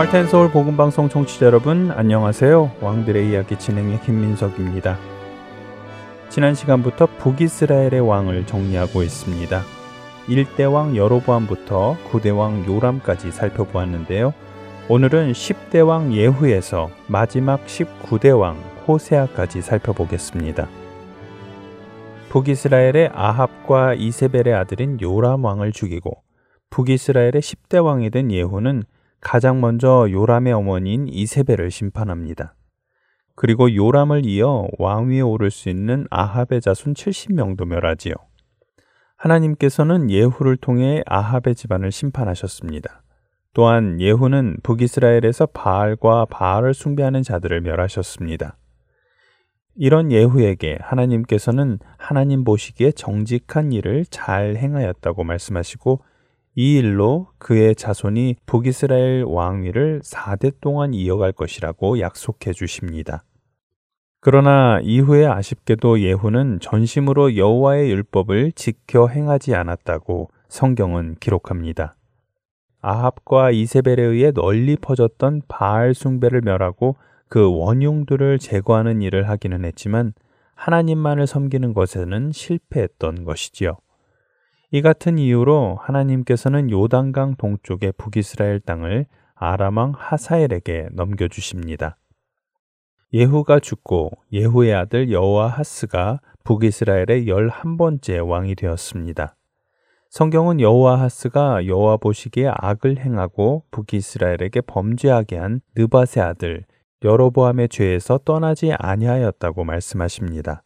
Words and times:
할텐서울 0.00 0.50
복음방송 0.50 1.10
청취자 1.10 1.44
여러분 1.44 1.90
안녕하세요. 1.90 2.76
왕들의 2.80 3.28
이야기 3.28 3.58
진행의 3.58 4.00
김민석입니다. 4.00 4.96
지난 6.30 6.54
시간부터 6.54 7.04
북이스라엘의 7.18 8.00
왕을 8.00 8.46
정리하고 8.46 9.02
있습니다. 9.02 9.60
1대 10.26 10.72
왕 10.72 10.96
여로보암부터 10.96 11.98
9대 12.10 12.34
왕 12.34 12.64
요람까지 12.64 13.30
살펴보았는데요. 13.30 14.32
오늘은 14.88 15.32
10대 15.32 15.86
왕 15.86 16.14
예후에서 16.14 16.88
마지막 17.06 17.66
19대 17.66 18.40
왕 18.40 18.56
호세아까지 18.88 19.60
살펴보겠습니다. 19.60 20.66
북이스라엘의 22.30 23.10
아합과 23.12 23.92
이세벨의 23.96 24.54
아들인 24.54 24.98
요람 25.02 25.44
왕을 25.44 25.72
죽이고 25.72 26.22
북이스라엘의 26.70 27.42
10대 27.42 27.84
왕이 27.84 28.08
된 28.08 28.30
예후는 28.30 28.84
가장 29.20 29.60
먼저 29.60 30.08
요람의 30.10 30.52
어머니인 30.52 31.08
이세벨을 31.08 31.70
심판합니다. 31.70 32.54
그리고 33.34 33.74
요람을 33.74 34.26
이어 34.26 34.68
왕위에 34.78 35.20
오를 35.20 35.50
수 35.50 35.68
있는 35.68 36.06
아합의 36.10 36.60
자손 36.60 36.94
70명도 36.94 37.66
멸하지요. 37.66 38.14
하나님께서는 39.16 40.10
예후를 40.10 40.56
통해 40.56 41.02
아합의 41.06 41.54
집안을 41.54 41.92
심판하셨습니다. 41.92 43.02
또한 43.52 44.00
예후는 44.00 44.58
북이스라엘에서 44.62 45.46
바알과 45.46 46.26
바알을 46.26 46.72
숭배하는 46.72 47.22
자들을 47.22 47.60
멸하셨습니다. 47.60 48.56
이런 49.74 50.12
예후에게 50.12 50.78
하나님께서는 50.80 51.78
하나님 51.96 52.44
보시기에 52.44 52.92
정직한 52.92 53.72
일을 53.72 54.04
잘 54.06 54.56
행하였다고 54.56 55.24
말씀하시고 55.24 56.02
이 56.56 56.78
일로 56.78 57.28
그의 57.38 57.74
자손이 57.76 58.36
북이스라엘 58.46 59.24
왕위를 59.26 60.00
4대 60.02 60.54
동안 60.60 60.94
이어갈 60.94 61.32
것이라고 61.32 62.00
약속해 62.00 62.52
주십니다. 62.52 63.22
그러나 64.20 64.80
이후에 64.82 65.26
아쉽게도 65.26 66.00
예후는 66.00 66.58
전심으로 66.60 67.36
여호와의 67.36 67.90
율법을 67.90 68.52
지켜 68.52 69.06
행하지 69.06 69.54
않았다고 69.54 70.30
성경은 70.48 71.16
기록합니다. 71.20 71.94
아합과 72.82 73.50
이세벨에 73.52 74.02
의해 74.02 74.32
널리 74.32 74.76
퍼졌던 74.76 75.42
바알 75.48 75.94
숭배를 75.94 76.40
멸하고 76.42 76.96
그 77.28 77.48
원흉들을 77.48 78.38
제거하는 78.38 79.02
일을 79.02 79.28
하기는 79.28 79.64
했지만 79.64 80.12
하나님만을 80.54 81.26
섬기는 81.26 81.72
것에는 81.72 82.32
실패했던 82.32 83.24
것이지요. 83.24 83.78
이 84.72 84.82
같은 84.82 85.18
이유로 85.18 85.78
하나님께서는 85.80 86.70
요단강 86.70 87.34
동쪽의 87.36 87.92
북이스라엘 87.98 88.60
땅을 88.60 89.06
아람왕 89.34 89.94
하사엘에게 89.96 90.90
넘겨주십니다. 90.92 91.96
예후가 93.12 93.58
죽고 93.58 94.12
예후의 94.32 94.74
아들 94.74 95.10
여호아하스가 95.10 96.20
북이스라엘의 96.44 97.26
열한 97.26 97.76
번째 97.78 98.18
왕이 98.18 98.54
되었습니다. 98.54 99.34
성경은 100.10 100.60
여호아하스가 100.60 101.66
여호와 101.66 101.96
보시기에 101.96 102.52
악을 102.54 102.98
행하고 102.98 103.64
북이스라엘에게 103.72 104.60
범죄하게 104.60 105.36
한 105.36 105.60
느바세 105.76 106.20
아들 106.20 106.64
여로보암의 107.02 107.70
죄에서 107.70 108.18
떠나지 108.18 108.72
아니하였다고 108.78 109.64
말씀하십니다. 109.64 110.62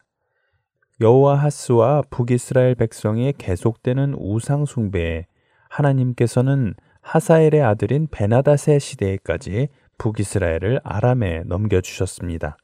여호와 1.01 1.35
하스와 1.35 2.03
북이스라엘 2.09 2.75
백성의 2.75 3.33
계속되는 3.37 4.15
우상 4.17 4.65
숭배에 4.65 5.25
하나님께서는 5.69 6.73
하사엘의 7.01 7.61
아들인 7.61 8.07
베나다세 8.09 8.79
시대에까지 8.79 9.67
북이스라엘을 9.97 10.79
아람에 10.83 11.43
넘겨 11.45 11.81
주셨습니다. 11.81 12.57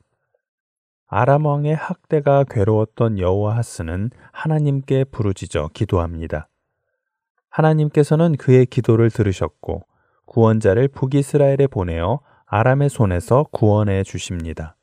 아람 1.07 1.45
왕의 1.45 1.75
학대가 1.75 2.45
괴로웠던 2.49 3.19
여호와 3.19 3.57
하스는 3.57 4.11
하나님께 4.31 5.03
부르짖어 5.03 5.71
기도합니다. 5.73 6.47
하나님께서는 7.49 8.37
그의 8.37 8.65
기도를 8.65 9.09
들으셨고 9.09 9.83
구원자를 10.25 10.87
북이스라엘에 10.87 11.67
보내어 11.69 12.21
아람의 12.45 12.89
손에서 12.89 13.43
구원해 13.51 14.03
주십니다. 14.03 14.77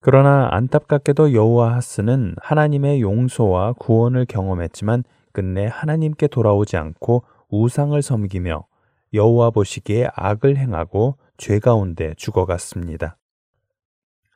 그러나 0.00 0.48
안타깝게도 0.52 1.32
여호와 1.32 1.74
하스는 1.74 2.34
하나님의 2.40 3.00
용서와 3.00 3.72
구원을 3.74 4.26
경험했지만 4.26 5.04
끝내 5.32 5.66
하나님께 5.66 6.28
돌아오지 6.28 6.76
않고 6.76 7.24
우상을 7.48 8.00
섬기며 8.00 8.66
여호와 9.12 9.50
보시기에 9.50 10.08
악을 10.14 10.56
행하고 10.56 11.16
죄 11.36 11.58
가운데 11.58 12.14
죽어갔습니다. 12.16 13.16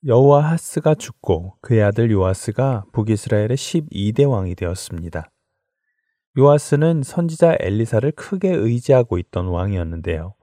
여호와 0.07 0.43
하스가 0.51 0.95
죽고 0.95 1.57
그의 1.61 1.83
아들 1.83 2.11
요아스가 2.11 2.85
북이스라엘의 2.93 3.51
12대 3.51 4.29
왕이 4.29 4.55
되었습니다. 4.55 5.31
요아스는 6.39 7.03
선지자 7.03 7.57
엘리사를 7.61 8.11
크게 8.13 8.51
의지하고 8.51 9.19
있던 9.19 9.49
왕이었는데요. 9.49 10.35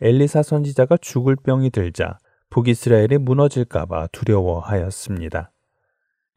엘리사 0.00 0.42
선지자가 0.42 0.98
죽을 0.98 1.36
병이 1.36 1.70
들자 1.70 2.18
북이스라엘이 2.50 3.18
무너질까봐 3.18 4.08
두려워하였습니다. 4.12 5.52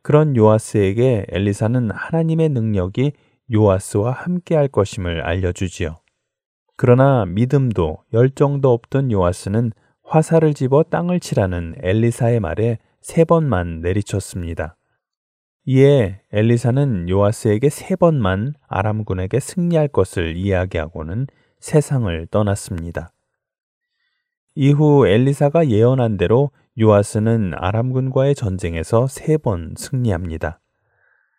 그런 0.02 0.36
요아스에게 0.36 1.26
엘리사는 1.30 1.92
하나님의 1.92 2.50
능력이 2.50 3.14
요아스와 3.54 4.12
함께 4.12 4.56
할 4.56 4.68
것임을 4.68 5.22
알려주지요. 5.22 5.98
그러나 6.78 7.26
믿음도 7.26 7.98
열정도 8.14 8.72
없던 8.72 9.12
요아스는 9.12 9.72
화살을 10.04 10.54
집어 10.54 10.84
땅을 10.84 11.20
치라는 11.20 11.76
엘리사의 11.82 12.40
말에 12.40 12.80
세 13.02 13.26
번만 13.26 13.82
내리쳤습니다. 13.82 14.76
이에 15.66 16.22
엘리사는 16.32 17.10
요아스에게 17.10 17.70
세 17.70 17.96
번만 17.96 18.54
아람군에게 18.68 19.40
승리할 19.40 19.90
것을 19.90 20.36
이야기하고는 20.36 21.28
세상을 21.60 22.28
떠났습니다. 22.32 23.12
이후 24.62 25.08
엘리사가 25.08 25.70
예언한 25.70 26.18
대로 26.18 26.52
요아스는 26.78 27.54
아람군과의 27.56 28.36
전쟁에서 28.36 29.08
세 29.08 29.38
번 29.38 29.74
승리합니다. 29.78 30.60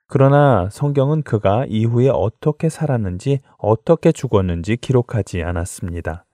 그러나 0.06 0.70
성경은 0.72 1.20
그가 1.20 1.66
이후에 1.68 2.08
어떻게 2.08 2.70
살았는지 2.70 3.40
어떻게 3.58 4.10
죽었는지 4.10 4.78
기록하지 4.78 5.42
않았습니다. 5.42 6.24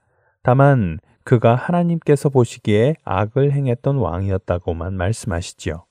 다만 0.43 0.99
그가 1.25 1.55
하나님께서 1.55 2.29
보시기에 2.29 2.95
악을 3.03 3.51
행했던 3.51 3.97
왕이었다고만 3.97 4.93
말씀하시지요. 4.95 5.83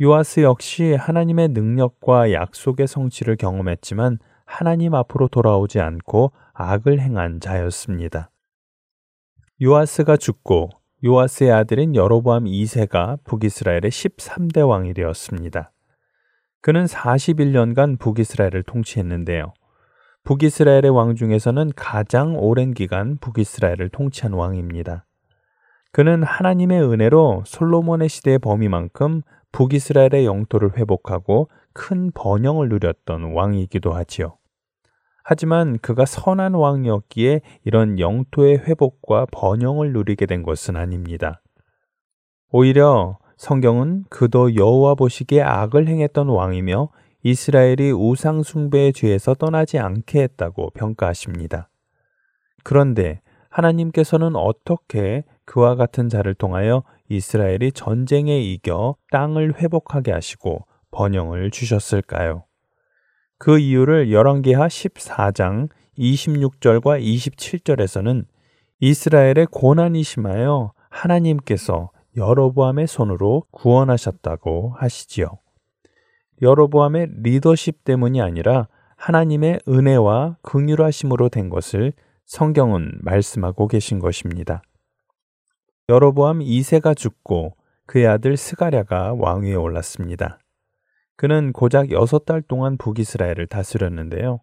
요아스 0.00 0.40
역시 0.42 0.94
하나님의 0.94 1.48
능력과 1.48 2.32
약속의 2.32 2.86
성취를 2.86 3.34
경험했지만 3.34 4.20
하나님 4.44 4.94
앞으로 4.94 5.26
돌아오지 5.26 5.80
않고 5.80 6.30
악을 6.52 7.00
행한 7.00 7.40
자였습니다. 7.40 8.30
요아스가 9.60 10.16
죽고 10.16 10.70
요아스의 11.04 11.50
아들인 11.50 11.96
여로보암 11.96 12.44
2세가 12.44 13.18
북이스라엘의 13.24 13.90
13대 13.90 14.68
왕이 14.68 14.94
되었습니다. 14.94 15.72
그는 16.60 16.84
41년간 16.84 17.98
북이스라엘을 17.98 18.62
통치했는데요. 18.62 19.52
북이스라엘의 20.22 20.90
왕 20.90 21.16
중에서는 21.16 21.72
가장 21.74 22.36
오랜 22.38 22.72
기간 22.72 23.18
북이스라엘을 23.18 23.88
통치한 23.88 24.32
왕입니다. 24.32 25.06
그는 25.90 26.22
하나님의 26.22 26.80
은혜로 26.80 27.42
솔로몬의 27.44 28.08
시대의 28.08 28.38
범위만큼 28.38 29.22
북이스라엘의 29.50 30.24
영토를 30.24 30.76
회복하고 30.76 31.48
큰 31.72 32.12
번영을 32.14 32.68
누렸던 32.68 33.32
왕이기도 33.32 33.92
하지요. 33.92 34.38
하지만 35.30 35.78
그가 35.80 36.06
선한 36.06 36.54
왕이었기에 36.54 37.42
이런 37.66 37.98
영토의 37.98 38.60
회복과 38.60 39.26
번영을 39.30 39.92
누리게 39.92 40.24
된 40.24 40.42
것은 40.42 40.74
아닙니다. 40.74 41.42
오히려 42.50 43.18
성경은 43.36 44.06
그도 44.08 44.54
여호와 44.54 44.94
보시기에 44.94 45.42
악을 45.42 45.86
행했던 45.86 46.30
왕이며 46.30 46.88
이스라엘이 47.24 47.92
우상 47.92 48.42
숭배의 48.42 48.94
죄에서 48.94 49.34
떠나지 49.34 49.78
않게 49.78 50.22
했다고 50.22 50.70
평가하십니다. 50.70 51.68
그런데 52.64 53.20
하나님께서는 53.50 54.34
어떻게 54.34 55.24
그와 55.44 55.74
같은 55.74 56.08
자를 56.08 56.32
통하여 56.32 56.84
이스라엘이 57.10 57.72
전쟁에 57.72 58.40
이겨 58.40 58.96
땅을 59.10 59.60
회복하게 59.60 60.10
하시고 60.10 60.64
번영을 60.90 61.50
주셨을까요? 61.50 62.47
그 63.38 63.58
이유를 63.58 64.10
열왕기하 64.10 64.66
14장 64.66 65.68
26절과 65.96 67.00
27절에서는 67.00 68.24
이스라엘의 68.80 69.46
고난이 69.50 70.02
심하여 70.02 70.72
하나님께서 70.90 71.90
여로보암의 72.16 72.88
손으로 72.88 73.44
구원하셨다고 73.52 74.74
하시지요. 74.76 75.38
여로보암의 76.42 77.08
리더십 77.22 77.84
때문이 77.84 78.20
아니라 78.20 78.66
하나님의 78.96 79.60
은혜와 79.68 80.38
긍휼하심으로 80.42 81.28
된 81.28 81.48
것을 81.48 81.92
성경은 82.26 82.98
말씀하고 83.02 83.68
계신 83.68 84.00
것입니다. 84.00 84.62
여로보암 85.88 86.40
2세가 86.40 86.96
죽고 86.96 87.54
그의 87.86 88.06
아들 88.06 88.36
스가랴가 88.36 89.14
왕위에 89.14 89.54
올랐습니다. 89.54 90.38
그는 91.18 91.52
고작 91.52 91.88
6달 91.88 92.46
동안 92.46 92.78
북이스라엘을 92.78 93.48
다스렸는데요. 93.48 94.38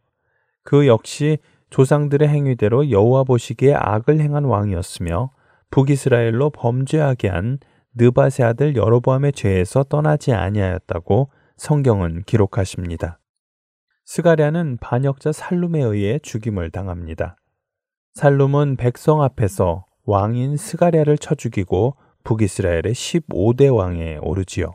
그 0.62 0.88
역시 0.88 1.38
조상들의 1.70 2.28
행위대로 2.28 2.92
여호와 2.92 3.24
보시기에 3.24 3.74
악을 3.76 4.20
행한 4.20 4.44
왕이었으며 4.44 5.32
북이스라엘로 5.72 6.50
범죄하게 6.50 7.30
한 7.30 7.60
느바세 7.94 8.44
아들 8.44 8.76
여로보암의 8.76 9.32
죄에서 9.32 9.84
떠나지 9.84 10.34
아니하였다고 10.34 11.30
성경은 11.56 12.24
기록하십니다. 12.24 13.20
스가랴는 14.04 14.80
반역자 14.82 15.32
살룸에 15.32 15.82
의해 15.82 16.20
죽임을 16.20 16.72
당합니다. 16.72 17.38
살룸은 18.16 18.76
백성 18.76 19.22
앞에서 19.22 19.86
왕인 20.04 20.58
스가랴를 20.58 21.20
쳐 21.20 21.36
죽이고 21.36 21.96
북이스라엘의 22.26 22.94
15대 22.94 23.74
왕에 23.74 24.18
오르지요. 24.18 24.74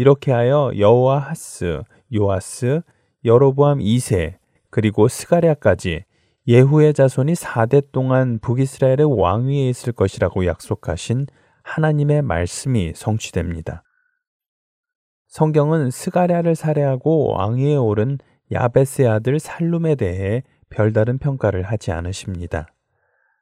이렇게 0.00 0.32
하여 0.32 0.72
여호와 0.78 1.18
하스, 1.18 1.82
요아스, 2.14 2.80
여로보암 3.22 3.80
2세, 3.80 4.38
그리고 4.70 5.08
스가랴까지 5.08 6.04
예후의 6.48 6.94
자손이 6.94 7.34
4대 7.34 7.92
동안 7.92 8.38
북이스라엘의 8.38 9.20
왕위에 9.20 9.68
있을 9.68 9.92
것이라고 9.92 10.46
약속하신 10.46 11.26
하나님의 11.64 12.22
말씀이 12.22 12.94
성취됩니다. 12.96 13.82
성경은 15.28 15.90
스가랴를 15.90 16.54
살해하고 16.54 17.34
왕위에 17.34 17.76
오른 17.76 18.16
야베스의 18.52 19.06
아들 19.06 19.38
살룸에 19.38 19.96
대해 19.96 20.44
별다른 20.70 21.18
평가를 21.18 21.62
하지 21.62 21.92
않으십니다. 21.92 22.68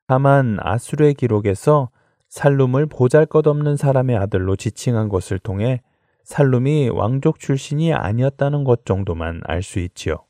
다만 0.08 0.56
아수르의 0.58 1.14
기록에서 1.14 1.90
살룸을 2.28 2.87
보잘것없는 2.87 3.76
사람의 3.76 4.16
아들로 4.16 4.56
지칭한 4.56 5.08
것을 5.08 5.38
통해 5.38 5.82
살룸이 6.28 6.90
왕족 6.90 7.40
출신이 7.40 7.94
아니었다는 7.94 8.62
것 8.62 8.84
정도만 8.84 9.40
알 9.46 9.62
수 9.62 9.78
있지요. 9.78 10.26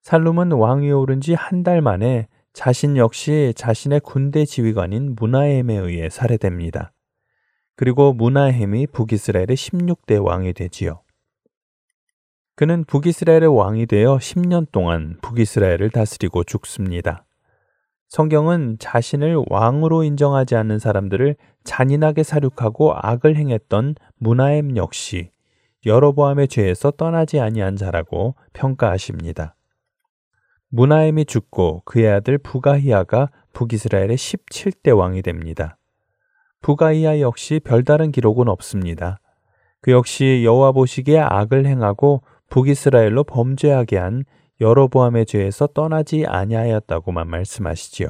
살룸은 0.00 0.52
왕위에 0.52 0.92
오른 0.92 1.20
지 1.20 1.34
한 1.34 1.62
달 1.62 1.82
만에 1.82 2.26
자신 2.54 2.96
역시 2.96 3.52
자신의 3.54 4.00
군대 4.00 4.46
지휘관인 4.46 5.14
문하햄에 5.14 5.76
의해 5.76 6.08
살해됩니다. 6.08 6.92
그리고 7.76 8.14
문하햄이 8.14 8.86
북이스라엘의 8.86 9.48
16대 9.48 10.24
왕이 10.24 10.54
되지요. 10.54 11.02
그는 12.56 12.84
북이스라엘의 12.86 13.54
왕이 13.54 13.84
되어 13.86 14.16
10년 14.16 14.72
동안 14.72 15.18
북이스라엘을 15.20 15.90
다스리고 15.90 16.44
죽습니다. 16.44 17.26
성경은 18.08 18.78
자신을 18.78 19.44
왕으로 19.48 20.02
인정하지 20.02 20.56
않는 20.56 20.78
사람들을 20.78 21.36
잔인하게 21.64 22.22
사륙하고 22.22 22.94
악을 22.94 23.36
행했던 23.36 23.96
문하엠 24.16 24.76
역시 24.78 25.30
여로보암의 25.84 26.48
죄에서 26.48 26.90
떠나지 26.92 27.38
아니한 27.38 27.76
자라고 27.76 28.34
평가하십니다. 28.54 29.54
문하엠이 30.70 31.26
죽고 31.26 31.82
그의 31.84 32.08
아들 32.08 32.38
부가히아가 32.38 33.28
북이스라엘의 33.52 34.16
17대 34.16 34.96
왕이 34.96 35.22
됩니다. 35.22 35.76
부가히아 36.62 37.20
역시 37.20 37.60
별다른 37.62 38.10
기록은 38.10 38.48
없습니다. 38.48 39.20
그 39.80 39.92
역시 39.92 40.42
여호와 40.44 40.72
보시기에 40.72 41.20
악을 41.20 41.66
행하고 41.66 42.22
북이스라엘로 42.48 43.24
범죄하게 43.24 43.98
한 43.98 44.24
여로보암의 44.60 45.26
죄에서 45.26 45.68
떠나지 45.68 46.26
아니하였다고만 46.26 47.28
말씀하시지요. 47.28 48.08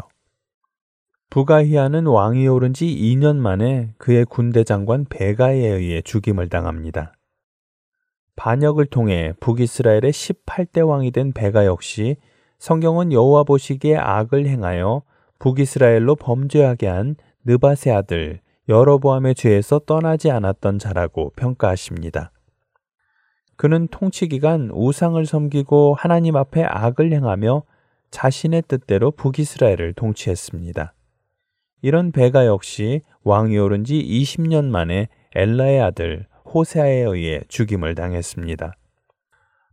부가히아는 1.31 2.07
왕이 2.07 2.49
오른 2.49 2.73
지 2.73 2.87
2년 2.87 3.37
만에 3.37 3.93
그의 3.99 4.25
군대 4.25 4.65
장관 4.65 5.05
베가에 5.05 5.59
의해 5.59 6.01
죽임을 6.01 6.49
당합니다. 6.49 7.13
반역을 8.37 8.87
통해 8.87 9.35
북이스라엘의 9.41 10.13
18대 10.13 10.87
왕이 10.87 11.11
된 11.11 11.33
베가 11.33 11.67
역시 11.67 12.17
성경은 12.59 13.13
여호와 13.13 13.45
보시기에 13.45 13.97
악을 13.97 14.47
행하여 14.47 15.03
북이스라엘로 15.39 16.17
범죄하게 16.17 16.87
한 16.87 17.17
느바세 17.45 17.91
아들 17.91 18.41
여로보암의 18.69 19.35
죄에서 19.35 19.81
떠나지 19.81 20.31
않았던 20.31 20.79
자라고 20.79 21.33
평가하십니다. 21.37 22.31
그는 23.59 23.89
통치 23.89 24.29
기간 24.29 24.71
우상을 24.73 25.27
섬기고 25.27 25.97
하나님 25.99 26.37
앞에 26.37 26.63
악을 26.63 27.13
행하며 27.13 27.65
자신의 28.13 28.63
뜻대로 28.69 29.11
북이스라엘을 29.11 29.95
통치했습니다. 29.95 30.95
이런 31.83 32.13
베가 32.13 32.47
역시 32.47 33.03
왕이 33.25 33.59
오른 33.59 33.83
지 33.83 33.95
20년 34.01 34.67
만에 34.67 35.09
엘라의 35.35 35.81
아들 35.81 36.27
호세아에 36.55 37.01
의해 37.01 37.41
죽임을 37.49 37.97
당했습니다. 37.97 38.75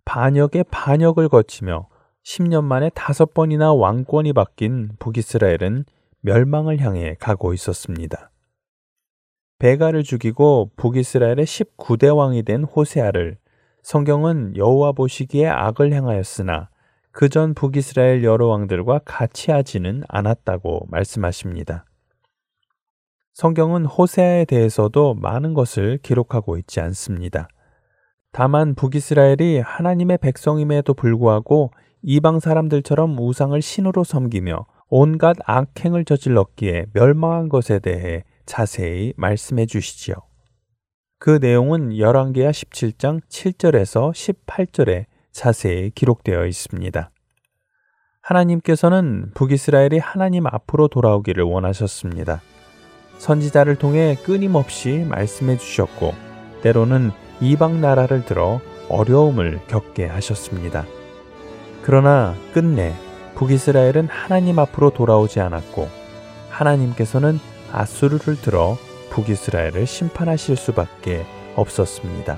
반역의 0.04 0.66
반역을 0.72 1.30
거치며 1.30 1.88
10년 2.24 2.64
만에 2.64 2.90
다섯 2.96 3.36
번이나 3.36 3.72
왕권이 3.72 4.34
바뀐 4.34 4.90
북이스라엘은 4.98 5.86
멸망을 6.22 6.80
향해 6.80 7.16
가고 7.20 7.54
있었습니다. 7.54 8.32
베가를 9.60 10.02
죽이고 10.02 10.72
북이스라엘의 10.76 11.46
19대 11.46 12.15
왕이 12.15 12.42
된 12.42 12.63
호세아를 12.63 13.38
성경은 13.86 14.58
여호와 14.58 14.94
보시기에 14.94 15.48
악을 15.48 15.94
행하였으나 15.94 16.70
그 17.12 17.30
전 17.30 17.54
북이스라엘 17.54 18.24
여러 18.24 18.48
왕들과 18.48 19.01
같이 19.06 19.51
하지는 19.51 20.01
않았다고 20.08 20.88
말씀하십니다. 20.89 21.86
성경은 23.34 23.86
호세아에 23.86 24.46
대해서도 24.46 25.13
많은 25.13 25.54
것을 25.54 26.00
기록하고 26.01 26.58
있지 26.58 26.80
않습니다. 26.80 27.48
다만 28.32 28.74
북이스라엘이 28.74 29.60
하나님의 29.60 30.18
백성임에도 30.18 30.96
불구하고 30.96 31.70
이방 32.01 32.39
사람들처럼 32.39 33.15
우상을 33.20 33.62
신으로 33.62 34.04
섬기며 34.04 34.65
온갖 34.89 35.38
악행을 35.46 36.06
저질렀기에 36.06 36.88
멸망한 36.94 37.50
것에 37.50 37.77
대해 37.77 38.24
자세히 38.48 39.13
말씀해 39.15 39.68
주시지요. 39.68 40.15
그 41.25 41.39
내용은 41.41 41.98
열왕기하 41.98 42.51
17장 42.51 43.20
7절에서 43.27 44.12
18절에 44.12 45.05
자세히 45.32 45.89
기록되어 45.89 46.46
있습니다. 46.46 47.10
하나님께서는 48.22 49.32
북이스라엘이 49.34 49.98
하나님 49.98 50.46
앞으로 50.46 50.88
돌아오기를 50.88 51.44
원하셨습니다. 51.44 52.44
선지자를 53.17 53.77
통해 53.77 54.15
끊임없이 54.24 55.03
말씀해 55.10 55.58
주셨고, 55.58 56.13
때로는 56.62 57.10
이방 57.41 57.82
나라를 57.82 58.24
들어 58.25 58.62
어려움을 58.88 59.62
겪게 59.65 60.05
하셨습니다. 60.05 60.86
그러나 61.82 62.36
끝내 62.53 62.94
북이스라엘은 63.34 64.10
하나님 64.10 64.60
앞으로 64.60 64.91
돌아오지 64.91 65.39
않았고, 65.39 65.89
하나님께서는 66.51 67.39
아수르를 67.72 68.39
들어 68.44 68.77
북이스라엘을 69.15 69.88
심판하실 69.88 70.57
수밖에 70.57 71.25
없었습니다. 71.55 72.38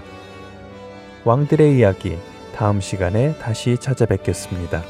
왕들의 1.26 1.76
이야기 1.76 2.18
다음 2.56 2.80
시간에 2.80 3.36
다시 3.40 3.78
찾아뵙겠습니다. 3.78 4.84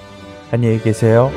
안녕히 0.52 0.82
계세요. 0.82 1.32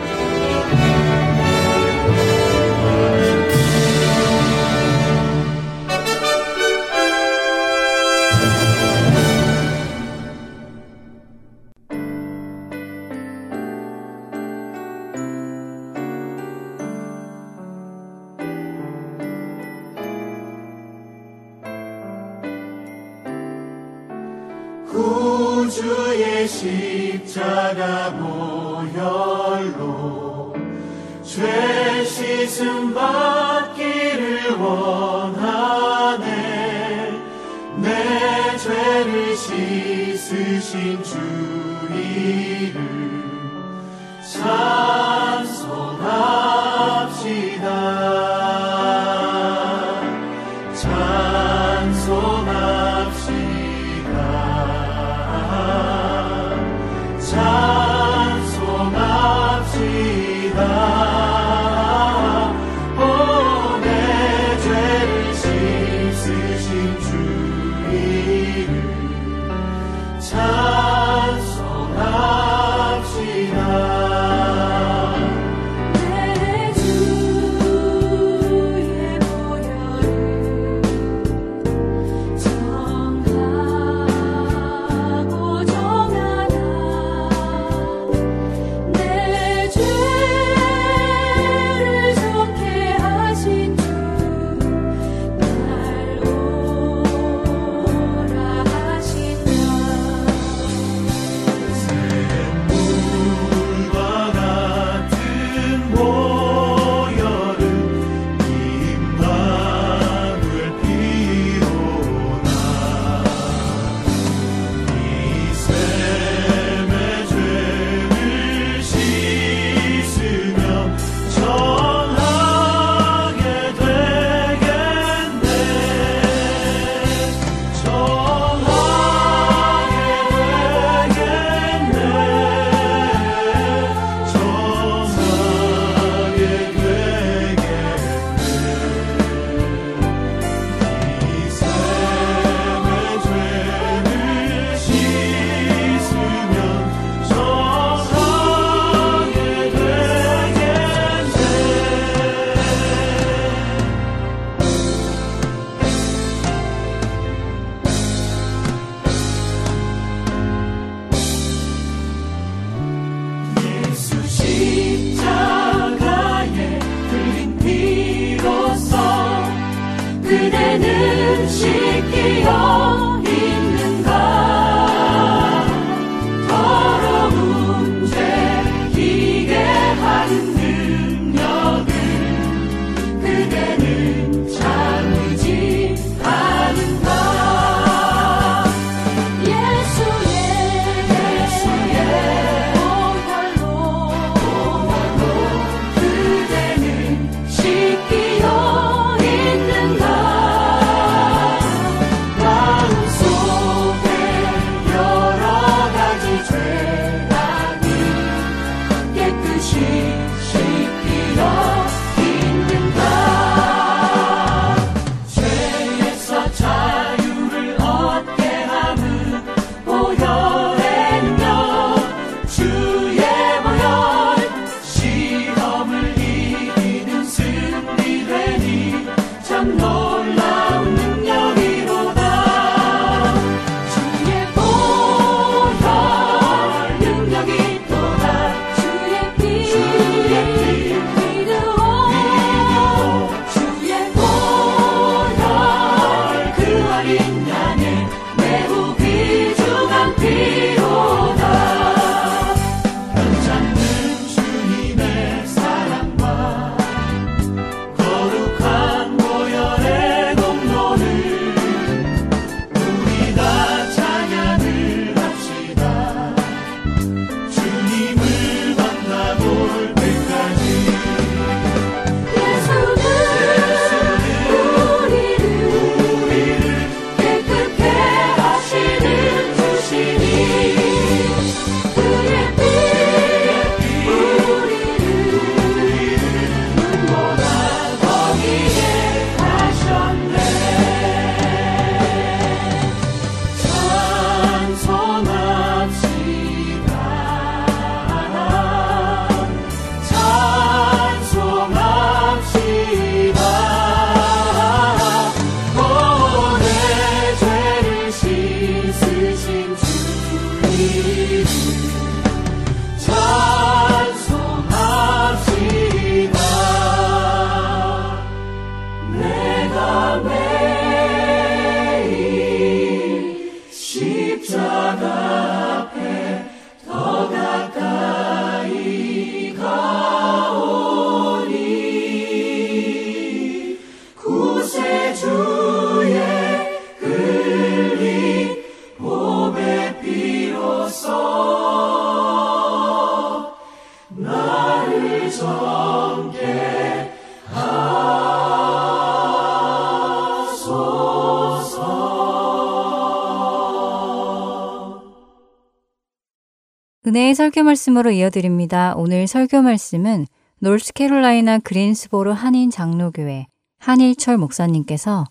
은혜의 357.10 357.34
설교 357.34 357.64
말씀으로 357.64 358.12
이어드립니다. 358.12 358.94
오늘 358.96 359.26
설교 359.26 359.62
말씀은 359.62 360.28
노스캐롤라이나 360.60 361.58
그린스보로 361.58 362.32
한인 362.32 362.70
장로교회 362.70 363.48
한일철 363.80 364.38
목사님께서 364.38 365.24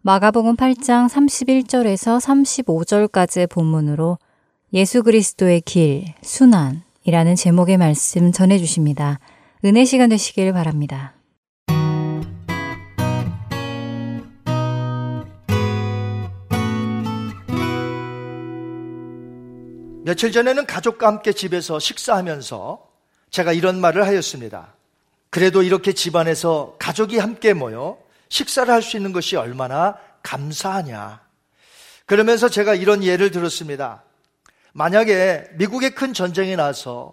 마가복음 0.00 0.56
8장 0.56 1.06
31절에서 1.06 2.18
35절까지의 2.18 3.50
본문으로 3.50 4.16
예수 4.72 5.02
그리스도의 5.02 5.60
길, 5.60 6.14
순환이라는 6.22 7.36
제목의 7.36 7.76
말씀 7.76 8.32
전해 8.32 8.56
주십니다. 8.56 9.18
은혜 9.66 9.84
시간 9.84 10.08
되시길 10.08 10.54
바랍니다. 10.54 11.17
며칠 20.08 20.32
전에는 20.32 20.64
가족과 20.64 21.06
함께 21.06 21.34
집에서 21.34 21.78
식사하면서 21.78 22.82
제가 23.28 23.52
이런 23.52 23.78
말을 23.78 24.06
하였습니다. 24.06 24.72
그래도 25.28 25.62
이렇게 25.62 25.92
집안에서 25.92 26.76
가족이 26.78 27.18
함께 27.18 27.52
모여 27.52 27.98
식사를 28.30 28.72
할 28.72 28.80
수 28.80 28.96
있는 28.96 29.12
것이 29.12 29.36
얼마나 29.36 29.98
감사하냐. 30.22 31.20
그러면서 32.06 32.48
제가 32.48 32.74
이런 32.74 33.04
예를 33.04 33.30
들었습니다. 33.30 34.02
만약에 34.72 35.50
미국의 35.56 35.94
큰 35.94 36.14
전쟁이 36.14 36.56
나서 36.56 37.12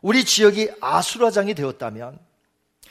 우리 0.00 0.24
지역이 0.24 0.70
아수라장이 0.80 1.54
되었다면 1.54 2.20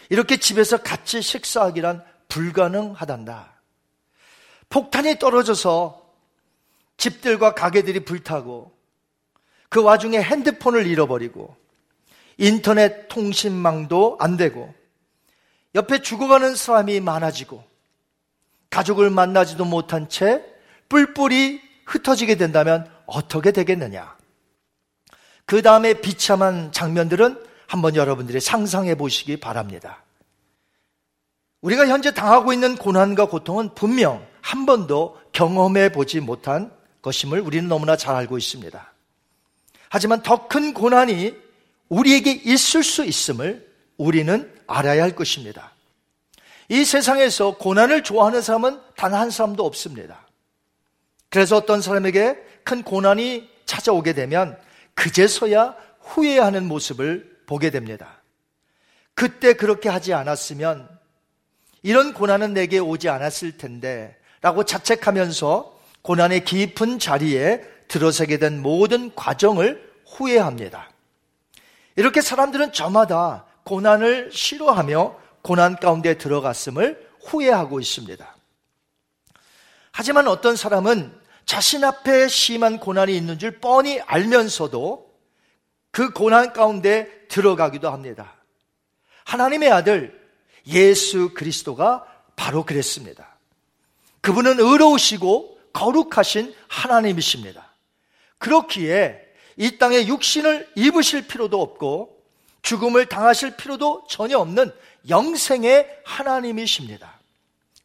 이렇게 0.09 0.35
집에서 0.35 0.75
같이 0.75 1.21
식사하기란 1.21 2.03
불가능하단다. 2.27 3.61
폭탄이 4.67 5.19
떨어져서 5.19 6.05
집들과 6.97 7.55
가게들이 7.55 8.03
불타고 8.03 8.77
그 9.69 9.81
와중에 9.81 10.21
핸드폰을 10.21 10.87
잃어버리고 10.87 11.55
인터넷 12.37 13.07
통신망도 13.07 14.17
안 14.19 14.37
되고 14.37 14.73
옆에 15.75 16.01
죽어가는 16.01 16.55
사람이 16.55 16.99
많아지고 16.99 17.63
가족을 18.69 19.09
만나지도 19.09 19.65
못한 19.65 20.09
채 20.09 20.43
뿔뿔이 20.89 21.61
흩어지게 21.85 22.35
된다면 22.35 22.89
어떻게 23.05 23.51
되겠느냐? 23.51 24.17
그 25.45 25.61
다음에 25.61 25.95
비참한 25.95 26.71
장면들은 26.71 27.43
한번 27.67 27.95
여러분들이 27.95 28.39
상상해 28.39 28.95
보시기 28.95 29.37
바랍니다. 29.37 30.03
우리가 31.61 31.87
현재 31.87 32.13
당하고 32.13 32.53
있는 32.53 32.75
고난과 32.75 33.25
고통은 33.25 33.75
분명 33.75 34.25
한 34.41 34.65
번도 34.65 35.19
경험해 35.33 35.91
보지 35.91 36.19
못한 36.21 36.71
것임을 37.01 37.41
우리는 37.41 37.67
너무나 37.67 37.95
잘 37.95 38.15
알고 38.15 38.37
있습니다. 38.37 38.93
하지만 39.89 40.21
더 40.21 40.47
큰 40.47 40.73
고난이 40.73 41.35
우리에게 41.89 42.31
있을 42.31 42.83
수 42.83 43.03
있음을 43.03 43.67
우리는 43.97 44.51
알아야 44.67 45.03
할 45.03 45.15
것입니다. 45.15 45.71
이 46.69 46.85
세상에서 46.85 47.57
고난을 47.57 48.03
좋아하는 48.03 48.41
사람은 48.41 48.79
단 48.95 49.13
한 49.13 49.31
사람도 49.31 49.65
없습니다. 49.65 50.27
그래서 51.29 51.57
어떤 51.57 51.81
사람에게 51.81 52.37
큰 52.63 52.83
고난이 52.83 53.49
찾아오게 53.65 54.13
되면 54.13 54.57
그제서야 54.93 55.75
후회하는 56.01 56.67
모습을 56.67 57.37
보게 57.47 57.71
됩니다. 57.71 58.21
그때 59.15 59.53
그렇게 59.53 59.89
하지 59.89 60.13
않았으면 60.13 60.87
이런 61.81 62.13
고난은 62.13 62.53
내게 62.53 62.77
오지 62.79 63.09
않았을 63.09 63.57
텐데 63.57 64.15
라고 64.41 64.63
자책하면서 64.63 65.79
고난의 66.03 66.45
깊은 66.45 66.99
자리에 66.99 67.63
들어서게 67.89 68.37
된 68.37 68.61
모든 68.61 69.13
과정을 69.13 69.91
후회합니다. 70.05 70.89
이렇게 71.97 72.21
사람들은 72.21 72.71
저마다 72.71 73.45
고난을 73.63 74.31
싫어하며 74.31 75.17
고난 75.41 75.75
가운데 75.75 76.17
들어갔음을 76.17 77.09
후회하고 77.25 77.81
있습니다. 77.81 78.35
하지만 79.91 80.27
어떤 80.27 80.55
사람은 80.55 81.13
자신 81.45 81.83
앞에 81.83 82.27
심한 82.27 82.79
고난이 82.79 83.15
있는 83.15 83.37
줄 83.37 83.59
뻔히 83.59 83.99
알면서도 84.01 85.09
그 85.91 86.11
고난 86.11 86.53
가운데 86.53 87.27
들어가기도 87.27 87.89
합니다. 87.89 88.35
하나님의 89.25 89.71
아들 89.71 90.19
예수 90.67 91.33
그리스도가 91.33 92.05
바로 92.35 92.63
그랬습니다. 92.63 93.37
그분은 94.21 94.59
의로우시고 94.59 95.57
거룩하신 95.73 96.53
하나님이십니다. 96.67 97.68
그렇기에 98.39 99.21
이 99.57 99.77
땅에 99.77 100.07
육신을 100.07 100.71
입으실 100.75 101.27
필요도 101.27 101.61
없고 101.61 102.17
죽음을 102.61 103.05
당하실 103.05 103.57
필요도 103.57 104.07
전혀 104.09 104.37
없는 104.37 104.71
영생의 105.07 106.01
하나님이십니다. 106.05 107.19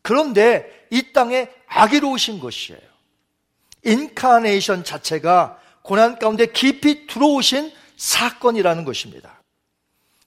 그런데 0.03 0.87
이 0.91 1.13
땅에 1.13 1.49
악의로 1.67 2.11
오신 2.13 2.41
것이에요. 2.41 2.81
인카네이션 3.85 4.85
자체가 4.85 5.61
고난 5.83 6.19
가운데 6.19 6.47
깊이 6.47 7.07
들어오신 7.07 7.73
사건이라는 7.97 8.85
것입니다. 8.85 9.43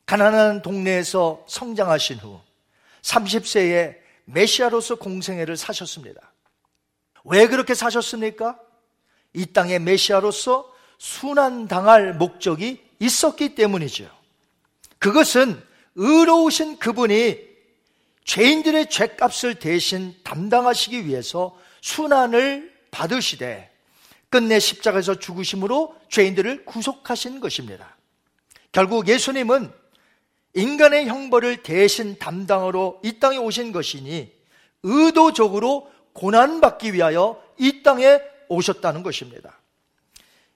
가난한 0.05 0.61
동네에서 0.61 1.45
성장하신 1.47 2.17
후 2.19 2.39
30세에 3.01 3.97
메시아로서 4.25 4.95
공생애를 4.95 5.57
사셨습니다. 5.57 6.21
왜 7.23 7.47
그렇게 7.47 7.73
사셨습니까? 7.73 8.59
이 9.37 9.45
땅의 9.45 9.79
메시아로서 9.79 10.73
순환당할 10.97 12.15
목적이 12.15 12.81
있었기 12.99 13.53
때문이죠. 13.53 14.09
그것은 14.97 15.61
의로우신 15.93 16.79
그분이 16.79 17.37
죄인들의 18.25 18.89
죄값을 18.89 19.59
대신 19.59 20.15
담당하시기 20.23 21.05
위해서 21.05 21.55
순환을 21.81 22.73
받으시되 22.89 23.71
끝내 24.29 24.59
십자가에서 24.59 25.19
죽으심으로 25.19 25.95
죄인들을 26.09 26.65
구속하신 26.65 27.39
것입니다. 27.39 27.95
결국 28.71 29.07
예수님은 29.07 29.71
인간의 30.55 31.05
형벌을 31.05 31.61
대신 31.61 32.17
담당으로 32.17 33.01
이 33.03 33.19
땅에 33.19 33.37
오신 33.37 33.71
것이니 33.71 34.31
의도적으로 34.81 35.91
고난받기 36.13 36.93
위하여 36.93 37.39
이 37.59 37.83
땅에 37.83 38.19
오셨다는 38.49 39.03
것입니다. 39.03 39.59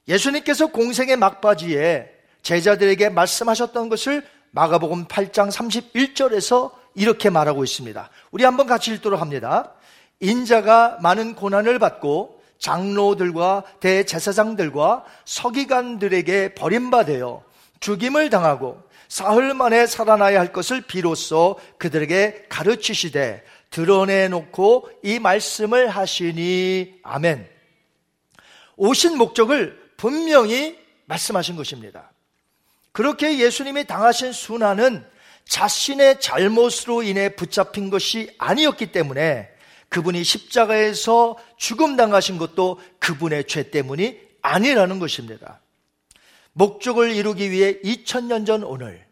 예수님께서 0.07 0.67
공생의 0.67 1.17
막바지에 1.17 2.11
제자들에게 2.41 3.09
말씀하셨던 3.09 3.89
것을 3.89 4.25
마가복음 4.51 5.05
8장 5.05 5.51
31절에서 5.51 6.71
이렇게 6.95 7.29
말하고 7.29 7.63
있습니다. 7.63 8.09
우리 8.31 8.43
한번 8.43 8.67
같이 8.67 8.91
읽도록 8.93 9.21
합니다. 9.21 9.73
인자가 10.19 10.97
많은 11.01 11.35
고난을 11.35 11.79
받고 11.79 12.41
장로들과 12.59 13.63
대제사장들과 13.79 15.05
서기관들에게 15.25 16.53
버림받아 16.53 17.13
죽임을 17.79 18.29
당하고 18.29 18.81
사흘 19.07 19.53
만에 19.53 19.87
살아나야 19.87 20.39
할 20.39 20.53
것을 20.53 20.81
비로소 20.81 21.59
그들에게 21.77 22.45
가르치시되 22.49 23.43
드러내놓고 23.71 24.89
이 25.03 25.19
말씀을 25.19 25.89
하시니 25.89 26.99
아멘. 27.03 27.50
오신 28.83 29.15
목적을 29.15 29.79
분명히 29.95 30.75
말씀하신 31.05 31.55
것입니다. 31.55 32.11
그렇게 32.91 33.37
예수님이 33.37 33.85
당하신 33.85 34.33
순환은 34.33 35.05
자신의 35.45 36.19
잘못으로 36.19 37.03
인해 37.03 37.35
붙잡힌 37.35 37.91
것이 37.91 38.33
아니었기 38.39 38.91
때문에 38.91 39.51
그분이 39.89 40.23
십자가에서 40.23 41.37
죽음 41.57 41.95
당하신 41.95 42.39
것도 42.39 42.81
그분의 42.97 43.45
죄 43.45 43.69
때문이 43.69 44.19
아니라는 44.41 44.97
것입니다. 44.97 45.61
목적을 46.53 47.11
이루기 47.11 47.51
위해 47.51 47.79
2000년 47.81 48.47
전 48.47 48.63
오늘 48.63 49.05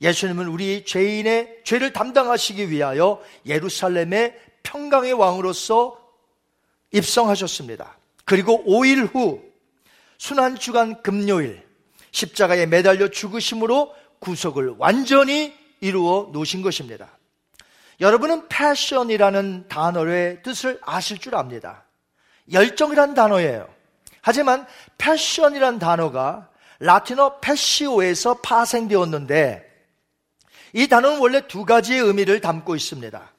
예수님은 0.00 0.46
우리 0.46 0.86
죄인의 0.86 1.58
죄를 1.64 1.92
담당하시기 1.92 2.70
위하여 2.70 3.22
예루살렘의 3.44 4.34
평강의 4.62 5.12
왕으로서 5.12 6.00
입성하셨습니다. 6.92 7.99
그리고 8.30 8.62
5일 8.64 9.12
후 9.12 9.42
순환주간 10.18 11.02
금요일 11.02 11.66
십자가에 12.12 12.64
매달려 12.66 13.08
죽으심으로 13.08 13.92
구속을 14.20 14.76
완전히 14.78 15.52
이루어 15.80 16.30
놓으신 16.32 16.62
것입니다. 16.62 17.08
여러분은 18.00 18.46
패션이라는 18.46 19.66
단어의 19.66 20.44
뜻을 20.44 20.78
아실 20.82 21.18
줄 21.18 21.34
압니다. 21.34 21.82
열정이란 22.52 23.14
단어예요. 23.14 23.68
하지만 24.22 24.64
패션이란 24.96 25.80
단어가 25.80 26.48
라틴어 26.78 27.40
패시오에서 27.40 28.34
파생되었는데 28.42 29.68
이 30.74 30.86
단어는 30.86 31.18
원래 31.18 31.48
두 31.48 31.64
가지의 31.64 31.98
의미를 31.98 32.40
담고 32.40 32.76
있습니다. 32.76 33.32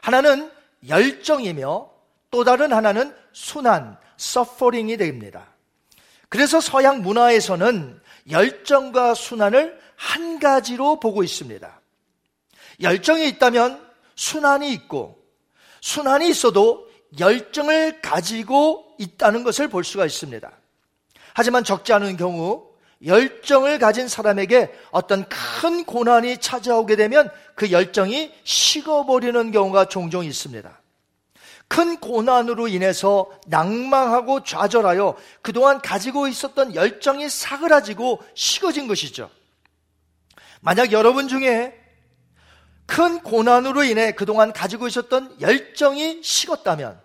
하나는 0.00 0.50
열정이며 0.88 1.90
또 2.30 2.44
다른 2.44 2.72
하나는 2.72 3.14
순환, 3.38 3.96
서퍼링이 4.16 4.96
됩니다. 4.96 5.46
그래서 6.28 6.60
서양 6.60 7.02
문화에서는 7.02 8.00
열정과 8.28 9.14
순환을 9.14 9.78
한 9.94 10.40
가지로 10.40 10.98
보고 10.98 11.22
있습니다. 11.22 11.80
열정이 12.82 13.28
있다면 13.28 13.80
순환이 14.16 14.72
있고, 14.72 15.24
순환이 15.80 16.28
있어도 16.28 16.88
열정을 17.18 18.02
가지고 18.02 18.96
있다는 18.98 19.44
것을 19.44 19.68
볼 19.68 19.84
수가 19.84 20.04
있습니다. 20.04 20.50
하지만 21.32 21.62
적지 21.62 21.92
않은 21.92 22.16
경우 22.16 22.66
열정을 23.06 23.78
가진 23.78 24.08
사람에게 24.08 24.74
어떤 24.90 25.24
큰 25.28 25.84
고난이 25.84 26.38
찾아오게 26.38 26.96
되면 26.96 27.30
그 27.54 27.70
열정이 27.70 28.34
식어버리는 28.42 29.52
경우가 29.52 29.84
종종 29.84 30.24
있습니다. 30.24 30.77
큰 31.68 31.98
고난으로 31.98 32.66
인해서 32.68 33.30
낭망하고 33.46 34.42
좌절하여 34.42 35.16
그동안 35.42 35.80
가지고 35.80 36.26
있었던 36.26 36.74
열정이 36.74 37.28
사그라지고 37.28 38.22
식어진 38.34 38.88
것이죠. 38.88 39.30
만약 40.60 40.92
여러분 40.92 41.28
중에 41.28 41.74
큰 42.86 43.20
고난으로 43.20 43.84
인해 43.84 44.12
그동안 44.12 44.52
가지고 44.52 44.88
있었던 44.88 45.36
열정이 45.40 46.22
식었다면 46.22 46.98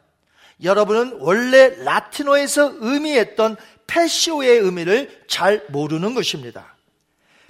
여러분은 0.64 1.18
원래 1.20 1.70
라틴어에서 1.84 2.76
의미했던 2.80 3.58
패시오의 3.88 4.60
의미를 4.60 5.24
잘 5.28 5.66
모르는 5.70 6.16
것입니다. 6.16 6.76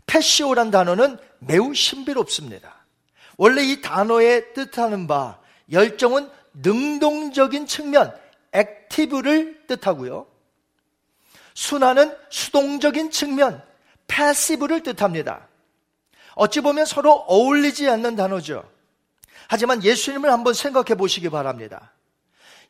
패시오란 0.07 0.71
단어는 0.71 1.17
매우 1.39 1.75
신비롭습니다. 1.75 2.73
원래 3.37 3.63
이 3.63 3.81
단어의 3.81 4.53
뜻하는 4.53 5.05
바 5.07 5.39
열정은 5.71 6.29
능동적인 6.53 7.67
측면, 7.67 8.15
액티브를 8.51 9.65
뜻하고요. 9.67 10.27
순환은 11.53 12.15
수동적인 12.29 13.11
측면, 13.11 13.63
패시브를 14.07 14.83
뜻합니다. 14.83 15.47
어찌 16.35 16.61
보면 16.61 16.85
서로 16.85 17.13
어울리지 17.27 17.89
않는 17.89 18.15
단어죠. 18.15 18.69
하지만 19.47 19.83
예수님을 19.83 20.31
한번 20.31 20.53
생각해 20.53 20.95
보시기 20.95 21.29
바랍니다. 21.29 21.93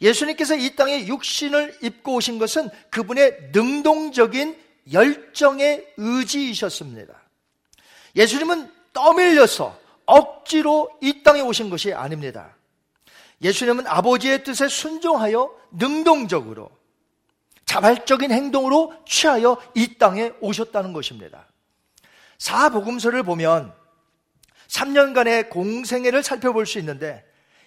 예수님께서 0.01 0.55
이 0.55 0.75
땅에 0.75 1.07
육신을 1.07 1.79
입고 1.81 2.15
오신 2.15 2.39
것은 2.39 2.69
그분의 2.89 3.51
능동적인 3.53 4.61
열정의 4.91 5.93
의지이셨습니다. 5.97 7.13
예수님은 8.15 8.71
떠밀려서 8.91 9.79
억지로 10.05 10.89
이 11.01 11.23
땅에 11.23 11.41
오신 11.41 11.69
것이 11.69 11.93
아닙니다. 11.93 12.55
예수님은 13.43 13.85
아버지의 13.87 14.43
뜻에 14.43 14.67
순종하여 14.67 15.53
능동적으로 15.71 16.71
자발적인 17.65 18.31
행동으로 18.31 18.93
취하여 19.05 19.61
이 19.75 19.97
땅에 19.97 20.31
오셨다는 20.39 20.93
것입니다. 20.93 21.47
사복음서를 22.37 23.23
보면 23.23 23.73
3년간의 24.67 25.49
공생애를 25.49 26.23
살펴볼 26.23 26.65
수 26.65 26.79
있는데 26.79 27.25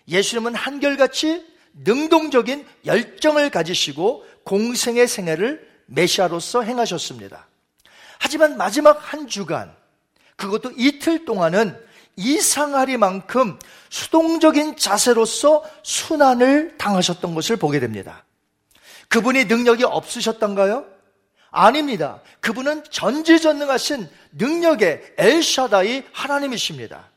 예수님은 0.08 0.54
한결같이 0.54 1.46
능동적인 1.72 2.66
열정을 2.86 3.50
가지시고 3.50 4.24
공생의 4.44 5.06
생애를 5.06 5.68
메시아로서 5.86 6.62
행하셨습니다. 6.62 7.48
하지만 8.18 8.56
마지막 8.56 8.92
한 9.12 9.28
주간, 9.28 9.74
그것도 10.36 10.72
이틀 10.76 11.24
동안은 11.24 11.85
이상하리만큼 12.16 13.58
수동적인 13.90 14.76
자세로서 14.76 15.64
순환을 15.82 16.76
당하셨던 16.78 17.34
것을 17.34 17.56
보게 17.56 17.78
됩니다. 17.80 18.24
그분이 19.08 19.44
능력이 19.44 19.84
없으셨던가요? 19.84 20.86
아닙니다. 21.50 22.20
그분은 22.40 22.84
전지전능하신 22.90 24.08
능력의 24.32 25.14
엘샤다이 25.16 26.04
하나님이십니다. 26.12 27.08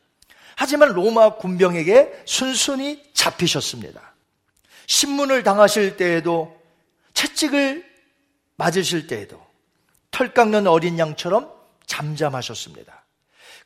하지만 0.55 0.89
로마 0.89 1.35
군병에게 1.35 2.23
순순히 2.25 3.03
잡히셨습니다. 3.13 4.13
신문을 4.87 5.43
당하실 5.43 5.97
때에도 5.97 6.59
채찍을 7.13 7.85
맞으실 8.55 9.07
때에도 9.07 9.45
털 10.11 10.33
깎는 10.33 10.67
어린 10.67 10.99
양처럼 10.99 11.51
잠잠하셨습니다. 11.85 12.98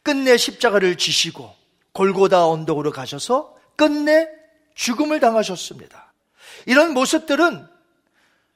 끝내 0.04 0.38
십자가를 0.38 0.98
지시고 0.98 1.54
골고다 1.94 2.48
언덕으로 2.48 2.92
가셔서 2.92 3.56
끝내 3.76 4.28
죽음을 4.76 5.20
당하셨습니다. 5.20 6.14
이런 6.66 6.94
모습들은 6.94 7.68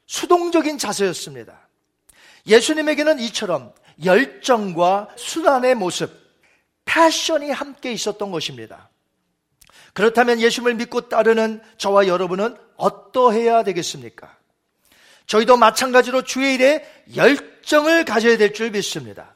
수동적인 0.05 0.77
자세였습니다. 0.77 1.67
예수님에게는 2.45 3.19
이처럼 3.19 3.73
열정과 4.03 5.09
수단의 5.17 5.75
모습, 5.75 6.11
패션이 6.85 7.51
함께 7.51 7.91
있었던 7.91 8.31
것입니다. 8.31 8.89
그렇다면 9.93 10.39
예수님을 10.39 10.75
믿고 10.75 11.09
따르는 11.09 11.61
저와 11.77 12.07
여러분은 12.07 12.55
어떠해야 12.77 13.63
되겠습니까? 13.63 14.37
저희도 15.25 15.57
마찬가지로 15.57 16.23
주일에 16.23 16.85
열정을 17.15 18.05
가져야 18.05 18.37
될 18.37 18.53
줄 18.53 18.71
믿습니다. 18.71 19.35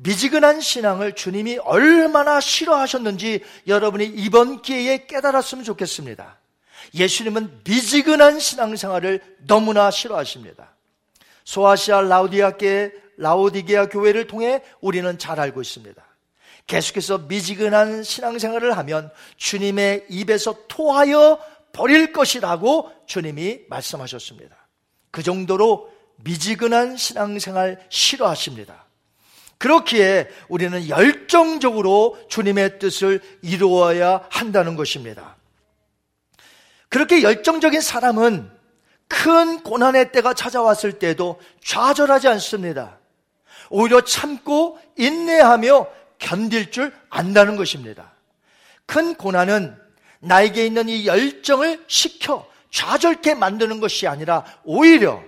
미지근한 0.00 0.60
신앙을 0.60 1.14
주님이 1.14 1.58
얼마나 1.58 2.40
싫어하셨는지 2.40 3.40
여러분이 3.66 4.04
이번 4.06 4.62
기회에 4.62 5.06
깨달았으면 5.06 5.64
좋겠습니다. 5.64 6.38
예수님은 6.94 7.62
미지근한 7.64 8.38
신앙생활을 8.38 9.20
너무나 9.46 9.90
싫어하십니다. 9.90 10.74
소아시아 11.44 12.02
라우디아께 12.02 12.92
라우디게아 13.16 13.88
교회를 13.88 14.28
통해 14.28 14.62
우리는 14.80 15.18
잘 15.18 15.40
알고 15.40 15.60
있습니다. 15.60 16.00
계속해서 16.68 17.18
미지근한 17.18 18.04
신앙생활을 18.04 18.76
하면 18.76 19.10
주님의 19.36 20.06
입에서 20.10 20.54
토하여 20.68 21.40
버릴 21.72 22.12
것이라고 22.12 22.92
주님이 23.06 23.62
말씀하셨습니다. 23.68 24.56
그 25.10 25.22
정도로 25.22 25.90
미지근한 26.16 26.96
신앙생활 26.96 27.84
싫어하십니다. 27.88 28.87
그렇기에 29.58 30.28
우리는 30.48 30.88
열정적으로 30.88 32.18
주님의 32.28 32.78
뜻을 32.78 33.20
이루어야 33.42 34.24
한다는 34.30 34.76
것입니다. 34.76 35.36
그렇게 36.88 37.22
열정적인 37.22 37.80
사람은 37.80 38.50
큰 39.08 39.62
고난의 39.62 40.12
때가 40.12 40.34
찾아왔을 40.34 40.98
때도 40.98 41.40
좌절하지 41.62 42.28
않습니다. 42.28 42.98
오히려 43.70 44.00
참고 44.02 44.78
인내하며 44.96 45.88
견딜 46.18 46.70
줄 46.70 46.92
안다는 47.10 47.56
것입니다. 47.56 48.12
큰 48.86 49.14
고난은 49.14 49.76
나에게 50.20 50.66
있는 50.66 50.88
이 50.88 51.06
열정을 51.06 51.84
식혀 51.86 52.46
좌절케 52.70 53.34
만드는 53.34 53.80
것이 53.80 54.06
아니라 54.06 54.44
오히려 54.64 55.22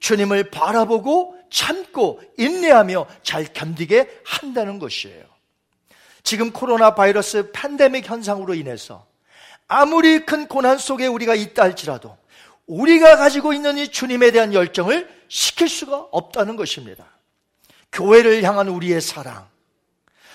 주님을 0.00 0.50
바라보고 0.50 1.33
참고 1.54 2.20
인내하며 2.36 3.06
잘 3.22 3.44
견디게 3.44 4.22
한다는 4.24 4.80
것이에요. 4.80 5.24
지금 6.24 6.50
코로나 6.50 6.96
바이러스 6.96 7.52
팬데믹 7.52 8.10
현상으로 8.10 8.54
인해서 8.54 9.06
아무리 9.68 10.26
큰 10.26 10.48
고난 10.48 10.78
속에 10.78 11.06
우리가 11.06 11.36
있다 11.36 11.62
할지라도 11.62 12.18
우리가 12.66 13.16
가지고 13.16 13.52
있는 13.52 13.78
이 13.78 13.86
주님에 13.86 14.32
대한 14.32 14.52
열정을 14.52 15.08
시킬 15.28 15.68
수가 15.68 16.08
없다는 16.10 16.56
것입니다. 16.56 17.06
교회를 17.92 18.42
향한 18.42 18.66
우리의 18.66 19.00
사랑, 19.00 19.48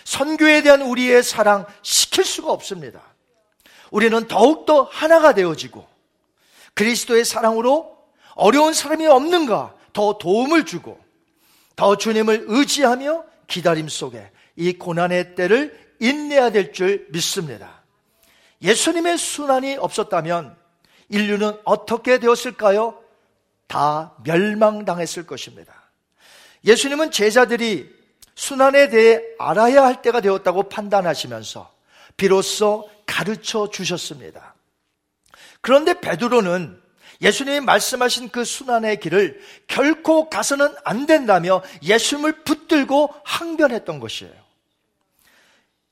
선교에 0.05 0.61
대한 0.61 0.81
우리의 0.81 1.21
사랑 1.21 1.65
시킬 1.81 2.23
수가 2.23 2.49
없습니다. 2.53 3.01
우리는 3.91 4.25
더욱더 4.29 4.83
하나가 4.83 5.33
되어지고 5.33 5.85
그리스도의 6.75 7.25
사랑으로 7.25 7.97
어려운 8.35 8.73
사람이 8.73 9.05
없는가 9.05 9.75
더 9.91 10.17
도움을 10.17 10.65
주고 10.65 11.08
더 11.79 11.95
주님을 11.95 12.43
의지하며 12.47 13.23
기다림 13.47 13.87
속에 13.87 14.31
이 14.57 14.73
고난의 14.73 15.35
때를 15.35 15.93
인내해야 16.01 16.51
될 16.51 16.73
줄 16.73 17.07
믿습니다. 17.11 17.83
예수님의 18.61 19.17
순환이 19.17 19.77
없었다면 19.77 20.57
인류는 21.07 21.53
어떻게 21.63 22.19
되었을까요? 22.19 23.01
다 23.67 24.13
멸망당했을 24.25 25.25
것입니다. 25.25 25.73
예수님은 26.65 27.11
제자들이 27.11 27.89
순환에 28.35 28.89
대해 28.89 29.21
알아야 29.39 29.85
할 29.85 30.01
때가 30.01 30.19
되었다고 30.19 30.63
판단하시면서 30.63 31.73
비로소 32.17 32.89
가르쳐 33.05 33.69
주셨습니다. 33.69 34.53
그런데 35.61 35.93
베드로는 36.01 36.81
예수님이 37.21 37.59
말씀하신 37.61 38.29
그 38.29 38.45
순환의 38.45 38.99
길을 38.99 39.41
결코 39.67 40.29
가서는 40.29 40.73
안 40.85 41.05
된다며 41.05 41.61
예수님을 41.83 42.43
붙들고 42.43 43.13
항변했던 43.23 43.99
것이에요. 43.99 44.33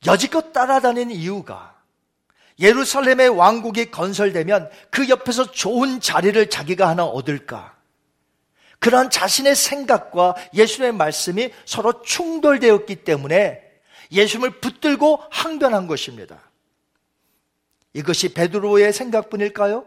여지껏 0.05 0.53
따라다니는 0.53 1.13
이유가 1.13 1.75
예루살렘의 2.59 3.29
왕국이 3.29 3.91
건설되면 3.91 4.69
그 4.89 5.09
옆에서 5.09 5.51
좋은 5.51 5.99
자리를 5.99 6.49
자기가 6.49 6.87
하나 6.87 7.05
얻을까? 7.05 7.75
그러한 8.79 9.09
자신의 9.09 9.55
생각과 9.55 10.35
예수님의 10.53 10.93
말씀이 10.93 11.51
서로 11.65 12.01
충돌되었기 12.03 13.03
때문에 13.03 13.61
예수님을 14.11 14.59
붙들고 14.61 15.21
항변한 15.29 15.87
것입니다. 15.87 16.39
이것이 17.93 18.33
베드로의 18.33 18.93
생각뿐일까요? 18.93 19.85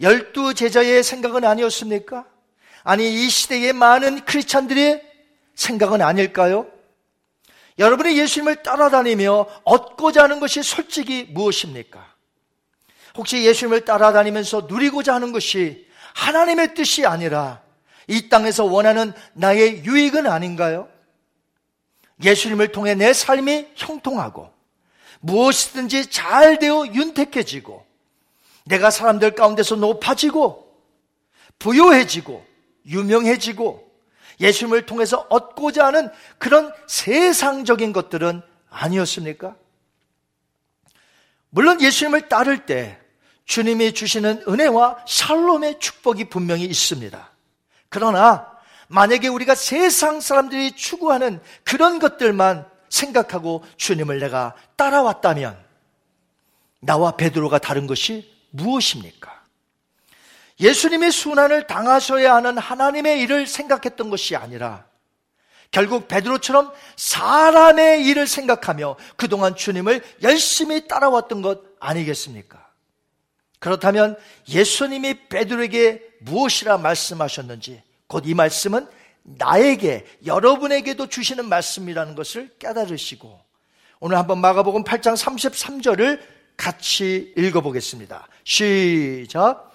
열두 0.00 0.54
제자의 0.54 1.02
생각은 1.02 1.44
아니었습니까? 1.44 2.26
아니 2.82 3.26
이 3.26 3.28
시대의 3.28 3.72
많은 3.72 4.24
크리스찬들의 4.24 5.02
생각은 5.54 6.00
아닐까요? 6.00 6.66
여러분이 7.78 8.18
예수님을 8.18 8.62
따라다니며 8.62 9.46
얻고자 9.64 10.24
하는 10.24 10.40
것이 10.40 10.62
솔직히 10.62 11.26
무엇입니까? 11.30 12.14
혹시 13.16 13.44
예수님을 13.44 13.84
따라다니면서 13.84 14.66
누리고자 14.68 15.14
하는 15.14 15.32
것이 15.32 15.86
하나님의 16.14 16.74
뜻이 16.74 17.06
아니라 17.06 17.62
이 18.06 18.28
땅에서 18.28 18.64
원하는 18.64 19.12
나의 19.34 19.84
유익은 19.84 20.26
아닌가요? 20.26 20.88
예수님을 22.22 22.72
통해 22.72 22.94
내 22.94 23.12
삶이 23.12 23.68
형통하고 23.76 24.52
무엇이든지 25.20 26.10
잘 26.10 26.58
되어 26.58 26.86
윤택해지고 26.86 27.89
내가 28.64 28.90
사람들 28.90 29.34
가운데서 29.34 29.76
높아지고 29.76 30.70
부유해지고 31.58 32.44
유명해지고 32.86 33.90
예수님을 34.40 34.86
통해서 34.86 35.26
얻고자 35.28 35.86
하는 35.86 36.10
그런 36.38 36.72
세상적인 36.86 37.92
것들은 37.92 38.42
아니었습니까? 38.70 39.54
물론 41.50 41.80
예수님을 41.80 42.28
따를 42.28 42.64
때 42.64 42.98
주님이 43.44 43.92
주시는 43.92 44.44
은혜와 44.48 45.04
샬롬의 45.06 45.80
축복이 45.80 46.26
분명히 46.26 46.64
있습니다. 46.64 47.30
그러나 47.88 48.50
만약에 48.88 49.28
우리가 49.28 49.54
세상 49.54 50.20
사람들이 50.20 50.72
추구하는 50.72 51.40
그런 51.64 51.98
것들만 51.98 52.68
생각하고 52.88 53.64
주님을 53.76 54.20
내가 54.20 54.54
따라왔다면 54.76 55.58
나와 56.80 57.16
베드로가 57.16 57.58
다른 57.58 57.86
것이 57.86 58.30
무엇입니까? 58.50 59.40
예수님의 60.60 61.10
순환을 61.10 61.66
당하셔야 61.66 62.34
하는 62.34 62.58
하나님의 62.58 63.20
일을 63.22 63.46
생각했던 63.46 64.10
것이 64.10 64.36
아니라 64.36 64.84
결국 65.70 66.08
베드로처럼 66.08 66.72
사람의 66.96 68.04
일을 68.06 68.26
생각하며 68.26 68.96
그동안 69.16 69.54
주님을 69.54 70.02
열심히 70.22 70.86
따라왔던 70.88 71.42
것 71.42 71.60
아니겠습니까? 71.78 72.68
그렇다면 73.58 74.16
예수님이 74.48 75.28
베드로에게 75.28 76.02
무엇이라 76.20 76.78
말씀하셨는지 76.78 77.82
곧 78.06 78.26
이 78.26 78.34
말씀은 78.34 78.86
나에게 79.22 80.06
여러분에게도 80.26 81.06
주시는 81.06 81.48
말씀이라는 81.48 82.14
것을 82.14 82.50
깨달으시고 82.58 83.40
오늘 84.00 84.16
한번 84.16 84.40
마가복음 84.40 84.82
8장 84.82 85.14
33절을 85.16 86.20
같이 86.60 87.32
읽어보겠습니다. 87.38 88.28
시작. 88.44 89.72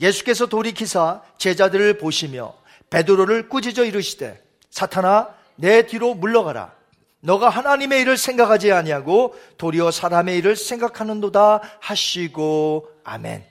예수께서 0.00 0.46
돌이키사 0.46 1.22
제자들을 1.36 1.98
보시며 1.98 2.54
베드로를 2.88 3.50
꾸짖어 3.50 3.84
이르시되 3.84 4.42
사탄아 4.70 5.28
내 5.56 5.86
뒤로 5.86 6.14
물러가라. 6.14 6.72
너가 7.20 7.50
하나님의 7.50 8.00
일을 8.00 8.16
생각하지 8.16 8.72
아니하고 8.72 9.38
도리어 9.58 9.90
사람의 9.90 10.38
일을 10.38 10.56
생각하는도다 10.56 11.60
하시고 11.80 12.88
아멘. 13.04 13.44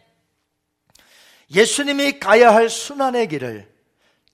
예수님이 1.52 2.20
가야 2.20 2.56
할 2.56 2.70
순환의 2.70 3.28
길을 3.28 3.72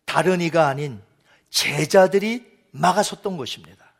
다른 0.05 0.39
이가 0.39 0.67
아닌 0.67 1.01
제자들이 1.49 2.45
막아섰던 2.71 3.35
것입니다. 3.35 3.93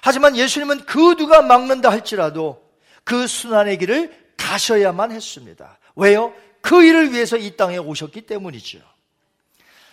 하지만 0.00 0.36
예수님은 0.36 0.86
그 0.86 1.16
누가 1.16 1.42
막는다 1.42 1.90
할지라도 1.90 2.67
그 3.08 3.26
순환의 3.26 3.78
길을 3.78 4.14
가셔야만 4.36 5.12
했습니다. 5.12 5.78
왜요? 5.96 6.34
그 6.60 6.84
일을 6.84 7.10
위해서 7.10 7.38
이 7.38 7.56
땅에 7.56 7.78
오셨기 7.78 8.26
때문이죠. 8.26 8.80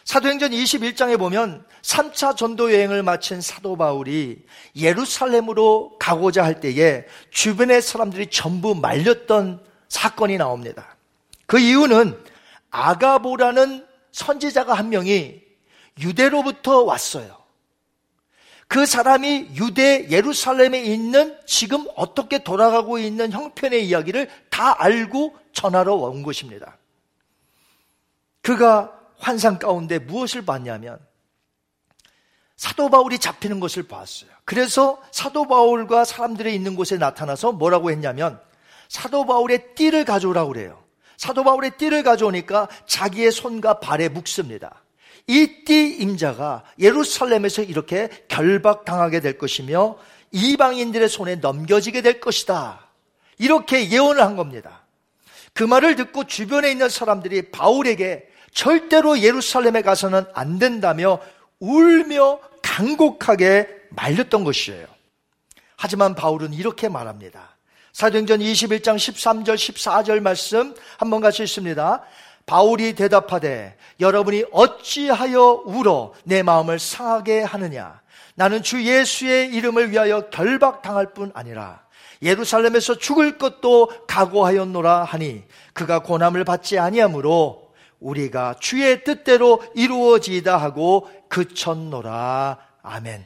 사도행전 0.03 0.51
21장에 0.51 1.17
보면 1.17 1.65
3차 1.81 2.35
전도 2.35 2.73
여행을 2.73 3.03
마친 3.03 3.39
사도 3.39 3.77
바울이 3.77 4.45
예루살렘으로 4.75 5.95
가고자 5.97 6.43
할 6.43 6.59
때에 6.59 7.05
주변의 7.31 7.81
사람들이 7.81 8.27
전부 8.27 8.75
말렸던 8.75 9.63
사건이 9.87 10.35
나옵니다. 10.35 10.97
그 11.45 11.57
이유는 11.57 12.21
아가보라는 12.69 13.87
선지자가 14.11 14.73
한 14.73 14.89
명이 14.89 15.41
유대로부터 16.01 16.83
왔어요. 16.83 17.44
그 18.67 18.85
사람이 18.85 19.51
유대 19.55 20.09
예루살렘에 20.09 20.83
있는 20.83 21.37
지금 21.45 21.85
어떻게 21.95 22.43
돌아가고 22.43 22.97
있는 22.97 23.31
형편의 23.31 23.87
이야기를 23.87 24.29
다 24.49 24.81
알고 24.81 25.35
전하러 25.53 25.93
온 25.93 26.23
것입니다. 26.23 26.77
그가 28.41 28.91
환상 29.17 29.59
가운데 29.59 29.99
무엇을 29.99 30.45
봤냐면 30.45 30.99
사도 32.57 32.89
바울이 32.89 33.19
잡히는 33.19 33.59
것을 33.59 33.83
봤어요. 33.83 34.29
그래서 34.45 35.01
사도 35.11 35.47
바울과 35.47 36.05
사람들이 36.05 36.53
있는 36.53 36.75
곳에 36.75 36.97
나타나서 36.97 37.51
뭐라고 37.53 37.91
했냐면 37.91 38.39
사도 38.87 39.25
바울의 39.25 39.75
띠를 39.75 40.05
가져오라고 40.05 40.53
그래요. 40.53 40.83
사도 41.17 41.43
바울의 41.43 41.77
띠를 41.77 42.03
가져오니까 42.03 42.67
자기의 42.85 43.31
손과 43.31 43.79
발에 43.79 44.09
묵습니다. 44.09 44.84
이띠 45.27 45.97
임자가 45.99 46.63
예루살렘에서 46.79 47.63
이렇게 47.63 48.09
결박당하게 48.27 49.21
될 49.21 49.37
것이며 49.37 49.97
이방인들의 50.31 51.09
손에 51.09 51.35
넘겨지게 51.35 52.01
될 52.01 52.19
것이다. 52.19 52.87
이렇게 53.37 53.89
예언을 53.89 54.21
한 54.21 54.35
겁니다. 54.35 54.83
그 55.53 55.63
말을 55.63 55.95
듣고 55.95 56.25
주변에 56.25 56.69
있는 56.69 56.89
사람들이 56.89 57.51
바울에게 57.51 58.27
절대로 58.51 59.19
예루살렘에 59.19 59.81
가서는 59.81 60.25
안 60.33 60.59
된다며 60.59 61.19
울며 61.59 62.39
간곡하게 62.61 63.67
말렸던 63.89 64.43
것이에요. 64.43 64.85
하지만 65.77 66.15
바울은 66.15 66.53
이렇게 66.53 66.89
말합니다. 66.89 67.55
사도행전 67.93 68.39
21장 68.39 68.97
13절 68.97 69.55
14절 69.55 70.19
말씀 70.19 70.75
한번 70.97 71.21
같이 71.21 71.43
읽습니다. 71.43 72.03
바울이 72.45 72.93
대답하되 72.93 73.77
여러분이 73.99 74.45
어찌하여 74.51 75.63
울어 75.65 76.13
내 76.23 76.43
마음을 76.43 76.79
상하게 76.79 77.41
하느냐? 77.41 78.01
나는 78.35 78.61
주 78.61 78.83
예수의 78.83 79.49
이름을 79.49 79.91
위하여 79.91 80.29
결박당할 80.29 81.13
뿐 81.13 81.31
아니라 81.33 81.85
예루살렘에서 82.21 82.95
죽을 82.95 83.37
것도 83.37 83.91
각오하였노라 84.07 85.03
하니 85.03 85.43
그가 85.73 85.99
고난을 85.99 86.43
받지 86.43 86.77
아니하므로 86.77 87.73
우리가 87.99 88.55
주의 88.59 89.03
뜻대로 89.03 89.63
이루어지다 89.73 90.57
하고 90.57 91.09
그쳤노라. 91.29 92.59
아멘. 92.83 93.25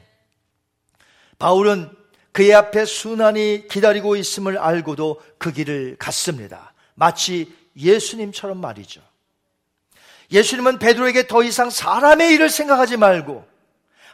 바울은 1.38 1.90
그의 2.32 2.54
앞에 2.54 2.84
순환이 2.84 3.66
기다리고 3.68 4.16
있음을 4.16 4.56
알고도 4.58 5.20
그 5.38 5.52
길을 5.52 5.96
갔습니다. 5.98 6.72
마치 6.94 7.52
예수님처럼 7.76 8.58
말이죠 8.60 9.00
예수님은 10.32 10.78
베드로에게 10.78 11.26
더 11.26 11.42
이상 11.42 11.70
사람의 11.70 12.32
일을 12.34 12.48
생각하지 12.48 12.96
말고 12.96 13.46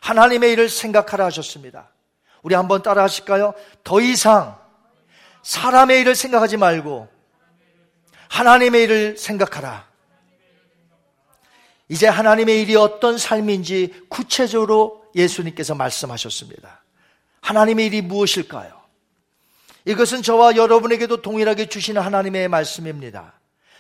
하나님의 0.01 0.53
일을 0.53 0.69
생각하라 0.69 1.27
하셨습니다. 1.27 1.91
우리 2.43 2.55
한번 2.55 2.83
따라 2.83 3.03
하실까요? 3.03 3.55
더 3.85 4.01
이상 4.01 4.59
사람의 5.43 6.01
일을 6.01 6.15
생각하지 6.15 6.57
말고 6.57 7.09
하나님의 8.29 8.83
일을 8.85 9.17
생각하라. 9.17 9.87
이제 11.89 12.09
하나님의 12.09 12.63
일이 12.63 12.75
어떤 12.75 13.17
삶인지 13.17 14.07
구체적으로 14.09 15.05
예수님께서 15.15 15.75
말씀하셨습니다. 15.75 16.83
하나님의 17.41 17.87
일이 17.87 18.03
무엇일까요? 18.03 18.81
이것은 19.85 20.23
저와 20.23 20.57
여러분에게도 20.57 21.23
동일하게 21.23 21.69
주시는 21.69 22.03
하나님의 22.03 22.49
말씀입니다. 22.49 23.35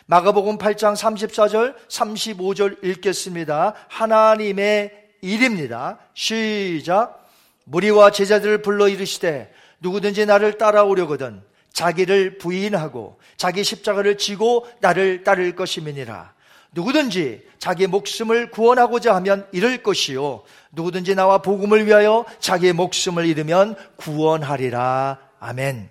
마가복음 0.06 0.58
8장 0.58 0.94
34절, 0.94 1.74
35절 1.88 2.84
읽겠습니다. 2.84 3.74
하나님의 3.88 4.92
일입니다. 5.20 5.98
시작. 6.14 7.28
무리와 7.64 8.12
제자들을 8.12 8.62
불러 8.62 8.88
이르시되 8.88 9.52
누구든지 9.80 10.24
나를 10.26 10.58
따라오려거든 10.58 11.42
자기를 11.72 12.38
부인하고 12.38 13.18
자기 13.36 13.64
십자가를 13.64 14.16
지고 14.16 14.66
나를 14.80 15.24
따를 15.24 15.56
것임이니라. 15.56 16.34
누구든지 16.70 17.42
자기 17.58 17.88
목숨을 17.88 18.50
구원하고자 18.52 19.14
하면 19.16 19.48
잃을 19.50 19.82
것이요. 19.82 20.44
누구든지 20.70 21.16
나와 21.16 21.38
복음을 21.38 21.86
위하여 21.86 22.24
자기의 22.38 22.74
목숨을 22.74 23.26
잃으면 23.26 23.74
구원하리라. 23.96 25.18
아멘. 25.40 25.90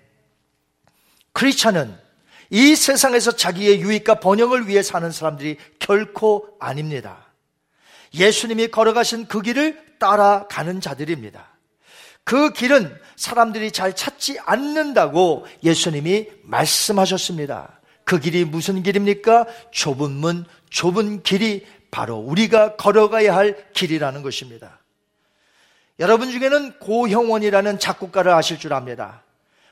크리스찬은 1.34 2.05
이 2.50 2.76
세상에서 2.76 3.32
자기의 3.32 3.80
유익과 3.80 4.20
번영을 4.20 4.68
위해 4.68 4.82
사는 4.82 5.10
사람들이 5.10 5.56
결코 5.78 6.48
아닙니다. 6.60 7.26
예수님이 8.14 8.68
걸어가신 8.68 9.26
그 9.26 9.42
길을 9.42 9.98
따라가는 9.98 10.80
자들입니다. 10.80 11.48
그 12.24 12.52
길은 12.52 12.94
사람들이 13.16 13.70
잘 13.70 13.94
찾지 13.94 14.40
않는다고 14.44 15.46
예수님이 15.62 16.26
말씀하셨습니다. 16.42 17.80
그 18.04 18.18
길이 18.18 18.44
무슨 18.44 18.82
길입니까? 18.82 19.46
좁은 19.70 20.10
문, 20.10 20.44
좁은 20.70 21.22
길이 21.22 21.66
바로 21.90 22.16
우리가 22.16 22.76
걸어가야 22.76 23.34
할 23.34 23.72
길이라는 23.72 24.22
것입니다. 24.22 24.80
여러분 25.98 26.30
중에는 26.30 26.78
고형원이라는 26.78 27.78
작곡가를 27.78 28.32
아실 28.32 28.58
줄 28.58 28.74
압니다. 28.74 29.22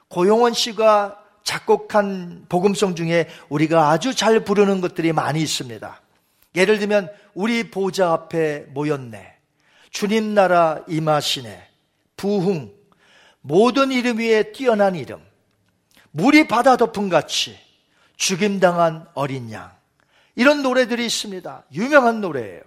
고형원 0.08 0.54
씨가 0.54 1.23
작곡한 1.44 2.46
복음성 2.48 2.96
중에 2.96 3.28
우리가 3.48 3.90
아주 3.90 4.14
잘 4.14 4.40
부르는 4.40 4.80
것들이 4.80 5.12
많이 5.12 5.40
있습니다. 5.40 6.00
예를 6.56 6.78
들면 6.78 7.10
우리 7.34 7.70
보좌 7.70 8.12
앞에 8.12 8.66
모였네. 8.70 9.34
주님 9.90 10.34
나라 10.34 10.80
임하시네. 10.88 11.68
부흥. 12.16 12.72
모든 13.40 13.92
이름 13.92 14.18
위에 14.18 14.52
뛰어난 14.52 14.94
이름. 14.96 15.20
물이 16.10 16.48
바다 16.48 16.76
덮음 16.76 17.08
같이 17.08 17.58
죽임당한 18.16 19.06
어린 19.14 19.52
양. 19.52 19.70
이런 20.36 20.62
노래들이 20.62 21.04
있습니다. 21.06 21.64
유명한 21.74 22.20
노래예요. 22.20 22.62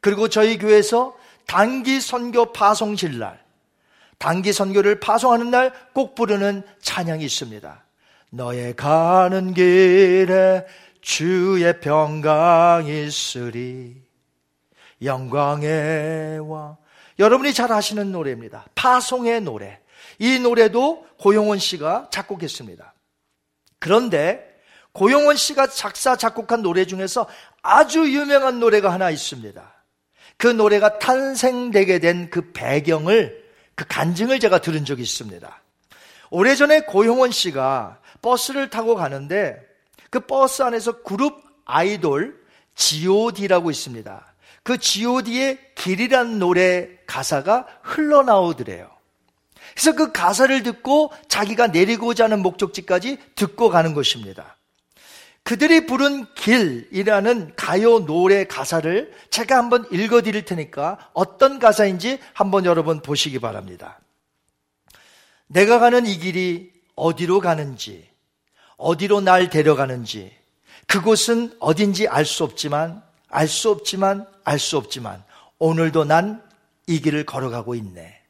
그리고 0.00 0.28
저희 0.28 0.58
교회에서 0.58 1.16
단기 1.46 2.00
선교 2.00 2.52
파송실 2.52 3.18
날, 3.18 3.42
단기 4.18 4.52
선교를 4.52 5.00
파송하는 5.00 5.50
날 5.50 5.72
꼭 5.92 6.14
부르는 6.14 6.62
찬양이 6.80 7.24
있습니다. 7.24 7.83
너의 8.34 8.74
가는 8.74 9.54
길에 9.54 10.66
주의 11.00 11.80
평강 11.80 12.86
있으리 12.86 14.02
영광의 15.02 16.40
와 16.50 16.76
여러분이 17.18 17.54
잘 17.54 17.70
아시는 17.72 18.10
노래입니다. 18.10 18.66
파송의 18.74 19.42
노래. 19.42 19.78
이 20.18 20.38
노래도 20.40 21.06
고용원 21.18 21.58
씨가 21.58 22.08
작곡했습니다. 22.10 22.92
그런데 23.78 24.44
고용원 24.92 25.36
씨가 25.36 25.68
작사 25.68 26.16
작곡한 26.16 26.62
노래 26.62 26.86
중에서 26.86 27.28
아주 27.62 28.00
유명한 28.12 28.58
노래가 28.58 28.92
하나 28.92 29.10
있습니다. 29.10 29.74
그 30.36 30.48
노래가 30.48 30.98
탄생되게 30.98 32.00
된 32.00 32.30
그 32.30 32.50
배경을 32.52 33.44
그 33.76 33.84
간증을 33.86 34.40
제가 34.40 34.58
들은 34.58 34.84
적이 34.84 35.02
있습니다. 35.02 35.62
오래전에 36.30 36.80
고용원 36.80 37.30
씨가 37.30 37.98
버스를 38.24 38.70
타고 38.70 38.94
가는데 38.94 39.60
그 40.08 40.20
버스 40.20 40.62
안에서 40.62 41.02
그룹 41.02 41.42
아이돌 41.66 42.42
G.O.D라고 42.74 43.70
있습니다. 43.70 44.34
그 44.62 44.78
G.O.D의 44.78 45.58
길이란 45.74 46.38
노래 46.38 46.88
가사가 47.06 47.66
흘러나오더래요. 47.82 48.90
그래서 49.74 49.92
그 49.94 50.10
가사를 50.12 50.62
듣고 50.62 51.12
자기가 51.28 51.66
내리고자 51.66 52.24
하는 52.24 52.40
목적지까지 52.40 53.18
듣고 53.34 53.68
가는 53.68 53.92
것입니다. 53.92 54.56
그들이 55.42 55.84
부른 55.84 56.24
길이라는 56.34 57.52
가요 57.56 58.06
노래 58.06 58.44
가사를 58.44 59.12
제가 59.28 59.58
한번 59.58 59.86
읽어 59.92 60.22
드릴 60.22 60.46
테니까 60.46 61.10
어떤 61.12 61.58
가사인지 61.58 62.18
한번 62.32 62.64
여러분 62.64 63.02
보시기 63.02 63.40
바랍니다. 63.40 64.00
내가 65.46 65.78
가는 65.78 66.06
이 66.06 66.18
길이 66.18 66.72
어디로 66.96 67.40
가는지, 67.40 68.13
어디로 68.76 69.20
날 69.20 69.50
데려가는지, 69.50 70.32
그곳은 70.86 71.56
어딘지 71.60 72.08
알 72.08 72.24
수 72.24 72.44
없지만, 72.44 73.02
알 73.28 73.48
수 73.48 73.70
없지만, 73.70 74.26
알 74.44 74.58
수 74.58 74.76
없지만, 74.76 75.22
오늘도 75.58 76.04
난 76.04 76.44
이 76.86 77.00
길을 77.00 77.24
걸어가고 77.24 77.74
있네. 77.74 78.20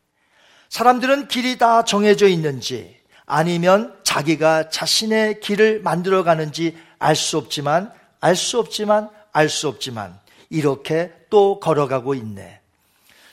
사람들은 0.68 1.28
길이 1.28 1.59
다 1.59 1.85
정해져 1.85 2.28
있는지, 2.28 2.96
아니면 3.26 3.98
자기가 4.04 4.70
자신의 4.70 5.40
길을 5.40 5.80
만들어 5.83 6.22
가는지 6.22 6.76
알 6.98 7.16
수 7.16 7.37
없지만, 7.38 7.92
알 8.20 8.37
수 8.37 8.59
없지만, 8.59 9.11
알 9.33 9.48
수 9.48 9.68
없지만, 9.68 10.18
이렇게 10.50 11.12
또 11.30 11.59
걸어가고 11.59 12.14
있네. 12.14 12.61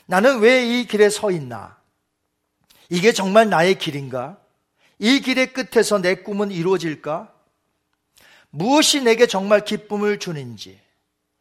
나는 0.06 0.40
왜 0.40 0.64
이 0.66 0.86
길에 0.86 1.08
서 1.08 1.30
있나? 1.30 1.76
이게 2.88 3.12
정말 3.12 3.48
나의 3.48 3.78
길인가? 3.78 4.38
이 5.02 5.18
길의 5.18 5.52
끝에서 5.52 6.00
내 6.00 6.14
꿈은 6.14 6.52
이루어질까? 6.52 7.28
무엇이 8.50 9.02
내게 9.02 9.26
정말 9.26 9.64
기쁨을 9.64 10.20
주는지, 10.20 10.78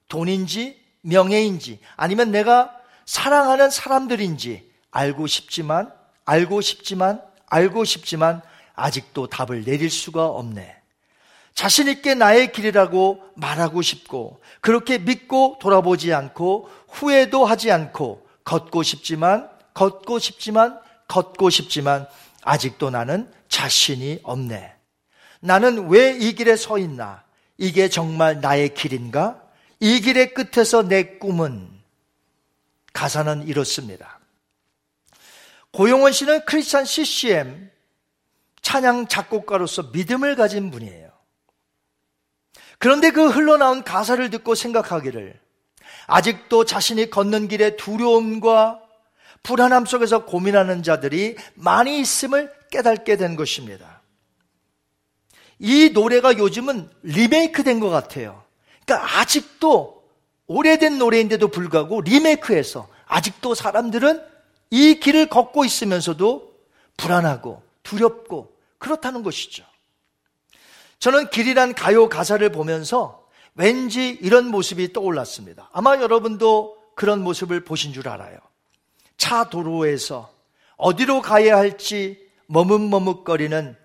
돈인지, 0.07 0.81
명예인지, 1.01 1.77
아니면 1.95 2.31
내가 2.31 2.75
사랑하는 3.05 3.69
사람들인지 3.69 4.67
알고 4.89 5.27
싶지만, 5.27 5.93
알고 6.25 6.61
싶지만, 6.61 7.21
알고 7.45 7.83
싶지만, 7.83 8.41
아직도 8.73 9.27
답을 9.27 9.63
내릴 9.63 9.91
수가 9.91 10.25
없네. 10.25 10.77
자신있게 11.53 12.15
나의 12.15 12.53
길이라고 12.53 13.21
말하고 13.35 13.83
싶고, 13.83 14.41
그렇게 14.61 14.97
믿고 14.97 15.59
돌아보지 15.61 16.11
않고, 16.15 16.67
후회도 16.89 17.45
하지 17.45 17.69
않고, 17.71 18.27
걷고 18.43 18.81
싶지만, 18.81 19.51
걷고 19.75 20.17
싶지만, 20.17 20.79
걷고 21.07 21.51
싶지만, 21.51 22.07
아직도 22.43 22.89
나는 22.89 23.31
자신이 23.49 24.19
없네. 24.23 24.75
나는 25.41 25.89
왜 25.89 26.17
이 26.17 26.33
길에 26.33 26.55
서 26.55 26.77
있나? 26.77 27.23
이게 27.57 27.89
정말 27.89 28.41
나의 28.41 28.73
길인가? 28.73 29.41
이 29.79 29.99
길의 30.01 30.33
끝에서 30.33 30.83
내 30.83 31.17
꿈은 31.17 31.69
가사는 32.93 33.47
이렇습니다. 33.47 34.19
고용원 35.71 36.11
씨는 36.11 36.45
크리스찬 36.45 36.85
CCM 36.85 37.71
찬양 38.61 39.07
작곡가로서 39.07 39.83
믿음을 39.93 40.35
가진 40.35 40.69
분이에요. 40.69 41.09
그런데 42.77 43.11
그 43.11 43.29
흘러나온 43.29 43.83
가사를 43.83 44.29
듣고 44.31 44.55
생각하기를 44.55 45.39
아직도 46.07 46.65
자신이 46.65 47.09
걷는 47.09 47.47
길에 47.47 47.75
두려움과 47.75 48.80
불안함 49.43 49.85
속에서 49.85 50.25
고민하는 50.25 50.83
자들이 50.83 51.35
많이 51.55 51.99
있음을 51.99 52.51
깨닫게 52.69 53.17
된 53.17 53.35
것입니다. 53.35 54.01
이 55.59 55.91
노래가 55.93 56.37
요즘은 56.37 56.89
리메이크 57.03 57.63
된 57.63 57.79
것 57.79 57.89
같아요. 57.89 58.43
그러니까 58.85 59.19
아직도 59.19 60.03
오래된 60.47 60.97
노래인데도 60.97 61.47
불구하고 61.49 62.01
리메이크해서 62.01 62.87
아직도 63.05 63.55
사람들은 63.55 64.21
이 64.71 64.99
길을 64.99 65.27
걷고 65.27 65.65
있으면서도 65.65 66.51
불안하고 66.97 67.61
두렵고 67.83 68.55
그렇다는 68.77 69.23
것이죠. 69.23 69.63
저는 70.99 71.29
길이란 71.29 71.73
가요 71.73 72.09
가사를 72.09 72.47
보면서 72.51 73.27
왠지 73.55 74.09
이런 74.21 74.47
모습이 74.47 74.93
떠올랐습니다. 74.93 75.69
아마 75.73 75.97
여러분도 75.97 76.77
그런 76.95 77.23
모습을 77.23 77.63
보신 77.63 77.91
줄 77.93 78.07
알아요. 78.07 78.37
차 79.21 79.43
도로에서 79.43 80.33
어디로 80.77 81.21
가야 81.21 81.55
할지 81.55 82.17
머뭇머뭇거리는 82.47 83.77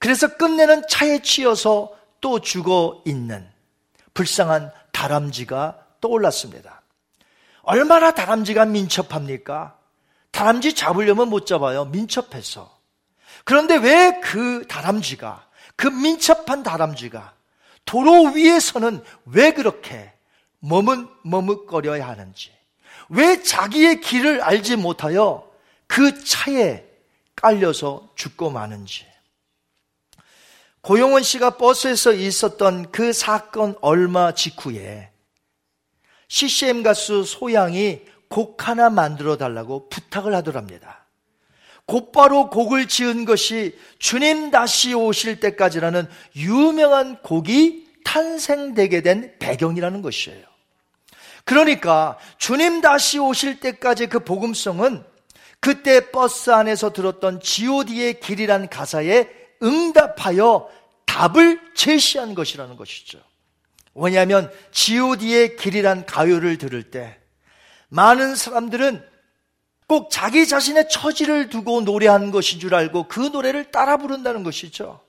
그래서 0.00 0.36
끝내는 0.36 0.88
차에 0.88 1.22
치여서 1.22 1.96
또 2.20 2.40
죽어 2.40 3.00
있는 3.06 3.48
불쌍한 4.12 4.72
다람쥐가 4.90 5.86
떠올랐습니다. 6.00 6.82
얼마나 7.62 8.12
다람쥐가 8.12 8.64
민첩합니까? 8.64 9.78
다람쥐 10.32 10.74
잡으려면 10.74 11.28
못 11.28 11.46
잡아요. 11.46 11.84
민첩해서. 11.84 12.76
그런데 13.44 13.76
왜 13.76 14.20
그 14.20 14.66
다람쥐가, 14.68 15.46
그 15.76 15.86
민첩한 15.86 16.64
다람쥐가 16.64 17.34
도로 17.84 18.32
위에서는 18.32 19.04
왜 19.26 19.52
그렇게 19.52 20.12
머뭇, 20.58 21.08
머뭇거려야 21.22 22.08
하는지, 22.08 22.55
왜 23.08 23.42
자기의 23.42 24.00
길을 24.00 24.40
알지 24.42 24.76
못하여 24.76 25.50
그 25.86 26.24
차에 26.24 26.84
깔려서 27.34 28.10
죽고 28.16 28.50
마는지. 28.50 29.06
고용원 30.80 31.22
씨가 31.22 31.56
버스에서 31.56 32.12
있었던 32.12 32.92
그 32.92 33.12
사건 33.12 33.76
얼마 33.80 34.32
직후에 34.32 35.10
CCM 36.28 36.82
가수 36.82 37.24
소양이 37.24 38.02
곡 38.28 38.68
하나 38.68 38.90
만들어 38.90 39.36
달라고 39.36 39.88
부탁을 39.88 40.34
하더랍니다. 40.34 41.06
곧바로 41.86 42.50
곡을 42.50 42.88
지은 42.88 43.24
것이 43.24 43.78
주님 43.98 44.50
다시 44.50 44.92
오실 44.92 45.38
때까지라는 45.38 46.08
유명한 46.34 47.22
곡이 47.22 47.86
탄생되게 48.04 49.02
된 49.02 49.36
배경이라는 49.38 50.02
것이에요. 50.02 50.55
그러니까 51.46 52.18
주님 52.38 52.80
다시 52.80 53.20
오실 53.20 53.60
때까지 53.60 54.08
그 54.08 54.18
복음성은 54.18 55.04
그때 55.60 56.10
버스 56.10 56.50
안에서 56.50 56.92
들었던 56.92 57.40
god의 57.40 58.20
길이란 58.20 58.68
가사에 58.68 59.28
응답하여 59.62 60.68
답을 61.06 61.60
제시한 61.74 62.34
것이라는 62.34 62.76
것이죠. 62.76 63.20
왜냐하면 63.94 64.52
god의 64.72 65.56
길이란 65.56 66.04
가요를 66.04 66.58
들을 66.58 66.82
때 66.90 67.16
많은 67.88 68.34
사람들은 68.34 69.06
꼭 69.86 70.10
자기 70.10 70.48
자신의 70.48 70.88
처지를 70.88 71.48
두고 71.48 71.82
노래하는 71.82 72.32
것인 72.32 72.58
줄 72.58 72.74
알고 72.74 73.06
그 73.06 73.20
노래를 73.20 73.70
따라 73.70 73.98
부른다는 73.98 74.42
것이죠. 74.42 75.00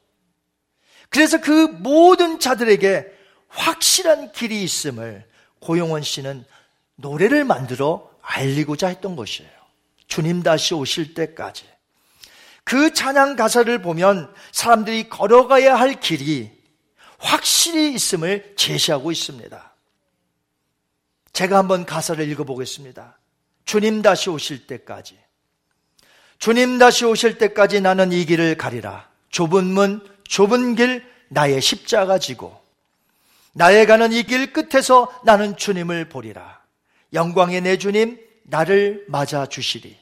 그래서 1.10 1.42
그 1.42 1.52
모든 1.80 2.40
자들에게 2.40 3.08
확실한 3.48 4.34
길이 4.34 4.62
있음을 4.62 5.26
고형원 5.68 6.02
씨는 6.02 6.46
노래를 6.96 7.44
만들어 7.44 8.10
알리고자 8.22 8.88
했던 8.88 9.18
것이에요. 9.18 9.52
주님 10.08 10.42
다시 10.42 10.74
오실 10.74 11.14
때까지. 11.14 11.66
그 12.64 12.94
찬양 12.94 13.36
가사를 13.36 13.82
보면 13.82 14.34
사람들이 14.54 15.10
걸어가야 15.10 15.76
할 15.76 16.00
길이 16.00 16.50
확실히 17.18 17.94
있음을 17.94 18.54
제시하고 18.56 19.12
있습니다. 19.12 19.74
제가 21.34 21.58
한번 21.58 21.86
가사를 21.86 22.26
읽어보겠습니다. 22.32 23.20
주님 23.66 24.02
다시 24.02 24.30
오실 24.30 24.68
때까지. 24.68 25.20
주님 26.40 26.78
다시 26.78 27.04
오실 27.04 27.38
때까지 27.38 27.82
나는 27.82 28.14
이 28.14 28.26
길을 28.26 28.56
가리라. 28.56 29.10
좁은 29.32 29.66
문, 29.66 30.08
좁은 30.24 30.76
길, 30.76 31.06
나의 31.28 31.62
십자가 31.62 32.20
지고. 32.20 32.67
나의 33.58 33.88
가는 33.88 34.14
이 34.14 34.22
길 34.22 34.54
끝에서 34.54 35.12
나는 35.26 35.58
주님을 35.58 36.10
보리라. 36.10 36.62
영광의 37.14 37.62
내 37.62 37.78
주님, 37.78 38.20
나를 38.44 39.06
맞아 39.08 39.48
주시리. 39.48 39.98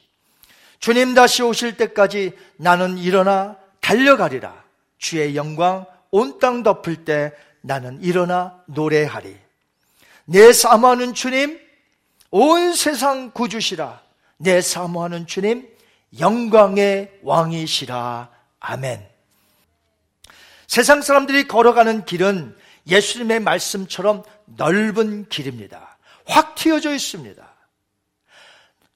주님 0.78 1.14
다시 1.14 1.42
오실 1.42 1.78
때까지 1.78 2.32
나는 2.56 2.98
일어나 2.98 3.56
달려가리라. 3.80 4.62
주의 4.98 5.34
영광 5.36 5.86
온 6.10 6.38
땅 6.38 6.62
덮을 6.62 7.06
때 7.06 7.32
나는 7.62 7.98
일어나 8.02 8.62
노래하리. 8.66 9.34
내 10.26 10.52
사모하는 10.52 11.14
주님, 11.14 11.58
온 12.30 12.74
세상 12.74 13.30
구주시라. 13.30 14.02
내 14.36 14.60
사모하는 14.60 15.26
주님, 15.26 15.66
영광의 16.20 17.20
왕이시라. 17.22 18.28
아멘. 18.60 19.08
세상 20.66 21.00
사람들이 21.00 21.48
걸어가는 21.48 22.04
길은 22.04 22.54
예수님의 22.86 23.40
말씀처럼 23.40 24.22
넓은 24.44 25.28
길입니다. 25.28 25.98
확 26.26 26.54
튀어져 26.54 26.94
있습니다. 26.94 27.46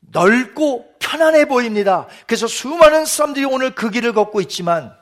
넓고 0.01 0.95
편안해 0.99 1.47
보입니다. 1.47 2.07
그래서 2.27 2.47
수많은 2.47 3.05
사람들이 3.05 3.45
오늘 3.45 3.75
그 3.75 3.91
길을 3.91 4.13
걷고 4.13 4.41
있지만 4.43 4.95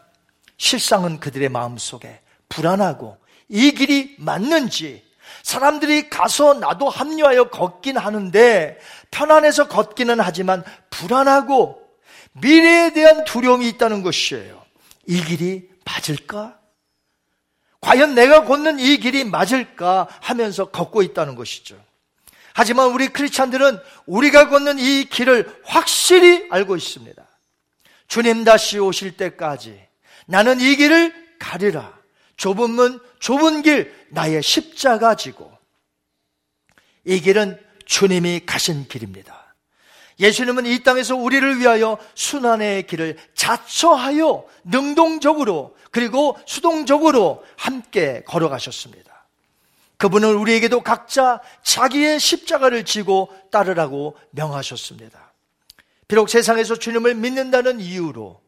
실상은 0.57 1.20
그들의 1.20 1.49
마음 1.49 1.78
속에 1.78 2.20
불안하고 2.49 3.18
이 3.49 3.72
길이 3.72 4.14
맞는지 4.18 5.07
사람들이 5.43 6.11
가서 6.11 6.55
나도 6.55 6.89
합류하여 6.91 7.51
걷긴 7.51 7.97
하는데 7.97 8.78
편안해서 9.11 9.68
걷기는 9.68 10.20
하지만 10.20 10.64
불안하고 10.91 11.80
미래에 12.32 12.93
대한 12.93 13.24
두려움이 13.24 13.68
있다는 13.68 14.03
것이에요. 14.03 14.62
이 15.07 15.22
길이 15.24 15.68
맞을까? 15.84 16.57
과연 17.81 18.14
내가 18.14 18.45
걷는 18.45 18.81
이 18.81 18.99
길이 18.99 19.24
맞을까 19.24 20.09
하면서 20.20 20.66
걷고 20.66 21.03
있다는 21.03 21.35
것이죠. 21.37 21.81
하지만 22.55 22.89
우리 22.91 23.09
크리스찬들은 23.09 23.79
우리가 24.07 24.49
걷는 24.49 24.79
이 24.79 25.05
길을 25.05 25.62
확실히 25.64 26.49
알고 26.51 26.76
있습니다. 26.76 27.24
주님 28.09 28.43
다시 28.45 28.79
오실 28.79 29.16
때까지 29.16 29.81
나는 30.26 30.61
이 30.61 30.76
길을 30.76 31.37
가리라. 31.39 31.97
좁은 32.37 32.70
문, 32.70 33.01
좁은 33.20 33.62
길, 33.62 33.95
나의 34.11 34.43
십자가 34.43 35.14
지고. 35.14 35.57
이 37.05 37.20
길은 37.20 37.59
주님이 37.87 38.43
가신 38.45 38.87
길입니다. 38.89 39.47
예수님은 40.20 40.66
이 40.66 40.82
땅에서 40.82 41.16
우리를 41.16 41.60
위하여 41.60 41.98
순환의 42.14 42.86
길을 42.86 43.16
자처하여 43.34 44.44
능동적으로 44.64 45.76
그리고 45.90 46.36
수동적으로 46.46 47.44
함께 47.56 48.22
걸어가셨습니다. 48.26 49.08
그분은 49.96 50.34
우리에게도 50.34 50.82
각자 50.82 51.40
자기의 51.62 52.20
십자가를 52.20 52.84
지고 52.84 53.30
따르라고 53.50 54.16
명하셨습니다. 54.30 55.32
비록 56.06 56.28
세상에서 56.28 56.76
주님을 56.76 57.14
믿는다는 57.14 57.80
이유로 57.80 58.40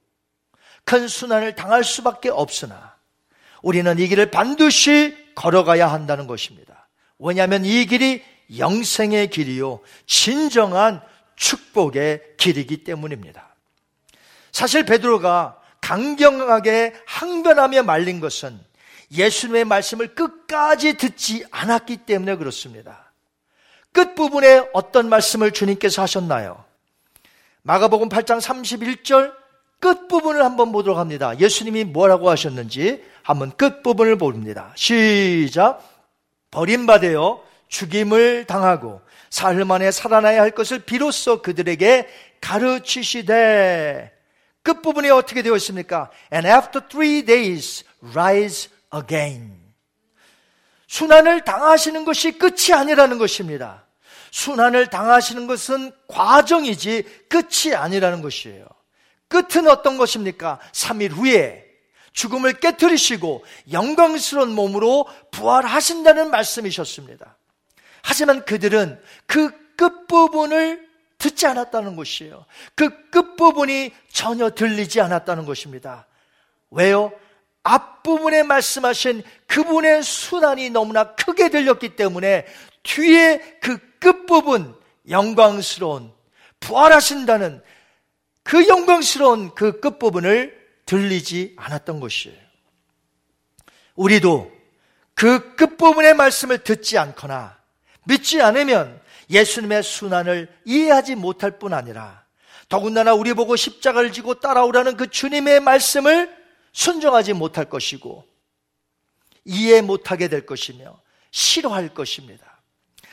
큰 0.84 1.08
순환을 1.08 1.56
당할 1.56 1.84
수밖에 1.84 2.30
없으나 2.30 2.96
우리는 3.62 3.98
이 3.98 4.08
길을 4.08 4.30
반드시 4.30 5.16
걸어가야 5.34 5.90
한다는 5.90 6.26
것입니다. 6.26 6.88
왜냐하면 7.18 7.64
이 7.64 7.84
길이 7.86 8.22
영생의 8.56 9.30
길이요. 9.30 9.80
진정한 10.06 11.02
축복의 11.41 12.36
길이기 12.36 12.84
때문입니다. 12.84 13.49
사실 14.53 14.84
베드로가 14.84 15.59
강경하게 15.80 16.95
항변하며 17.07 17.82
말린 17.82 18.20
것은 18.20 18.61
예수님의 19.11 19.64
말씀을 19.64 20.14
끝까지 20.14 20.97
듣지 20.97 21.45
않았기 21.51 21.99
때문에 21.99 22.36
그렇습니다. 22.36 23.11
끝부분에 23.93 24.68
어떤 24.72 25.09
말씀을 25.09 25.51
주님께서 25.51 26.03
하셨나요? 26.03 26.64
마가복음 27.62 28.09
8장 28.09 28.41
31절 28.41 29.34
끝부분을 29.80 30.45
한번 30.45 30.70
보도록 30.72 30.99
합니다. 30.99 31.36
예수님이 31.38 31.84
뭐라고 31.84 32.28
하셨는지 32.28 33.03
한번 33.22 33.51
끝부분을 33.57 34.18
봅니다. 34.18 34.72
시작. 34.76 35.82
버림받아요. 36.51 37.43
죽임을 37.68 38.45
당하고 38.45 39.01
사흘 39.31 39.64
만에 39.64 39.91
살아나야 39.91 40.43
할 40.43 40.51
것을 40.51 40.81
비로소 40.81 41.41
그들에게 41.41 42.09
가르치시되 42.41 44.12
끝부분이 44.62 45.09
어떻게 45.11 45.43
되어 45.43 45.57
있습니까? 45.57 46.11
And 46.33 46.47
after 46.47 46.87
three 46.89 47.24
days 47.24 47.85
rise 48.03 48.68
again. 48.95 49.59
순환을 50.89 51.45
당하시는 51.45 52.05
것이 52.05 52.33
끝이 52.33 52.74
아니라는 52.74 53.18
것입니다. 53.18 53.87
순환을 54.33 54.89
당하시는 54.89 55.47
것은 55.47 55.93
과정이지 56.09 57.05
끝이 57.28 57.74
아니라는 57.74 58.22
것이에요. 58.22 58.66
끝은 59.28 59.68
어떤 59.68 59.97
것입니까? 59.97 60.59
3일 60.72 61.12
후에 61.12 61.64
죽음을 62.12 62.55
깨뜨리시고 62.55 63.45
영광스러운 63.70 64.53
몸으로 64.53 65.07
부활하신다는 65.31 66.31
말씀이셨습니다. 66.31 67.37
하지만 68.03 68.44
그들은 68.44 69.01
그 69.26 69.51
끝부분을 69.76 70.88
듣지 71.18 71.46
않았다는 71.46 71.96
것이에요. 71.96 72.46
그 72.74 73.11
끝부분이 73.11 73.92
전혀 74.11 74.51
들리지 74.51 75.01
않았다는 75.01 75.44
것입니다. 75.44 76.07
왜요? 76.70 77.12
앞부분에 77.62 78.42
말씀하신 78.42 79.22
그분의 79.46 80.03
순환이 80.03 80.70
너무나 80.70 81.14
크게 81.14 81.51
들렸기 81.51 81.94
때문에 81.94 82.46
뒤에 82.82 83.59
그 83.61 83.78
끝부분 83.98 84.74
영광스러운 85.09 86.12
부활하신다는 86.61 87.62
그 88.42 88.66
영광스러운 88.66 89.55
그 89.55 89.80
끝부분을 89.80 90.59
들리지 90.86 91.55
않았던 91.59 92.01
것이에요. 92.01 92.38
우리도 93.94 94.51
그 95.14 95.55
끝부분의 95.55 96.14
말씀을 96.14 96.64
듣지 96.64 96.96
않거나 96.96 97.59
믿지 98.05 98.40
않으면 98.40 99.01
예수님의 99.30 99.82
순환을 99.82 100.48
이해하지 100.64 101.14
못할 101.14 101.59
뿐 101.59 101.72
아니라 101.72 102.24
더군다나 102.68 103.14
우리 103.14 103.34
보고 103.34 103.57
십자가를 103.57 104.12
지고 104.12 104.34
따라오라는 104.34 104.96
그 104.96 105.11
주님의 105.11 105.61
말씀을 105.61 106.34
순종하지 106.72 107.32
못할 107.32 107.64
것이고 107.64 108.24
이해 109.44 109.80
못하게 109.80 110.28
될 110.28 110.46
것이며 110.46 111.01
싫어할 111.30 111.94
것입니다. 111.94 112.62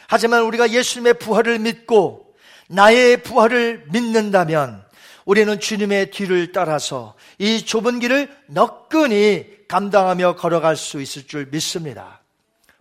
하지만 0.08 0.44
우리가 0.44 0.72
예수님의 0.72 1.16
부활을 1.16 1.60
믿고 1.60 2.36
나의 2.70 3.24
부활을 3.24 3.86
믿는다면 3.92 4.86
우리는 5.26 5.60
주님의 5.60 6.12
뒤를 6.12 6.52
따라서 6.52 7.16
이 7.38 7.66
좁은 7.66 8.00
길을 8.00 8.34
너끈히 8.48 9.46
감당하며 9.68 10.36
걸어갈 10.36 10.78
수 10.78 11.02
있을 11.02 11.28
줄 11.28 11.48
믿습니다. 11.48 12.22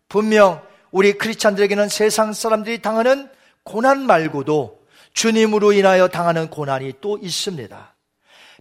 분명 0.09 0.63
우리 0.91 1.15
크리스찬들에게는 1.15 1.89
세상 1.89 2.33
사람들이 2.33 2.83
당하는 2.83 3.29
고난 3.65 4.07
말고도 4.07 4.81
주님으로 5.13 5.73
인하여 5.73 6.09
당하는 6.09 6.49
고난이 6.49 6.95
또 7.01 7.19
있습니다. 7.21 7.95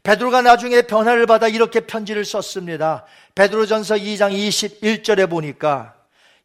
베드로가 0.04 0.42
나중에 0.42 0.84
변화를 0.84 1.26
받아 1.26 1.48
이렇게 1.48 1.82
편지를 1.82 2.26
썼습니다. 2.26 3.06
베드로전서 3.34 3.96
2장 3.96 4.32
21절에 4.32 5.30
보니까 5.30 5.96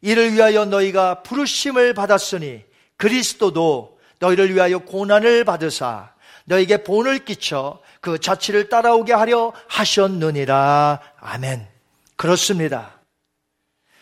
이를 0.01 0.33
위하여 0.33 0.65
너희가 0.65 1.23
부르심을 1.23 1.93
받았으니 1.93 2.63
그리스도도 2.97 3.99
너희를 4.19 4.53
위하여 4.53 4.79
고난을 4.79 5.45
받으사 5.45 6.13
너에게 6.45 6.83
본을 6.83 7.25
끼쳐 7.25 7.79
그 8.01 8.19
자치를 8.19 8.69
따라오게 8.69 9.13
하려 9.13 9.53
하셨느니라. 9.67 10.99
아멘. 11.19 11.67
그렇습니다. 12.15 13.00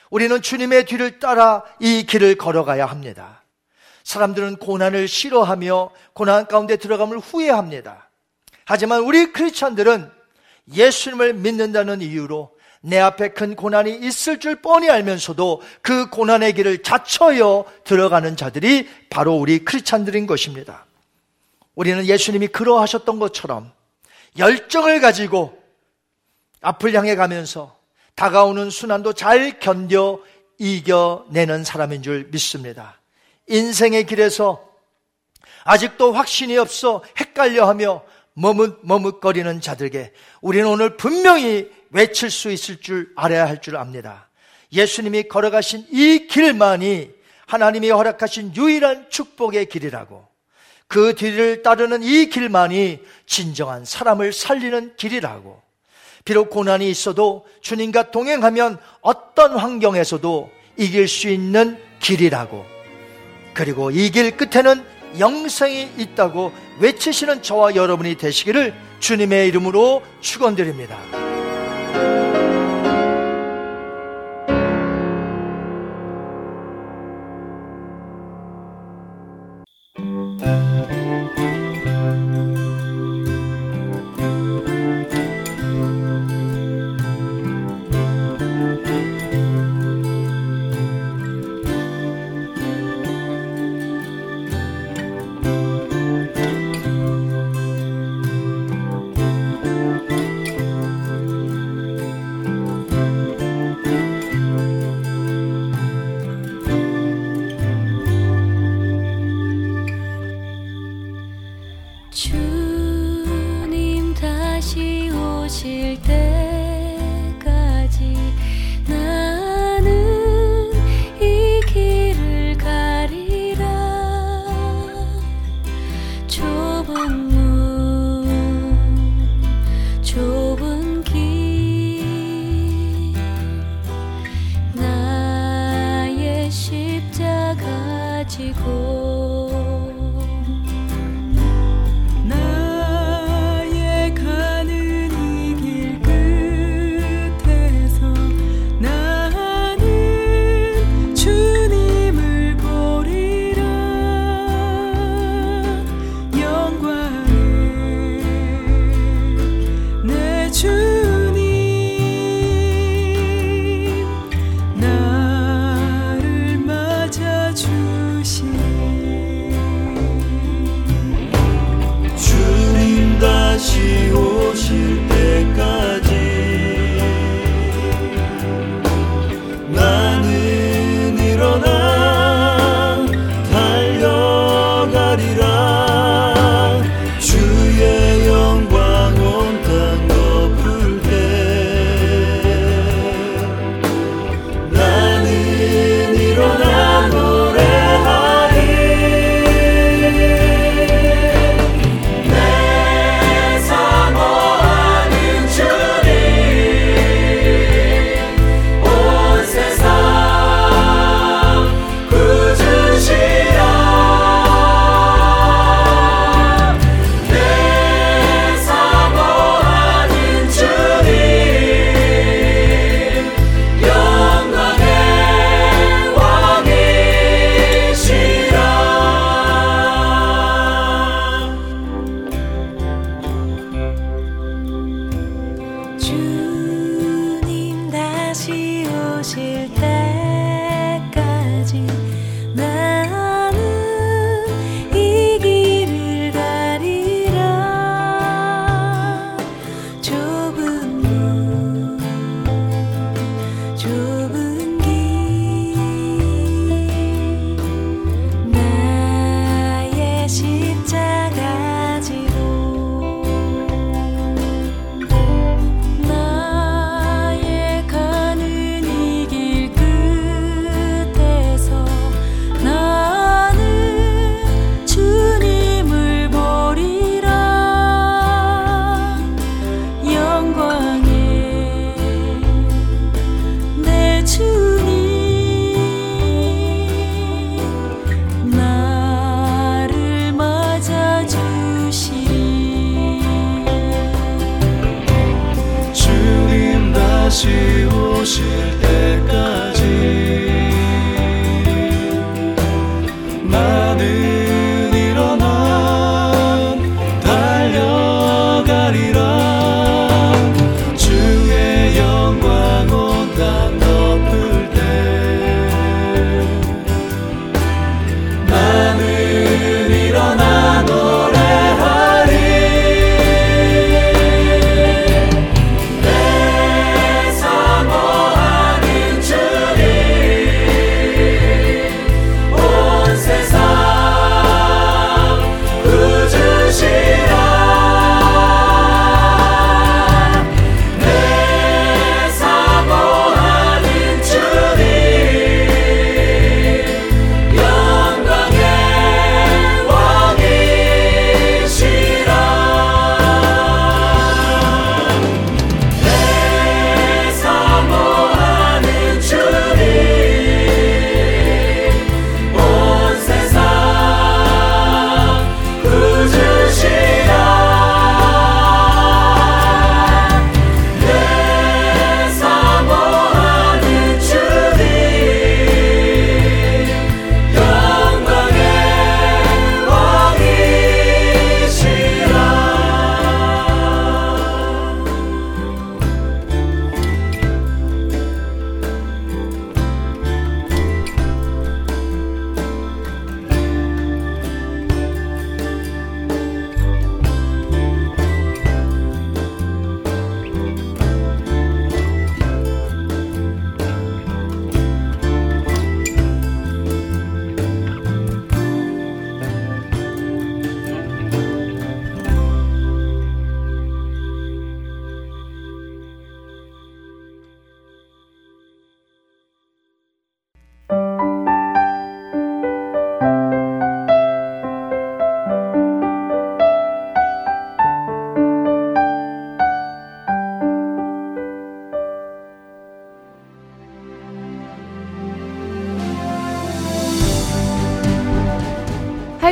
우리는 0.10 0.42
주님의 0.42 0.86
뒤를 0.86 1.20
따라 1.20 1.64
이 1.80 2.06
길을 2.06 2.36
걸어가야 2.36 2.86
합니다. 2.86 3.44
사람들은 4.04 4.58
고난을 4.58 5.08
싫어하며 5.08 5.92
고난 6.14 6.48
가운데 6.48 6.78
들어감을 6.78 7.20
후회합니다. 7.20 8.10
하지만 8.66 9.02
우리 9.02 9.32
크리스천들은 9.32 10.12
예수님을 10.74 11.34
믿는다는 11.34 12.02
이유로 12.02 12.52
내 12.82 12.98
앞에 13.00 13.30
큰 13.30 13.56
고난이 13.56 13.94
있을 13.98 14.40
줄 14.40 14.62
뻔히 14.62 14.90
알면서도 14.90 15.62
그 15.82 16.10
고난의 16.10 16.54
길을 16.54 16.82
자처여 16.82 17.66
들어가는 17.84 18.36
자들이 18.36 18.88
바로 19.10 19.36
우리 19.36 19.66
크리스찬들인 19.66 20.28
것입니다. 20.28 20.86
우리는 21.76 22.06
예수님이 22.06 22.48
그러하셨던 22.48 23.20
것처럼 23.20 23.72
열정을 24.38 25.02
가지고 25.02 25.62
앞을 26.62 26.94
향해 26.94 27.16
가면서 27.16 27.79
다가오는 28.20 28.70
순환도 28.70 29.14
잘 29.14 29.62
견뎌 29.62 30.20
이겨내는 30.58 31.64
사람인 31.64 32.04
줄 32.04 32.28
믿습니다. 32.30 33.00
인생의 33.48 34.06
길에서 34.08 34.62
아직도 35.64 36.12
확신이 36.12 36.58
없어 36.58 37.02
헷갈려 37.18 37.66
하며 37.66 38.04
머뭇, 38.34 38.80
머뭇거리는 38.84 39.62
자들에게 39.62 40.12
우리는 40.42 40.68
오늘 40.68 40.98
분명히 40.98 41.72
외칠 41.92 42.30
수 42.30 42.52
있을 42.52 42.82
줄 42.82 43.14
알아야 43.16 43.48
할 43.48 43.62
줄 43.62 43.78
압니다. 43.78 44.28
예수님이 44.74 45.30
걸어가신 45.30 45.88
이 45.90 46.28
길만이 46.28 47.12
하나님이 47.48 47.90
허락하신 47.90 48.54
유일한 48.54 49.10
축복의 49.10 49.68
길이라고 49.68 50.28
그 50.90 51.16
뒤를 51.16 51.64
따르는 51.64 52.04
이 52.04 52.28
길만이 52.28 53.00
진정한 53.26 53.86
사람을 53.86 54.34
살리는 54.34 54.98
길이라고 54.98 55.69
비록 56.30 56.52
고난이 56.52 56.88
있어도 56.92 57.44
주님과 57.62 58.12
동행하면 58.12 58.78
어떤 59.02 59.58
환경에서도 59.58 60.52
이길 60.78 61.08
수 61.08 61.28
있는 61.28 61.80
길이라고 62.00 62.66
그리고 63.56 63.90
이 63.90 64.12
길 64.12 64.38
끝에는 64.38 64.86
영생이 65.18 65.90
있다고 65.98 66.52
외치시는 66.82 67.42
저와 67.42 67.74
여러분이 67.74 68.14
되시기를 68.14 68.76
주님의 69.00 69.48
이름으로 69.48 70.04
축원드립니다. 70.22 71.00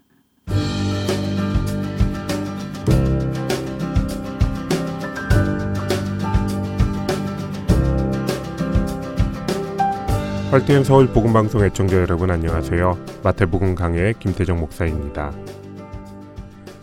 할티엔 10.51 10.83
서울 10.83 11.05
복음 11.05 11.31
방송 11.31 11.63
애청자 11.63 11.95
여러분 11.97 12.31
안녕하세요. 12.31 13.05
마태복음 13.23 13.75
강의 13.75 14.15
김태정 14.17 14.59
목사입니다. 14.59 15.31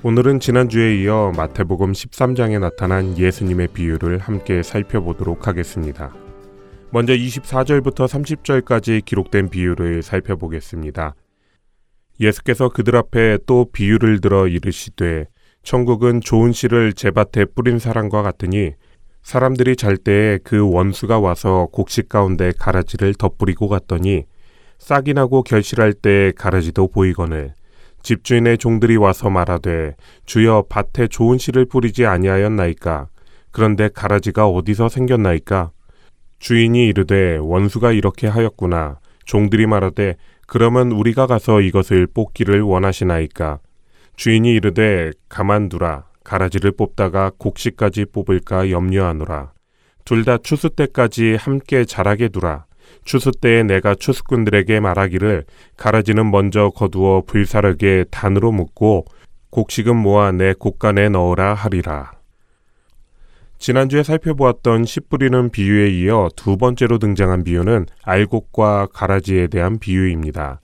오늘은 0.04 0.38
지난주에 0.38 1.02
이어 1.02 1.32
마태복음 1.36 1.90
13장에 1.90 2.60
나타난 2.60 3.18
예수님의 3.18 3.68
비유를 3.74 4.18
함께 4.18 4.62
살펴보도록 4.62 5.48
하겠습니다. 5.48 6.14
먼저 6.92 7.12
24절부터 7.12 8.06
30절까지 8.06 9.04
기록된 9.04 9.48
비유를 9.48 10.04
살펴보겠습니다. 10.04 11.16
예수께서 12.20 12.68
그들 12.68 12.94
앞에 12.94 13.38
또 13.46 13.66
비유를 13.72 14.20
들어 14.20 14.46
이르시되 14.46 15.26
천국은 15.64 16.20
좋은 16.20 16.52
씨를 16.52 16.92
제밭에 16.92 17.46
뿌린 17.46 17.80
사람과 17.80 18.22
같으니 18.22 18.74
사람들이 19.26 19.74
잘 19.74 19.96
때에 19.96 20.38
그 20.44 20.70
원수가 20.70 21.18
와서 21.18 21.66
곡식 21.72 22.08
가운데 22.08 22.52
가라지를 22.56 23.12
덧뿌리고 23.14 23.66
갔더니 23.66 24.22
싹이 24.78 25.14
나고 25.14 25.42
결실할 25.42 25.94
때에 25.94 26.30
가라지도 26.30 26.86
보이거늘 26.86 27.52
집주인의 28.04 28.58
종들이 28.58 28.94
와서 28.94 29.28
말하되 29.28 29.96
주여 30.26 30.66
밭에 30.68 31.08
좋은 31.08 31.38
씨를 31.38 31.64
뿌리지 31.64 32.06
아니하였나이까? 32.06 33.08
그런데 33.50 33.88
가라지가 33.92 34.46
어디서 34.46 34.88
생겼나이까? 34.88 35.72
주인이 36.38 36.86
이르되 36.86 37.38
원수가 37.38 37.90
이렇게 37.90 38.28
하였구나. 38.28 39.00
종들이 39.24 39.66
말하되 39.66 40.14
그러면 40.46 40.92
우리가 40.92 41.26
가서 41.26 41.62
이것을 41.62 42.06
뽑기를 42.06 42.60
원하시나이까? 42.60 43.58
주인이 44.14 44.48
이르되 44.52 45.10
가만두라 45.28 46.05
가라지를 46.26 46.72
뽑다가 46.72 47.30
곡식까지 47.38 48.06
뽑을까 48.06 48.70
염려하노라. 48.70 49.52
둘 50.04 50.24
다 50.24 50.38
추수 50.38 50.70
때까지 50.70 51.36
함께 51.38 51.84
자라게 51.84 52.28
두라. 52.28 52.66
추수 53.04 53.30
때에 53.30 53.62
내가 53.62 53.94
추수꾼들에게 53.94 54.80
말하기를 54.80 55.44
가라지는 55.76 56.30
먼저 56.30 56.70
거두어 56.70 57.22
불사르게 57.26 58.06
단으로 58.10 58.50
묶고 58.50 59.04
곡식은 59.50 59.96
모아 59.96 60.32
내 60.32 60.52
곡간에 60.52 61.08
넣으라 61.08 61.54
하리라. 61.54 62.12
지난주에 63.58 64.02
살펴보았던 64.02 64.84
씨 64.84 65.00
뿌리는 65.00 65.50
비유에 65.50 65.90
이어 65.90 66.28
두 66.36 66.56
번째로 66.56 66.98
등장한 66.98 67.44
비유는 67.44 67.86
알곡과 68.02 68.88
가라지에 68.92 69.46
대한 69.46 69.78
비유입니다. 69.78 70.60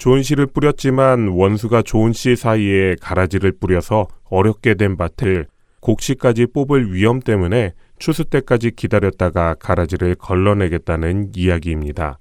좋은 0.00 0.22
씨를 0.22 0.46
뿌렸지만 0.46 1.28
원수가 1.28 1.82
좋은 1.82 2.14
씨 2.14 2.34
사이에 2.34 2.96
가라지를 3.02 3.52
뿌려서 3.52 4.08
어렵게 4.30 4.72
된 4.72 4.96
밭을 4.96 5.46
곡식까지 5.80 6.46
뽑을 6.54 6.94
위험 6.94 7.20
때문에 7.20 7.74
추수 7.98 8.24
때까지 8.24 8.70
기다렸다가 8.70 9.56
가라지를 9.60 10.14
걸러내겠다는 10.14 11.32
이야기입니다. 11.36 12.18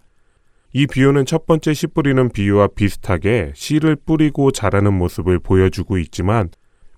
이 0.73 0.87
비유는 0.87 1.25
첫 1.25 1.45
번째 1.45 1.73
씨 1.73 1.87
뿌리는 1.87 2.27
비유와 2.27 2.67
비슷하게 2.75 3.53
씨를 3.55 3.95
뿌리고 3.95 4.51
자라는 4.51 4.93
모습을 4.95 5.39
보여주고 5.39 5.99
있지만 5.99 6.49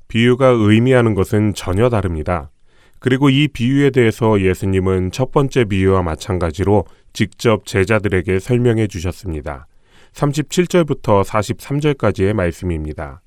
비유가 0.08 0.48
의미하는 0.48 1.14
것은 1.14 1.54
전혀 1.54 1.90
다릅니다. 1.90 2.50
그리고 2.98 3.30
이 3.30 3.48
비유에 3.48 3.92
대해서 3.92 4.42
예수님은 4.42 5.12
첫 5.12 5.32
번째 5.32 5.66
비유와 5.66 6.02
마찬가지로 6.02 6.86
직접 7.14 7.68
제자들에게 7.68 8.40
설명해 8.40 8.88
주셨습니다. 8.88 9.68
37절부터 10.14 11.24
43절까지의 11.24 12.34
말씀입니다. 12.34 13.22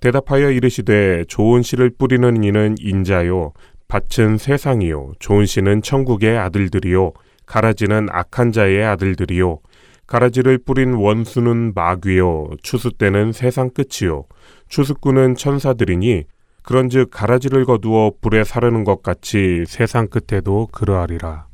대답하여 0.00 0.50
이르시되 0.50 1.24
좋은 1.28 1.62
씨를 1.62 1.90
뿌리는 1.96 2.42
이는 2.42 2.74
인자요 2.78 3.52
밭은 3.86 4.38
세상이요 4.38 5.12
좋은 5.20 5.46
씨는 5.46 5.82
천국의 5.82 6.36
아들들이요 6.38 7.12
가라지는 7.46 8.08
악한 8.10 8.50
자의 8.50 8.82
아들들이요 8.84 9.60
가라지를 10.08 10.58
뿌린 10.58 10.94
원수는 10.94 11.72
마귀요 11.74 12.50
추수 12.62 12.90
때는 12.90 13.32
세상 13.32 13.70
끝이요 13.70 14.24
추수꾼은 14.68 15.36
천사들이니 15.36 16.24
그런즉 16.62 17.10
가라지를 17.10 17.64
거두어 17.64 18.12
불에 18.20 18.42
사르는 18.44 18.84
것 18.84 19.02
같이 19.02 19.64
세상 19.68 20.08
끝에도 20.08 20.68
그러하리라 20.72 21.46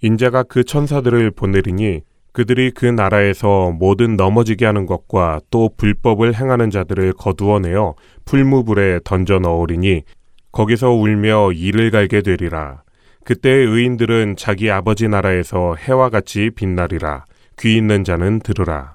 인자가 0.00 0.42
그 0.42 0.64
천사들을 0.64 1.30
보내리니 1.30 2.02
그들이 2.34 2.72
그 2.72 2.84
나라에서 2.84 3.70
모든 3.70 4.16
넘어지게 4.16 4.66
하는 4.66 4.86
것과 4.86 5.40
또 5.50 5.70
불법을 5.76 6.34
행하는 6.34 6.68
자들을 6.68 7.12
거두어내어 7.12 7.94
풀무불에 8.24 9.00
던져 9.04 9.38
넣으리니 9.38 10.02
거기서 10.50 10.90
울며 10.90 11.52
이를 11.52 11.92
갈게 11.92 12.22
되리라. 12.22 12.82
그때 13.24 13.50
의인들은 13.50 14.34
자기 14.36 14.68
아버지 14.68 15.06
나라에서 15.06 15.76
해와 15.76 16.10
같이 16.10 16.50
빛나리라. 16.50 17.24
귀 17.60 17.76
있는 17.76 18.02
자는 18.02 18.40
들으라. 18.40 18.94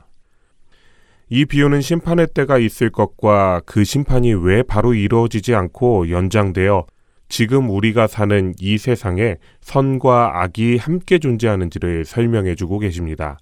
이 1.30 1.46
비유는 1.46 1.80
심판의 1.80 2.28
때가 2.34 2.58
있을 2.58 2.90
것과 2.90 3.62
그 3.66 3.86
심판이 3.86 4.34
왜 4.34 4.64
바로 4.64 4.94
이루어지지 4.94 5.56
않고 5.56 6.10
연장되어 6.10 6.86
지금 7.30 7.70
우리가 7.70 8.08
사는 8.08 8.54
이 8.60 8.78
세상에 8.78 9.38
선과 9.62 10.42
악이 10.42 10.78
함께 10.78 11.20
존재하는지를 11.20 12.04
설명해 12.04 12.56
주고 12.56 12.80
계십니다. 12.80 13.38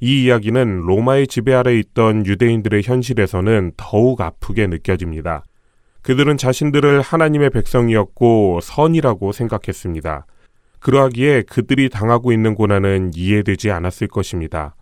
이 0.00 0.24
이야기는 0.24 0.80
로마의 0.80 1.26
지배 1.26 1.52
아래 1.52 1.76
있던 1.78 2.24
유대인들의 2.26 2.82
현실에서는 2.84 3.72
더욱 3.76 4.20
아프게 4.20 4.68
느껴집니다. 4.68 5.44
그들은 6.02 6.36
자신들을 6.36 7.00
하나님의 7.00 7.50
백성이었고 7.50 8.60
선이라고 8.62 9.32
생각했습니다. 9.32 10.26
그러하기에 10.80 11.42
그들이 11.42 11.88
당하고 11.88 12.32
있는 12.32 12.54
고난은 12.54 13.12
이해되지 13.14 13.70
않았을 13.70 14.08
것입니다. 14.08 14.74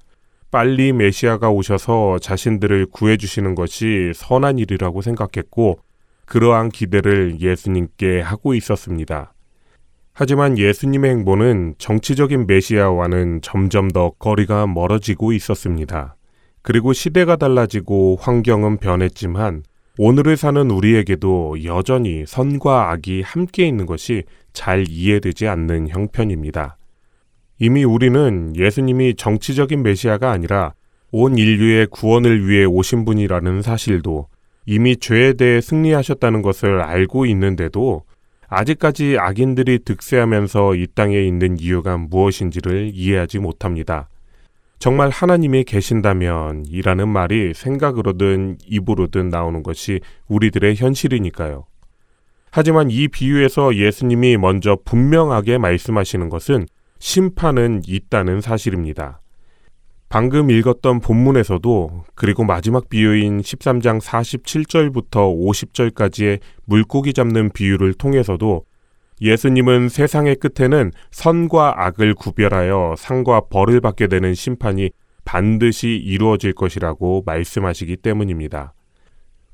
빨리 0.50 0.92
메시아가 0.92 1.50
오셔서 1.50 2.18
자신들을 2.18 2.86
구해주시는 2.86 3.54
것이 3.54 4.12
선한 4.14 4.58
일이라고 4.58 5.02
생각했고 5.02 5.78
그러한 6.30 6.68
기대를 6.68 7.40
예수님께 7.40 8.20
하고 8.20 8.54
있었습니다. 8.54 9.34
하지만 10.12 10.58
예수님의 10.58 11.10
행보는 11.10 11.74
정치적인 11.78 12.46
메시아와는 12.46 13.40
점점 13.42 13.90
더 13.90 14.10
거리가 14.10 14.68
멀어지고 14.68 15.32
있었습니다. 15.32 16.14
그리고 16.62 16.92
시대가 16.92 17.34
달라지고 17.34 18.18
환경은 18.20 18.76
변했지만 18.76 19.64
오늘을 19.98 20.36
사는 20.36 20.70
우리에게도 20.70 21.64
여전히 21.64 22.24
선과 22.26 22.92
악이 22.92 23.22
함께 23.22 23.66
있는 23.66 23.86
것이 23.86 24.22
잘 24.52 24.84
이해되지 24.88 25.48
않는 25.48 25.88
형편입니다. 25.88 26.76
이미 27.58 27.82
우리는 27.82 28.54
예수님이 28.54 29.16
정치적인 29.16 29.82
메시아가 29.82 30.30
아니라 30.30 30.74
온 31.10 31.36
인류의 31.36 31.88
구원을 31.88 32.48
위해 32.48 32.64
오신 32.66 33.04
분이라는 33.04 33.62
사실도 33.62 34.28
이미 34.66 34.96
죄에 34.96 35.34
대해 35.34 35.60
승리하셨다는 35.60 36.42
것을 36.42 36.80
알고 36.80 37.26
있는데도 37.26 38.04
아직까지 38.48 39.16
악인들이 39.18 39.80
득세하면서 39.84 40.74
이 40.74 40.86
땅에 40.94 41.20
있는 41.22 41.58
이유가 41.58 41.96
무엇인지를 41.96 42.90
이해하지 42.94 43.38
못합니다. 43.38 44.08
정말 44.80 45.10
하나님이 45.10 45.64
계신다면 45.64 46.64
이라는 46.66 47.08
말이 47.08 47.52
생각으로든 47.54 48.56
입으로든 48.66 49.28
나오는 49.28 49.62
것이 49.62 50.00
우리들의 50.28 50.74
현실이니까요. 50.76 51.66
하지만 52.50 52.90
이 52.90 53.06
비유에서 53.06 53.76
예수님이 53.76 54.36
먼저 54.36 54.76
분명하게 54.84 55.58
말씀하시는 55.58 56.28
것은 56.28 56.66
심판은 56.98 57.82
있다는 57.86 58.40
사실입니다. 58.40 59.19
방금 60.10 60.50
읽었던 60.50 60.98
본문에서도 60.98 62.04
그리고 62.16 62.42
마지막 62.42 62.88
비유인 62.88 63.42
13장 63.42 64.00
47절부터 64.00 65.12
50절까지의 65.12 66.40
물고기 66.64 67.12
잡는 67.12 67.50
비유를 67.50 67.94
통해서도 67.94 68.64
예수님은 69.20 69.88
세상의 69.88 70.34
끝에는 70.36 70.90
선과 71.12 71.86
악을 71.86 72.16
구별하여 72.16 72.96
상과 72.98 73.42
벌을 73.42 73.80
받게 73.80 74.08
되는 74.08 74.34
심판이 74.34 74.90
반드시 75.24 75.90
이루어질 75.90 76.54
것이라고 76.54 77.22
말씀하시기 77.24 77.98
때문입니다. 77.98 78.74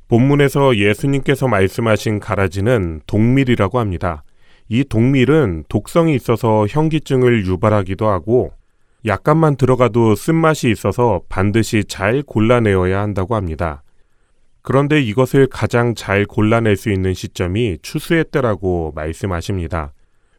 본문에서 0.09 0.79
예수님께서 0.79 1.49
말씀하신 1.49 2.19
가라지는 2.19 3.03
동밀이라고 3.07 3.79
합니다. 3.79 4.25
이 4.71 4.85
동밀은 4.85 5.65
독성이 5.69 6.15
있어서 6.15 6.67
현기증을 6.67 7.45
유발하기도 7.45 8.09
하고 8.09 8.53
약간만 9.07 9.57
들어가도 9.57 10.17
쓴맛이 10.17 10.71
있어서 10.71 11.21
반드시 11.29 11.85
잘 11.85 12.23
골라내어야 12.23 13.01
한다고 13.01 13.37
합니다. 13.37 13.83
그런데 14.63 15.01
이것을 15.01 15.47
가장 15.47 15.95
잘 15.95 16.25
골라낼 16.25 16.77
수 16.77 16.91
있는 16.91 17.15
시점이 17.15 17.79
추수의 17.83 18.25
때라고 18.33 18.93
말씀하십니다. 18.97 19.93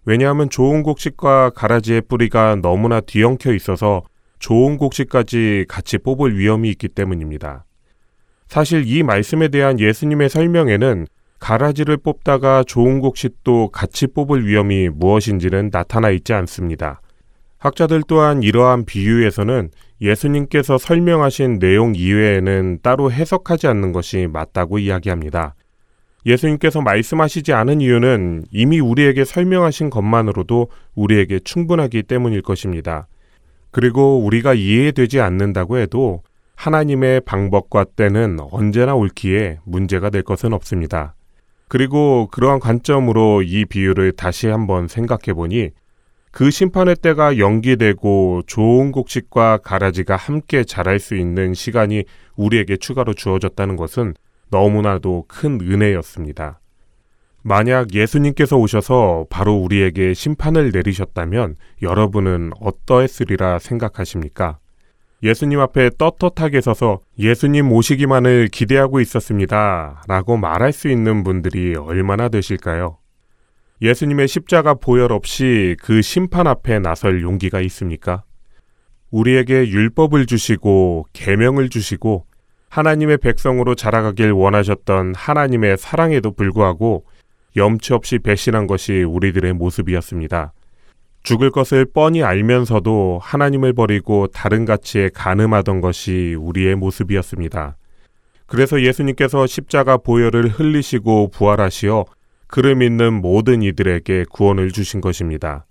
왜냐하면 0.04 0.50
좋은 0.50 0.84
곡식과 0.84 1.52
가라지의 1.52 2.02
뿌리가 2.10 2.58
너무나 2.62 3.00
뒤엉켜 3.00 3.54
있어서 3.54 4.04
좋은 4.40 4.78
곡식까지 4.78 5.66
같이 5.70 5.98
뽑을 5.98 6.38
위험이 6.38 6.70
있기 6.72 6.90
때문입니다. 6.90 7.66
사실 8.48 8.84
이 8.86 9.02
말씀에 9.02 9.48
대한 9.48 9.80
예수님의 9.80 10.30
설명에는 10.30 11.08
가라지를 11.40 11.98
뽑다가 11.98 12.64
좋은 12.66 13.00
곡식도 13.00 13.70
같이 13.70 14.08
뽑을 14.08 14.46
위험이 14.46 14.90
무엇인지는 14.90 15.70
나타나 15.72 16.10
있지 16.10 16.34
않습니다. 16.34 17.02
학자들 17.58 18.04
또한 18.08 18.44
이러한 18.44 18.86
비유에서는 18.86 19.70
예수님께서 20.02 20.78
설명하신 20.78 21.60
내용 21.60 21.94
이외에는 21.96 22.80
따로 22.84 23.12
해석하지 23.12 23.68
않는 23.68 23.92
것이 23.92 24.28
맞다고 24.32 24.80
이야기합니다. 24.80 25.56
예수님께서 26.26 26.82
말씀하시지 26.82 27.54
않은 27.54 27.82
이유는 27.82 28.44
이미 28.52 28.80
우리에게 28.80 29.24
설명하신 29.24 29.90
것만으로도 29.90 30.68
우리에게 30.94 31.40
충분하기 31.40 32.04
때문일 32.04 32.42
것입니다. 32.42 33.08
그리고 33.72 34.20
우리가 34.20 34.54
이해되지 34.54 35.22
않는다고 35.22 35.78
해도 35.78 36.22
하나님의 36.56 37.22
방법과 37.22 37.86
때는 37.86 38.40
언제나 38.52 38.96
옳기에 38.96 39.60
문제가 39.64 40.10
될 40.10 40.24
것은 40.24 40.54
없습니다. 40.54 41.16
그리고 41.70 42.28
그러한 42.32 42.60
관점으로 42.60 43.42
이 43.44 43.66
비유를 43.66 44.14
다시 44.14 44.48
한번 44.48 44.88
생각해 44.88 45.34
보니 45.34 45.70
그 46.38 46.52
심판의 46.52 46.98
때가 46.98 47.40
연기되고 47.40 48.44
좋은 48.46 48.92
곡식과 48.92 49.58
가라지가 49.64 50.16
함께 50.16 50.64
자랄 50.64 51.00
수 51.00 51.16
있는 51.16 51.56
시간이 51.56 52.04
우리에게 52.36 52.78
추가로 52.78 53.16
주어졌다는 53.16 53.76
것은 53.76 54.14
너무나도 54.52 55.26
큰 55.28 55.60
은혜였습니다. 55.60 56.60
만약 57.42 57.96
예수님께서 57.96 58.56
오셔서 58.56 59.26
바로 59.32 59.56
우리에게 59.56 60.14
심판을 60.14 60.70
내리셨다면 60.72 61.56
여러분은 61.82 62.52
어떠했으리라 62.62 63.58
생각하십니까? 63.58 64.60
예수님 65.24 65.60
앞에 65.60 65.90
떳떳하게 65.98 66.62
서서 66.62 67.00
예수님 67.18 67.72
오시기만을 67.72 68.50
기대하고 68.52 69.00
있었습니다. 69.00 70.04
라고 70.08 70.38
말할 70.38 70.72
수 70.72 70.88
있는 70.88 71.24
분들이 71.24 71.76
얼마나 71.76 72.30
되실까요? 72.30 73.00
예수님의 73.82 74.28
십자가 74.28 74.74
보혈 74.74 75.12
없이 75.12 75.76
그 75.82 76.02
심판 76.02 76.48
앞에 76.48 76.80
나설 76.80 77.22
용기가 77.22 77.62
있습니까? 77.62 78.24
우리에게 79.12 79.70
율법을 79.70 80.26
주시고 80.26 81.06
계명을 81.14 81.70
주시고 81.70 82.26
하나님의 82.70 83.20
백성으로 83.20 83.76
자라가길 83.76 84.32
원하셨던 84.32 85.14
하나님의 85.16 85.78
사랑에도 85.78 86.32
불구하고 86.32 87.06
염치 87.56 87.94
없이 87.94 88.20
배신한 88.20 88.68
것이 88.68 89.04
우리들의 89.04 89.54
모습이었습니다. 89.54 90.54
죽을 91.24 91.52
것을 91.52 91.86
뻔히 91.86 92.24
알면서도 92.24 93.20
하나님을 93.22 93.74
버리고 93.74 94.28
다른 94.28 94.66
가치에 94.66 95.10
가늠하던 95.14 95.82
것이 95.82 96.36
우리의 96.40 96.76
모습이었습니다. 96.76 97.78
그래서 98.48 98.82
예수님께서 98.82 99.46
십자가 99.46 99.98
보혈을 99.98 100.50
흘리시고 100.50 101.30
부활하시어 101.30 102.06
그를 102.48 102.76
믿는 102.76 103.14
모든 103.14 103.62
이들에게 103.62 104.26
구원을 104.32 104.72
주신 104.72 105.02
것입니다. 105.02 105.66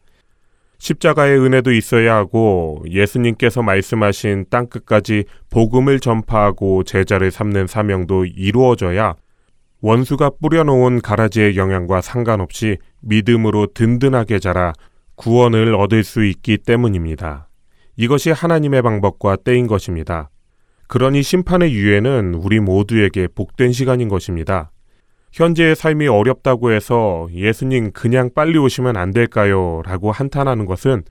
십자가의 0.79 1.39
은혜도 1.39 1.73
있어야 1.73 2.17
하고 2.17 2.85
예수님께서 2.89 3.63
말씀하신 3.63 4.47
땅끝까지 4.51 5.25
복음을 5.51 6.01
전파하고 6.01 6.85
제자를 6.85 7.31
삼는 7.31 7.67
사명도 7.67 8.27
이루어져야 8.27 9.15
원수가 9.81 10.33
뿌려놓은 10.41 11.01
가라지의 11.01 11.57
영향과 11.57 12.01
상관없이 12.01 12.79
믿음으로 13.01 13.69
든든하게 13.75 14.39
자라 14.39 14.73
구원을 15.15 15.75
얻을 15.75 16.05
수 16.05 16.25
있기 16.25 16.59
때문입니다. 16.59 17.49
이것이 17.97 18.31
하나님의 18.31 18.83
방법과 18.83 19.37
때인 19.37 19.67
것입니다. 19.67 20.29
그러니 20.89 21.23
심판의 21.23 21.73
유예는 21.73 22.35
우리 22.35 22.61
모두에게 22.61 23.29
복된 23.35 23.73
시간인 23.73 24.09
것입니다. 24.09 24.71
현재의 25.37 25.77
삶이 25.77 26.09
어렵다고 26.09 26.73
해서 26.73 27.29
예수님 27.31 27.93
그냥 27.93 28.31
빨리 28.35 28.57
오시면 28.57 28.97
안 28.97 29.11
될까요? 29.11 29.83
라고 29.85 30.11
한탄하는 30.11 30.65
것은 30.65 31.03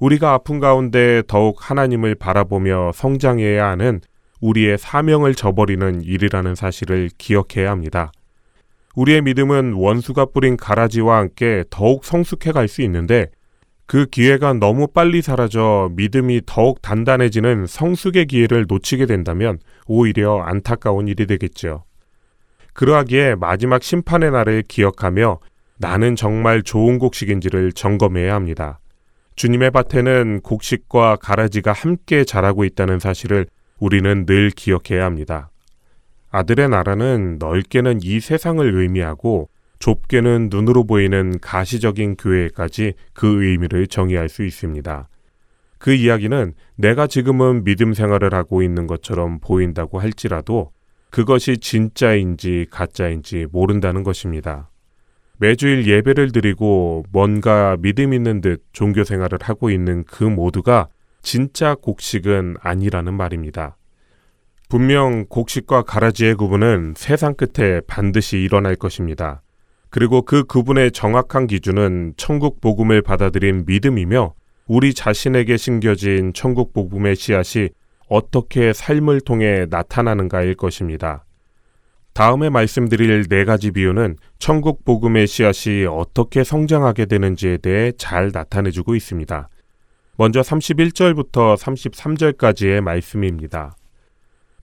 우리가 0.00 0.32
아픈 0.32 0.58
가운데 0.58 1.22
더욱 1.26 1.58
하나님을 1.60 2.14
바라보며 2.14 2.92
성장해야 2.94 3.68
하는 3.68 4.00
우리의 4.40 4.78
사명을 4.78 5.34
저버리는 5.34 6.00
일이라는 6.00 6.54
사실을 6.54 7.10
기억해야 7.18 7.70
합니다. 7.70 8.10
우리의 8.96 9.20
믿음은 9.20 9.74
원수가 9.74 10.26
뿌린 10.32 10.56
가라지와 10.56 11.18
함께 11.18 11.64
더욱 11.68 12.06
성숙해 12.06 12.52
갈 12.52 12.68
수 12.68 12.80
있는데 12.80 13.26
그 13.84 14.06
기회가 14.06 14.54
너무 14.54 14.86
빨리 14.86 15.20
사라져 15.20 15.90
믿음이 15.94 16.40
더욱 16.46 16.80
단단해지는 16.80 17.66
성숙의 17.66 18.28
기회를 18.28 18.64
놓치게 18.66 19.04
된다면 19.04 19.58
오히려 19.86 20.40
안타까운 20.40 21.06
일이 21.06 21.26
되겠죠. 21.26 21.84
그러하기에 22.74 23.36
마지막 23.36 23.82
심판의 23.82 24.30
날을 24.30 24.64
기억하며 24.66 25.38
나는 25.78 26.16
정말 26.16 26.62
좋은 26.62 26.98
곡식인지를 26.98 27.72
점검해야 27.72 28.34
합니다. 28.34 28.78
주님의 29.36 29.70
밭에는 29.70 30.40
곡식과 30.42 31.16
가라지가 31.16 31.72
함께 31.72 32.24
자라고 32.24 32.64
있다는 32.64 32.98
사실을 32.98 33.46
우리는 33.80 34.26
늘 34.26 34.50
기억해야 34.50 35.04
합니다. 35.04 35.50
아들의 36.30 36.68
나라는 36.68 37.36
넓게는 37.38 38.00
이 38.02 38.20
세상을 38.20 38.74
의미하고 38.74 39.48
좁게는 39.78 40.48
눈으로 40.50 40.84
보이는 40.84 41.38
가시적인 41.40 42.16
교회까지 42.16 42.94
그 43.12 43.44
의미를 43.44 43.86
정의할 43.86 44.28
수 44.28 44.44
있습니다. 44.44 45.08
그 45.78 45.92
이야기는 45.92 46.54
내가 46.76 47.06
지금은 47.06 47.64
믿음 47.64 47.92
생활을 47.92 48.34
하고 48.34 48.62
있는 48.62 48.86
것처럼 48.86 49.38
보인다고 49.40 49.98
할지라도 50.00 50.70
그것이 51.14 51.58
진짜인지 51.58 52.66
가짜인지 52.72 53.46
모른다는 53.52 54.02
것입니다. 54.02 54.68
매주일 55.38 55.86
예배를 55.86 56.32
드리고 56.32 57.04
뭔가 57.12 57.76
믿음 57.78 58.12
있는 58.12 58.40
듯 58.40 58.64
종교 58.72 59.04
생활을 59.04 59.38
하고 59.40 59.70
있는 59.70 60.02
그 60.08 60.24
모두가 60.24 60.88
진짜 61.22 61.76
곡식은 61.76 62.56
아니라는 62.60 63.14
말입니다. 63.14 63.76
분명 64.68 65.26
곡식과 65.28 65.82
가라지의 65.82 66.34
구분은 66.34 66.94
세상 66.96 67.34
끝에 67.34 67.80
반드시 67.86 68.38
일어날 68.38 68.74
것입니다. 68.74 69.40
그리고 69.90 70.22
그 70.22 70.42
구분의 70.42 70.90
정확한 70.90 71.46
기준은 71.46 72.14
천국 72.16 72.60
복음을 72.60 73.02
받아들인 73.02 73.62
믿음이며 73.68 74.34
우리 74.66 74.92
자신에게 74.92 75.58
심겨진 75.58 76.32
천국 76.32 76.72
복음의 76.72 77.14
씨앗이 77.14 77.68
어떻게 78.08 78.72
삶을 78.72 79.20
통해 79.20 79.66
나타나는가일 79.68 80.54
것입니다. 80.54 81.24
다음에 82.12 82.48
말씀드릴 82.48 83.28
네 83.28 83.44
가지 83.44 83.72
비유는 83.72 84.16
천국 84.38 84.84
복음의 84.84 85.26
씨앗이 85.26 85.84
어떻게 85.86 86.44
성장하게 86.44 87.06
되는지에 87.06 87.58
대해 87.58 87.92
잘 87.98 88.30
나타내주고 88.32 88.94
있습니다. 88.94 89.48
먼저 90.16 90.40
31절부터 90.40 91.56
33절까지의 91.56 92.80
말씀입니다. 92.82 93.76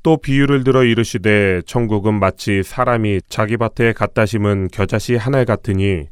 또 0.02 0.18
비유를 0.18 0.64
들어 0.64 0.84
이르시되 0.84 1.62
천국은 1.66 2.20
마치 2.20 2.64
사람이 2.64 3.22
자기 3.28 3.58
밭에 3.58 3.94
갖다 3.94 4.26
심은 4.26 4.70
겨자씨 4.72 5.16
하나 5.16 5.44
같으니 5.44 6.08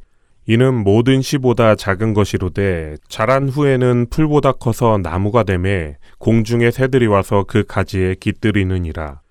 이는 0.52 0.74
모든 0.74 1.22
씨보다 1.22 1.76
작은 1.76 2.16
것이로되 2.16 2.96
자란 3.08 3.50
후에는 3.50 4.08
풀보다 4.10 4.54
커서 4.54 4.98
나무가 4.98 5.44
되매 5.44 5.98
공중의 6.18 6.72
새들이 6.72 7.06
와서 7.06 7.46
그 7.48 7.64
가지에 7.68 8.16
깃들이느니라. 8.16 9.22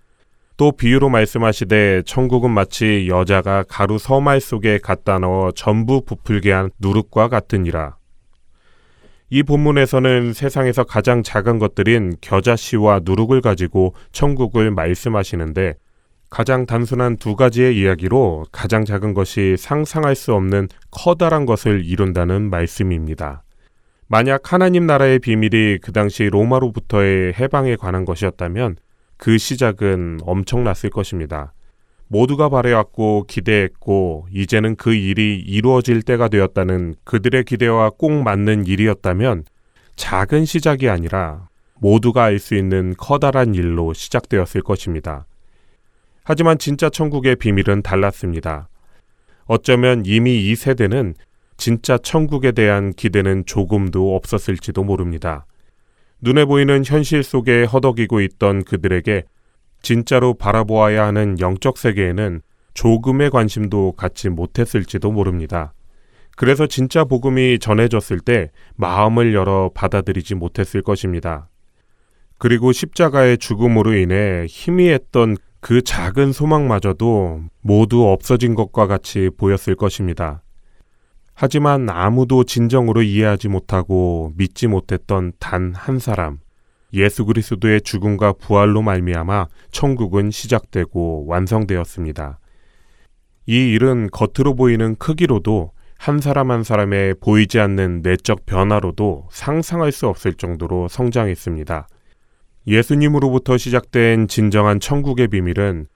또 0.56 0.70
비유로 0.70 1.08
말씀하시되 1.08 2.02
천국은 2.06 2.52
마치 2.52 3.08
여자가 3.08 3.64
가루 3.68 3.98
서말 3.98 4.40
속에 4.40 4.78
갖다 4.78 5.18
넣어 5.18 5.50
전부 5.56 6.04
부풀게 6.04 6.52
한 6.52 6.70
누룩과 6.78 7.26
같으니라. 7.26 7.96
이 9.28 9.42
본문에서는 9.42 10.34
세상에서 10.34 10.84
가장 10.84 11.24
작은 11.24 11.58
것들인 11.58 12.14
겨자씨와 12.20 13.00
누룩을 13.02 13.40
가지고 13.40 13.92
천국을 14.12 14.70
말씀하시는데 14.70 15.74
가장 16.30 16.66
단순한 16.66 17.16
두 17.16 17.36
가지의 17.36 17.78
이야기로 17.78 18.46
가장 18.52 18.84
작은 18.84 19.14
것이 19.14 19.56
상상할 19.58 20.14
수 20.14 20.34
없는 20.34 20.68
커다란 20.90 21.46
것을 21.46 21.84
이룬다는 21.84 22.50
말씀입니다. 22.50 23.42
만약 24.08 24.52
하나님 24.52 24.86
나라의 24.86 25.18
비밀이 25.18 25.78
그 25.82 25.92
당시 25.92 26.24
로마로부터의 26.24 27.34
해방에 27.34 27.76
관한 27.76 28.04
것이었다면 28.04 28.76
그 29.16 29.36
시작은 29.36 30.20
엄청났을 30.22 30.90
것입니다. 30.90 31.52
모두가 32.06 32.48
바래왔고 32.48 33.24
기대했고 33.28 34.28
이제는 34.32 34.76
그 34.76 34.94
일이 34.94 35.38
이루어질 35.38 36.02
때가 36.02 36.28
되었다는 36.28 36.94
그들의 37.04 37.44
기대와 37.44 37.90
꼭 37.98 38.12
맞는 38.22 38.66
일이었다면 38.66 39.44
작은 39.96 40.44
시작이 40.46 40.88
아니라 40.88 41.48
모두가 41.80 42.24
알 42.24 42.38
수 42.38 42.54
있는 42.54 42.94
커다란 42.96 43.54
일로 43.54 43.92
시작되었을 43.92 44.62
것입니다. 44.62 45.26
하지만 46.28 46.58
진짜 46.58 46.90
천국의 46.90 47.36
비밀은 47.36 47.80
달랐습니다. 47.80 48.68
어쩌면 49.46 50.02
이미 50.04 50.50
이 50.50 50.56
세대는 50.56 51.14
진짜 51.56 51.96
천국에 51.96 52.52
대한 52.52 52.92
기대는 52.92 53.46
조금도 53.46 54.14
없었을지도 54.14 54.84
모릅니다. 54.84 55.46
눈에 56.20 56.44
보이는 56.44 56.82
현실 56.84 57.22
속에 57.22 57.64
허덕이고 57.64 58.20
있던 58.20 58.64
그들에게 58.64 59.22
진짜로 59.80 60.34
바라보아야 60.34 61.06
하는 61.06 61.40
영적 61.40 61.78
세계에는 61.78 62.42
조금의 62.74 63.30
관심도 63.30 63.92
갖지 63.92 64.28
못했을지도 64.28 65.10
모릅니다. 65.10 65.72
그래서 66.36 66.66
진짜 66.66 67.04
복음이 67.04 67.58
전해졌을 67.58 68.20
때 68.20 68.50
마음을 68.76 69.32
열어 69.32 69.70
받아들이지 69.74 70.34
못했을 70.34 70.82
것입니다. 70.82 71.48
그리고 72.36 72.70
십자가의 72.70 73.38
죽음으로 73.38 73.94
인해 73.94 74.44
희미했던 74.46 75.38
그 75.60 75.82
작은 75.82 76.32
소망마저도 76.32 77.42
모두 77.60 78.08
없어진 78.08 78.54
것과 78.54 78.86
같이 78.86 79.30
보였을 79.36 79.74
것입니다. 79.74 80.42
하지만 81.34 81.88
아무도 81.88 82.44
진정으로 82.44 83.02
이해하지 83.02 83.48
못하고 83.48 84.32
믿지 84.36 84.66
못했던 84.66 85.32
단 85.38 85.72
한 85.74 85.98
사람, 85.98 86.38
예수 86.92 87.24
그리스도의 87.24 87.82
죽음과 87.82 88.34
부활로 88.34 88.82
말미암아 88.82 89.46
천국은 89.70 90.30
시작되고 90.30 91.26
완성되었습니다. 91.26 92.38
이 93.46 93.72
일은 93.72 94.08
겉으로 94.10 94.54
보이는 94.54 94.96
크기로도 94.96 95.72
한 95.98 96.20
사람 96.20 96.50
한 96.50 96.62
사람의 96.62 97.16
보이지 97.20 97.58
않는 97.58 98.02
내적 98.02 98.46
변화로도 98.46 99.28
상상할 99.30 99.90
수 99.90 100.06
없을 100.06 100.34
정도로 100.34 100.88
성장했습니다. 100.88 101.88
예수님으로부터 102.68 103.56
시작된 103.56 104.28
진정한 104.28 104.78
천국의 104.78 105.28
비밀은 105.28 105.86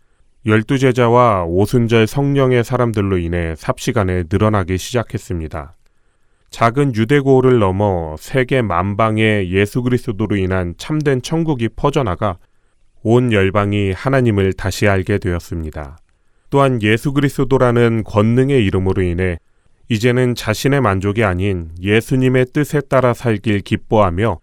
열두 0.46 0.78
제자와 0.78 1.44
오순절 1.44 2.06
성령의 2.06 2.64
사람들로 2.64 3.18
인해 3.18 3.54
삽시간에 3.56 4.24
늘어나기 4.30 4.78
시작했습니다. 4.78 5.76
작은 6.48 6.94
유대고를 6.94 7.58
넘어 7.58 8.16
세계 8.18 8.62
만방의 8.62 9.52
예수 9.52 9.82
그리스도로 9.82 10.36
인한 10.36 10.74
참된 10.78 11.20
천국이 11.20 11.68
퍼져나가 11.68 12.38
온 13.02 13.32
열방이 13.32 13.92
하나님을 13.92 14.54
다시 14.54 14.88
알게 14.88 15.18
되었습니다. 15.18 15.98
또한 16.48 16.80
예수 16.82 17.12
그리스도라는 17.12 18.02
권능의 18.04 18.64
이름으로 18.64 19.02
인해 19.02 19.38
이제는 19.90 20.34
자신의 20.34 20.80
만족이 20.80 21.22
아닌 21.22 21.70
예수님의 21.82 22.46
뜻에 22.54 22.80
따라 22.80 23.12
살길 23.12 23.60
기뻐하며 23.60 24.38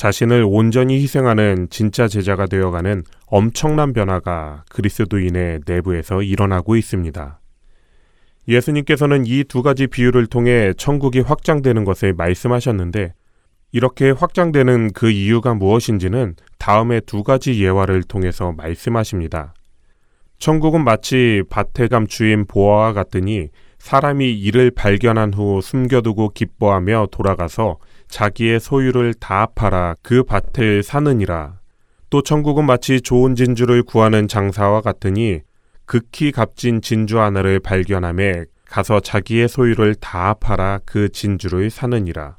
자신을 0.00 0.46
온전히 0.48 0.94
희생하는 1.02 1.66
진짜 1.68 2.08
제자가 2.08 2.46
되어가는 2.46 3.02
엄청난 3.26 3.92
변화가 3.92 4.64
그리스도인의 4.70 5.60
내부에서 5.66 6.22
일어나고 6.22 6.76
있습니다. 6.76 7.38
예수님께서는 8.48 9.26
이 9.26 9.44
두 9.44 9.62
가지 9.62 9.86
비유를 9.86 10.28
통해 10.28 10.72
천국이 10.78 11.20
확장되는 11.20 11.84
것을 11.84 12.14
말씀하셨는데 12.14 13.12
이렇게 13.72 14.08
확장되는 14.12 14.92
그 14.94 15.10
이유가 15.10 15.52
무엇인지는 15.52 16.34
다음의 16.56 17.02
두 17.04 17.22
가지 17.22 17.62
예화를 17.62 18.02
통해서 18.04 18.52
말씀하십니다. 18.52 19.52
천국은 20.38 20.82
마치 20.82 21.42
밭에 21.50 21.88
감추인 21.88 22.46
보아와 22.46 22.94
같으니 22.94 23.48
사람이 23.78 24.32
이를 24.32 24.70
발견한 24.70 25.34
후 25.34 25.60
숨겨두고 25.60 26.30
기뻐하며 26.30 27.08
돌아가서 27.10 27.76
자기의 28.10 28.60
소유를 28.60 29.14
다 29.14 29.46
팔아 29.54 29.96
그 30.02 30.22
밭을 30.24 30.82
사느니라. 30.82 31.58
또 32.10 32.22
천국은 32.22 32.66
마치 32.66 33.00
좋은 33.00 33.36
진주를 33.36 33.84
구하는 33.84 34.28
장사와 34.28 34.80
같으니 34.80 35.40
극히 35.86 36.32
값진 36.32 36.82
진주 36.82 37.20
하나를 37.20 37.60
발견함에 37.60 38.44
가서 38.66 39.00
자기의 39.00 39.48
소유를 39.48 39.94
다 39.94 40.34
팔아 40.34 40.80
그 40.84 41.08
진주를 41.08 41.70
사느니라. 41.70 42.36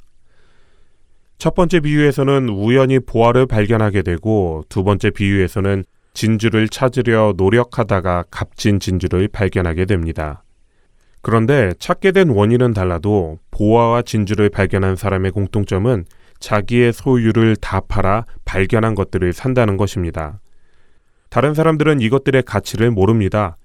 첫 1.38 1.55
번째 1.55 1.80
비유에서는 1.80 2.49
우연히 2.49 2.99
보화를 2.99 3.47
발견하게 3.47 4.03
되고 4.03 4.63
두 4.69 4.84
번째 4.84 5.09
비유에서는 5.09 5.84
진주를 6.13 6.67
찾으려 6.67 7.34
노력하다가 7.38 8.26
값진 8.30 8.80
진주를 8.80 9.30
발견하게 9.30 9.86
됩니다. 9.86 10.43
그런데 11.22 11.74
찾게 11.78 12.11
된 12.11 12.30
원인은 12.30 12.74
달라도 12.74 13.39
보화와 13.51 14.01
진주를 14.01 14.49
발견한 14.49 14.95
사람의 14.95 15.32
공통점은 15.32 16.05
자기의 16.39 16.93
소유를 16.93 17.55
다 17.57 17.80
팔아 17.82 18.26
발견한 18.45 18.95
것들을 18.95 19.32
산다는 19.32 19.78
것입니다. 19.78 20.39
다른 21.30 21.53
사람들은 21.53 22.01
이것들의 22.01 22.41
가치를 22.43 22.91
모릅니다. 22.91 23.57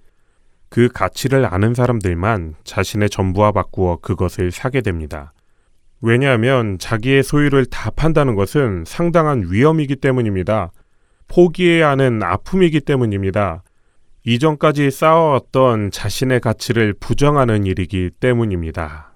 그 0.69 0.89
가치를 0.93 1.47
아는 1.47 1.75
사람들만 1.75 2.57
자신의 2.65 3.09
전부와 3.09 3.53
바꾸어 3.53 3.97
그것을 3.97 4.51
사게 4.51 4.83
됩니다. 4.83 5.33
왜냐하면 6.03 6.79
자기의 6.79 7.23
소유를 7.23 7.67
다 7.67 7.91
판다는 7.91 8.35
것은 8.35 8.85
상당한 8.87 9.47
위험이기 9.51 9.97
때문입니다. 9.97 10.71
포기해야 11.29 11.89
하는 11.91 12.23
아픔이기 12.23 12.81
때문입니다. 12.81 13.63
이전까지 14.29 14.91
쌓아왔던 14.91 15.93
자신의 15.93 16.41
가치를 16.41 16.95
부정하는 16.95 17.65
일이기 17.65 18.11
때문입니다. 18.19 19.13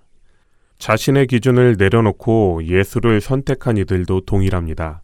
자신의 0.79 1.27
기준을 1.27 1.75
내려놓고 1.81 2.63
예수를 2.65 3.21
선택한 3.21 3.77
이들도 3.77 4.21
동일합니다. 4.21 5.03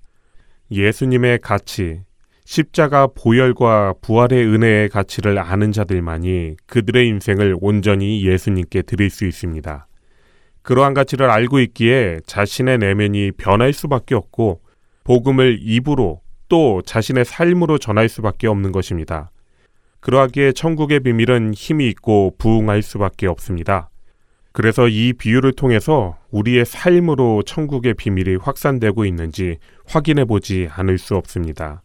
예수님의 0.71 1.41
가치, 1.41 2.03
십자가 2.45 3.09
보혈과 3.09 3.95
부활의 4.01 4.47
은혜의 4.47 4.91
가치를 4.91 5.41
아는 5.41 5.73
자들만이 5.73 6.55
그들의 6.67 7.09
인생을 7.09 7.57
온전히 7.61 8.25
예수님께 8.25 8.83
드릴 8.83 9.11
수 9.11 9.27
있습니다. 9.27 9.89
그러한 10.63 10.95
가치를 10.95 11.29
알고 11.29 11.59
있기에 11.59 12.21
자신의 12.27 12.79
내면이 12.79 13.33
변할 13.33 13.73
수밖에 13.73 14.15
없고 14.15 14.61
복음을 15.03 15.59
입으로 15.61 16.21
또 16.49 16.81
자신의 16.87 17.25
삶으로 17.25 17.79
전할 17.79 18.09
수밖에 18.09 18.47
없는 18.47 18.71
것입니다. 18.71 19.33
그러하기에 20.07 20.53
천국의 20.53 21.01
비밀은 21.01 21.53
힘이 21.55 21.89
있고 21.89 22.37
부응할 22.39 22.81
수밖에 22.81 23.27
없습니다. 23.27 23.91
그래서 24.53 24.87
이 24.87 25.13
비유를 25.13 25.55
통해서 25.55 26.17
우리의 26.31 26.65
삶으로 26.65 27.43
천국의 27.43 27.95
비밀이 27.95 28.37
확산되고 28.37 29.05
있는지 29.05 29.57
확인해 29.85 30.25
보지 30.25 30.69
않을 30.71 30.99
수 30.99 31.17
없습니다. 31.17 31.83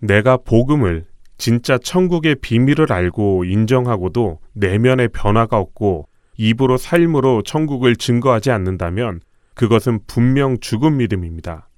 내가 0.00 0.38
복음을 0.38 1.04
진짜 1.36 1.76
천국의 1.76 2.36
비밀을 2.36 2.90
알고 2.90 3.44
인정하고도 3.44 4.38
내면의 4.54 5.08
변화가 5.08 5.58
없고 5.58 6.08
입으로 6.38 6.78
삶으로 6.78 7.42
천국을 7.42 7.96
증거하지 7.96 8.50
않는다면 8.50 9.20
그것은 9.52 10.00
분명 10.06 10.58
죽은 10.58 10.96
믿음입니다. 10.96 11.68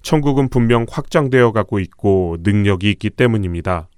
천국은 0.00 0.48
분명 0.48 0.86
확장되어 0.88 1.52
가고 1.52 1.80
있고 1.80 2.38
능력이 2.40 2.88
있기 2.92 3.10
때문입니다. 3.10 3.90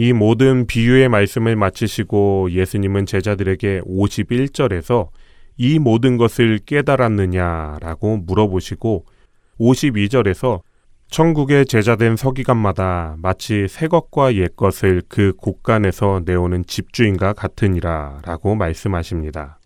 이 0.00 0.12
모든 0.12 0.64
비유의 0.68 1.08
말씀을 1.08 1.56
마치시고 1.56 2.52
예수님은 2.52 3.04
제자들에게 3.04 3.80
51절에서 3.80 5.08
이 5.56 5.80
모든 5.80 6.16
것을 6.16 6.60
깨달았느냐라고 6.64 8.18
물어보시고 8.18 9.04
52절에서 9.58 10.60
천국의 11.10 11.66
제자된 11.66 12.14
서기관마다 12.14 13.16
마치 13.18 13.66
새 13.66 13.88
것과 13.88 14.36
옛 14.36 14.54
것을 14.54 15.02
그 15.08 15.32
곳간에서 15.36 16.22
내오는 16.24 16.64
집주인과 16.64 17.32
같으니라 17.32 18.20
라고 18.24 18.54
말씀하십니다. 18.54 19.58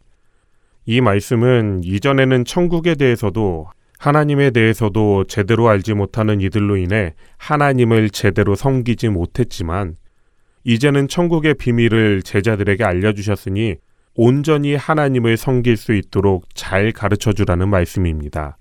이 0.86 1.02
말씀은 1.02 1.82
이전에는 1.84 2.46
천국에 2.46 2.94
대해서도 2.94 3.66
하나님에 3.98 4.50
대해서도 4.50 5.24
제대로 5.24 5.68
알지 5.68 5.92
못하는 5.92 6.40
이들로 6.40 6.78
인해 6.78 7.12
하나님을 7.36 8.08
제대로 8.08 8.54
섬기지 8.54 9.10
못했지만 9.10 9.96
이제는 10.64 11.08
천국의 11.08 11.54
비밀을 11.54 12.22
제자들에게 12.22 12.84
알려주셨으니 12.84 13.76
온전히 14.14 14.74
하나님을 14.74 15.36
섬길 15.36 15.76
수 15.76 15.94
있도록 15.94 16.46
잘 16.54 16.92
가르쳐 16.92 17.32
주라는 17.32 17.68
말씀입니다. 17.68 18.58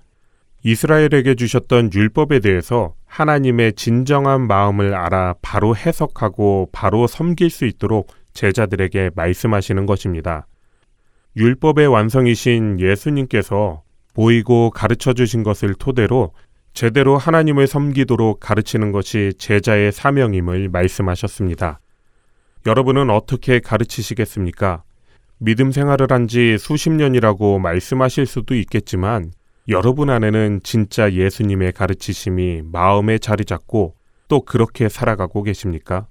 이스라엘에게 0.64 1.36
주셨던 1.36 1.92
율법에 1.94 2.40
대해서 2.40 2.94
하나님의 3.06 3.74
진정한 3.74 4.48
마음을 4.48 4.94
알아 4.94 5.36
바로 5.42 5.76
해석하고 5.76 6.70
바로 6.72 7.08
섬길 7.08 7.50
수 7.50 7.66
있도록 7.66 8.14
제자들에게 8.34 9.12
말씀하시는 9.16 9.86
것입니다. 9.86 10.48
율법의 11.36 11.88
완성이신 11.88 12.80
예수님께서 12.80 13.84
보이고 14.14 14.70
가르쳐 14.70 15.14
주신 15.14 15.44
것을 15.44 15.74
토대로 15.76 16.34
제대로 16.74 17.18
하나님을 17.18 17.68
섬기도록 17.68 18.40
가르치는 18.40 18.92
것이 18.92 19.34
제자의 19.38 19.92
사명임을 19.92 20.70
말씀하셨습니다. 20.70 21.80
여러분은 22.66 23.10
어떻게 23.10 23.60
가르치시겠습니까? 23.60 24.84
믿음 25.40 25.72
생활을 25.72 26.08
한 26.12 26.28
지 26.28 26.58
수십 26.60 26.92
년이라고 26.92 27.58
말씀하실 27.58 28.28
수도 28.28 28.56
있겠지만 28.56 29.32
여러분 29.68 30.10
안에는 30.12 30.60
진짜 30.64 31.12
예수님의 31.12 31.72
가르치심이 31.72 32.62
마음에 32.64 33.18
자리 33.18 33.46
잡고 33.46 33.96
또 34.28 34.42
그렇게 34.42 34.90
살아가고 34.90 35.42
계십니까? 35.44 36.08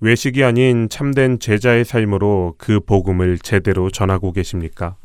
외식이 0.00 0.44
아닌 0.44 0.88
참된 0.88 1.38
제자의 1.40 1.84
삶으로 1.84 2.54
그 2.58 2.78
복음을 2.80 3.38
제대로 3.38 3.90
전하고 3.90 4.32
계십니까? 4.32 4.96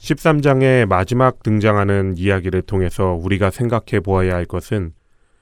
13장의 0.00 0.86
마지막 0.86 1.42
등장하는 1.42 2.14
이야기를 2.16 2.62
통해서 2.62 3.12
우리가 3.12 3.50
생각해 3.50 4.00
보아야 4.00 4.34
할 4.34 4.44
것은 4.44 4.92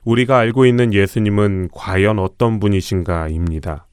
우리가 0.05 0.39
알고 0.39 0.67
있는 0.67 0.93
예수님은 0.93 1.69
과연 1.73 2.19
어떤 2.19 2.61
분이신가입니다. 2.61 3.86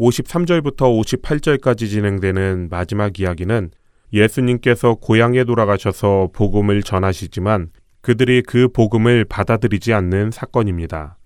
53절부터 0.00 1.20
58절까지 1.20 1.88
진행되는 1.88 2.68
마지막 2.70 3.20
이야기는 3.20 3.70
예수님께서 4.12 4.94
고향에 4.94 5.44
돌아가셔서 5.44 6.30
복음을 6.32 6.82
전하시지만 6.82 7.68
그들이 8.00 8.42
그 8.42 8.68
복음을 8.68 9.26
받아들이지 9.26 9.92
않는 9.92 10.30
사건입니다. 10.30 11.18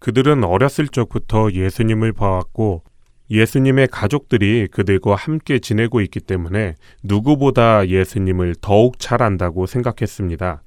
그들은 0.00 0.42
어렸을 0.44 0.88
적부터 0.88 1.52
예수님을 1.52 2.12
봐왔고 2.12 2.82
예수님의 3.30 3.88
가족들이 3.88 4.68
그들과 4.70 5.14
함께 5.14 5.60
지내고 5.60 6.00
있기 6.00 6.20
때문에 6.20 6.74
누구보다 7.04 7.86
예수님을 7.86 8.56
더욱 8.60 8.98
잘 8.98 9.22
안다고 9.22 9.66
생각했습니다. 9.66 10.62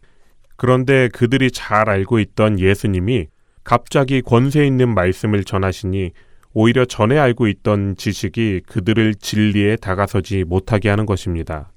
그런데 0.55 1.09
그들이 1.09 1.51
잘 1.51 1.89
알고 1.89 2.19
있던 2.19 2.59
예수님이 2.59 3.27
갑자기 3.63 4.21
권세 4.21 4.65
있는 4.65 4.93
말씀을 4.93 5.43
전하시니 5.43 6.11
오히려 6.53 6.85
전에 6.85 7.17
알고 7.17 7.47
있던 7.47 7.95
지식이 7.95 8.61
그들을 8.67 9.15
진리에 9.15 9.77
다가서지 9.77 10.43
못하게 10.43 10.89
하는 10.89 11.05
것입니다. 11.05 11.71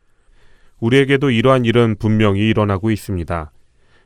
우리에게도 0.81 1.31
이러한 1.31 1.65
일은 1.65 1.97
분명히 1.99 2.49
일어나고 2.49 2.91
있습니다. 2.91 3.53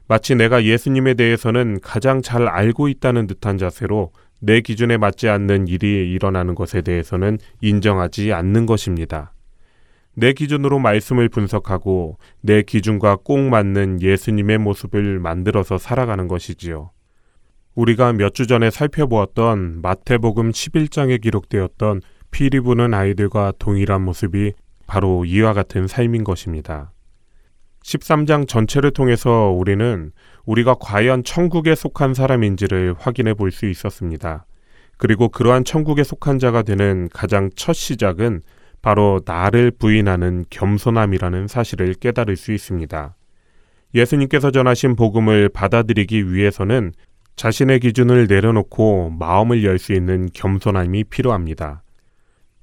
마치 0.06 0.34
내가 0.34 0.64
예수님에 0.64 1.14
대해서는 1.14 1.80
가장 1.82 2.22
잘 2.22 2.48
알고 2.48 2.88
있다는 2.88 3.26
듯한 3.26 3.58
자세로 3.58 4.12
내 4.40 4.60
기준에 4.60 4.96
맞지 4.96 5.28
않는 5.28 5.68
일이 5.68 6.12
일어나는 6.12 6.54
것에 6.54 6.82
대해서는 6.82 7.38
인정하지 7.60 8.32
않는 8.32 8.66
것입니다. 8.66 9.32
내 10.14 10.32
기준으로 10.32 10.78
말씀을 10.78 11.28
분석하고 11.28 12.18
내 12.40 12.62
기준과 12.62 13.18
꼭 13.22 13.38
맞는 13.38 14.02
예수님의 14.02 14.58
모습을 14.58 15.18
만들어서 15.18 15.78
살아가는 15.78 16.26
것이지요. 16.26 16.90
우리가 17.78 18.12
몇 18.12 18.34
주 18.34 18.48
전에 18.48 18.70
살펴보았던 18.70 19.82
마태복음 19.82 20.50
11장에 20.50 21.20
기록되었던 21.20 22.00
피리 22.32 22.58
부는 22.58 22.92
아이들과 22.92 23.52
동일한 23.60 24.02
모습이 24.02 24.52
바로 24.88 25.24
이와 25.24 25.52
같은 25.52 25.86
삶인 25.86 26.24
것입니다. 26.24 26.90
13장 27.84 28.48
전체를 28.48 28.90
통해서 28.90 29.54
우리는 29.56 30.10
우리가 30.44 30.74
과연 30.80 31.22
천국에 31.22 31.76
속한 31.76 32.14
사람인지를 32.14 32.96
확인해 32.98 33.34
볼 33.34 33.52
수 33.52 33.66
있었습니다. 33.66 34.44
그리고 34.96 35.28
그러한 35.28 35.62
천국에 35.64 36.02
속한 36.02 36.40
자가 36.40 36.62
되는 36.62 37.08
가장 37.12 37.48
첫 37.54 37.74
시작은 37.74 38.42
바로 38.82 39.20
나를 39.24 39.70
부인하는 39.70 40.46
겸손함이라는 40.50 41.46
사실을 41.46 41.94
깨달을 41.94 42.34
수 42.34 42.50
있습니다. 42.50 43.14
예수님께서 43.94 44.50
전하신 44.50 44.96
복음을 44.96 45.48
받아들이기 45.48 46.32
위해서는 46.32 46.92
자신의 47.38 47.78
기준을 47.78 48.26
내려놓고 48.26 49.10
마음을 49.16 49.64
열 49.64 49.78
수 49.78 49.92
있는 49.92 50.28
겸손함이 50.34 51.04
필요합니다. 51.04 51.82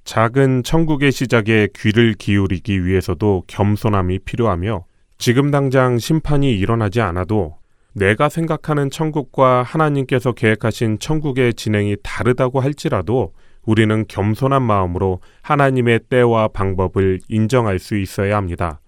작은 0.04 0.64
천국의 0.64 1.14
시작에 1.14 1.70
귀를 1.74 2.14
기울이기 2.14 2.86
위해서도 2.86 3.46
겸손함이 3.48 4.20
필요하며 4.20 4.84
지금 5.18 5.50
당장 5.50 5.98
심판이 5.98 6.52
일어나지 6.52 7.00
않아도 7.00 7.56
내가 7.94 8.28
생각하는 8.28 8.90
천국과 8.90 9.64
하나님께서 9.64 10.34
계획하신 10.34 11.00
천국의 11.00 11.54
진행이 11.54 11.96
다르다고 12.04 12.60
할지라도 12.60 13.32
우리는 13.64 14.04
겸손한 14.10 14.62
마음으로 14.62 15.22
하나님의 15.42 16.02
때와 16.10 16.50
방법을 16.50 17.22
인정할 17.30 17.80
수 17.80 17.98
있어야 17.98 18.36
합니다. 18.36 18.82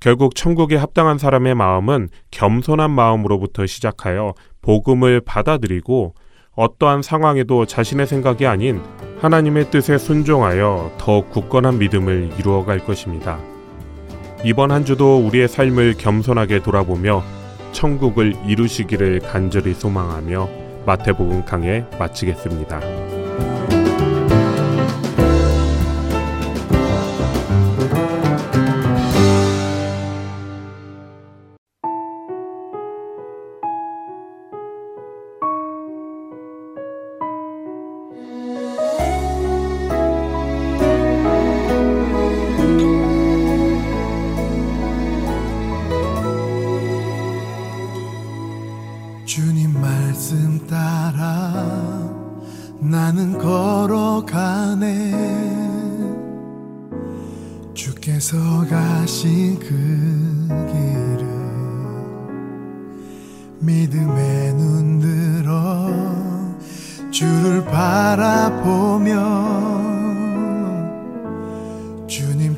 결국 0.00 0.34
천국에 0.34 0.76
합당한 0.76 1.16
사람의 1.16 1.54
마음은 1.54 2.10
겸손한 2.30 2.90
마음으로부터 2.90 3.64
시작하여 3.64 4.34
복음을 4.64 5.20
받아들이고 5.20 6.14
어떠한 6.56 7.02
상황에도 7.02 7.66
자신의 7.66 8.06
생각이 8.06 8.46
아닌 8.46 8.80
하나님의 9.20 9.70
뜻에 9.70 9.98
순종하여 9.98 10.92
더 10.98 11.20
굳건한 11.28 11.78
믿음을 11.78 12.30
이루어갈 12.38 12.78
것입니다. 12.78 13.38
이번 14.42 14.70
한 14.70 14.84
주도 14.84 15.18
우리의 15.18 15.48
삶을 15.48 15.94
겸손하게 15.98 16.62
돌아보며 16.62 17.22
천국을 17.72 18.34
이루시기를 18.46 19.20
간절히 19.20 19.74
소망하며 19.74 20.48
마태복음 20.86 21.44
강해 21.44 21.84
마치겠습니다. 21.98 22.80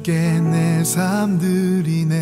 깨내 0.07 0.85
삶들이네. 0.85 2.15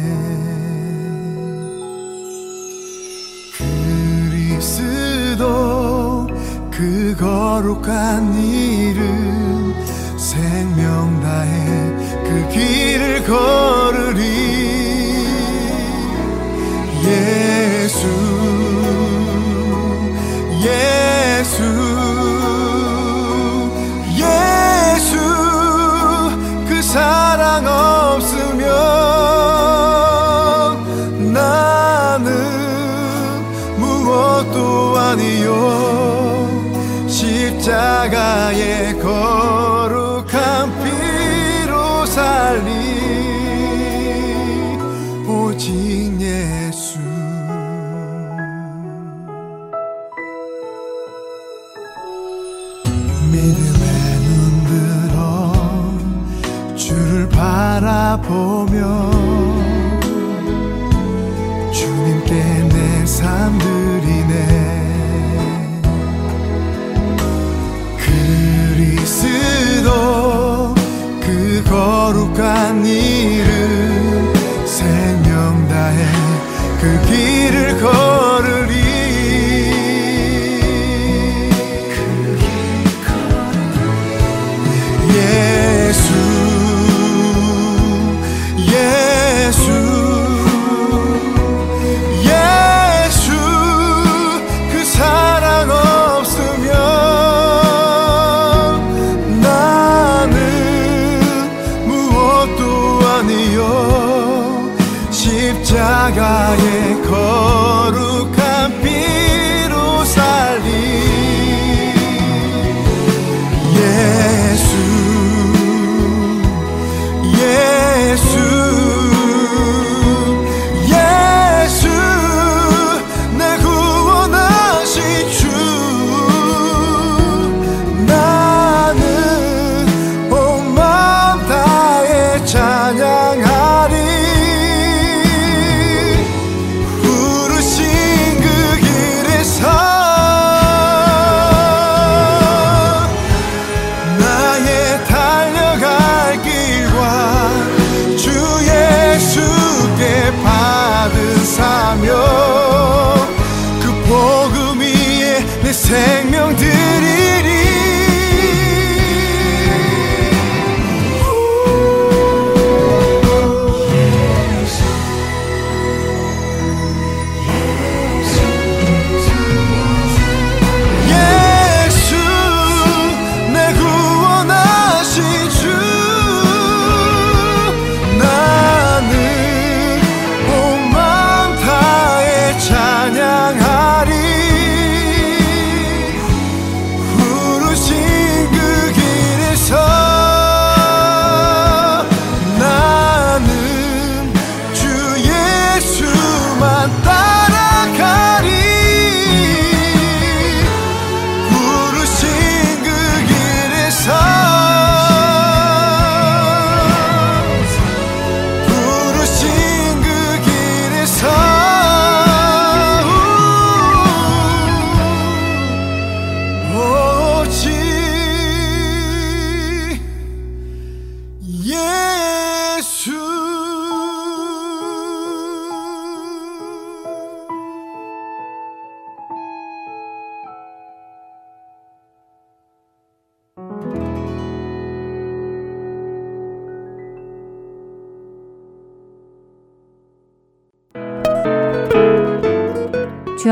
그리스도 4.57 6.27
그 6.71 7.15
거룩한 7.19 8.43
이름 8.43 9.75
생명 10.17 11.21
다해 11.21 11.93
그 12.25 12.49
길을 12.55 13.23
걸으리. 13.25 14.44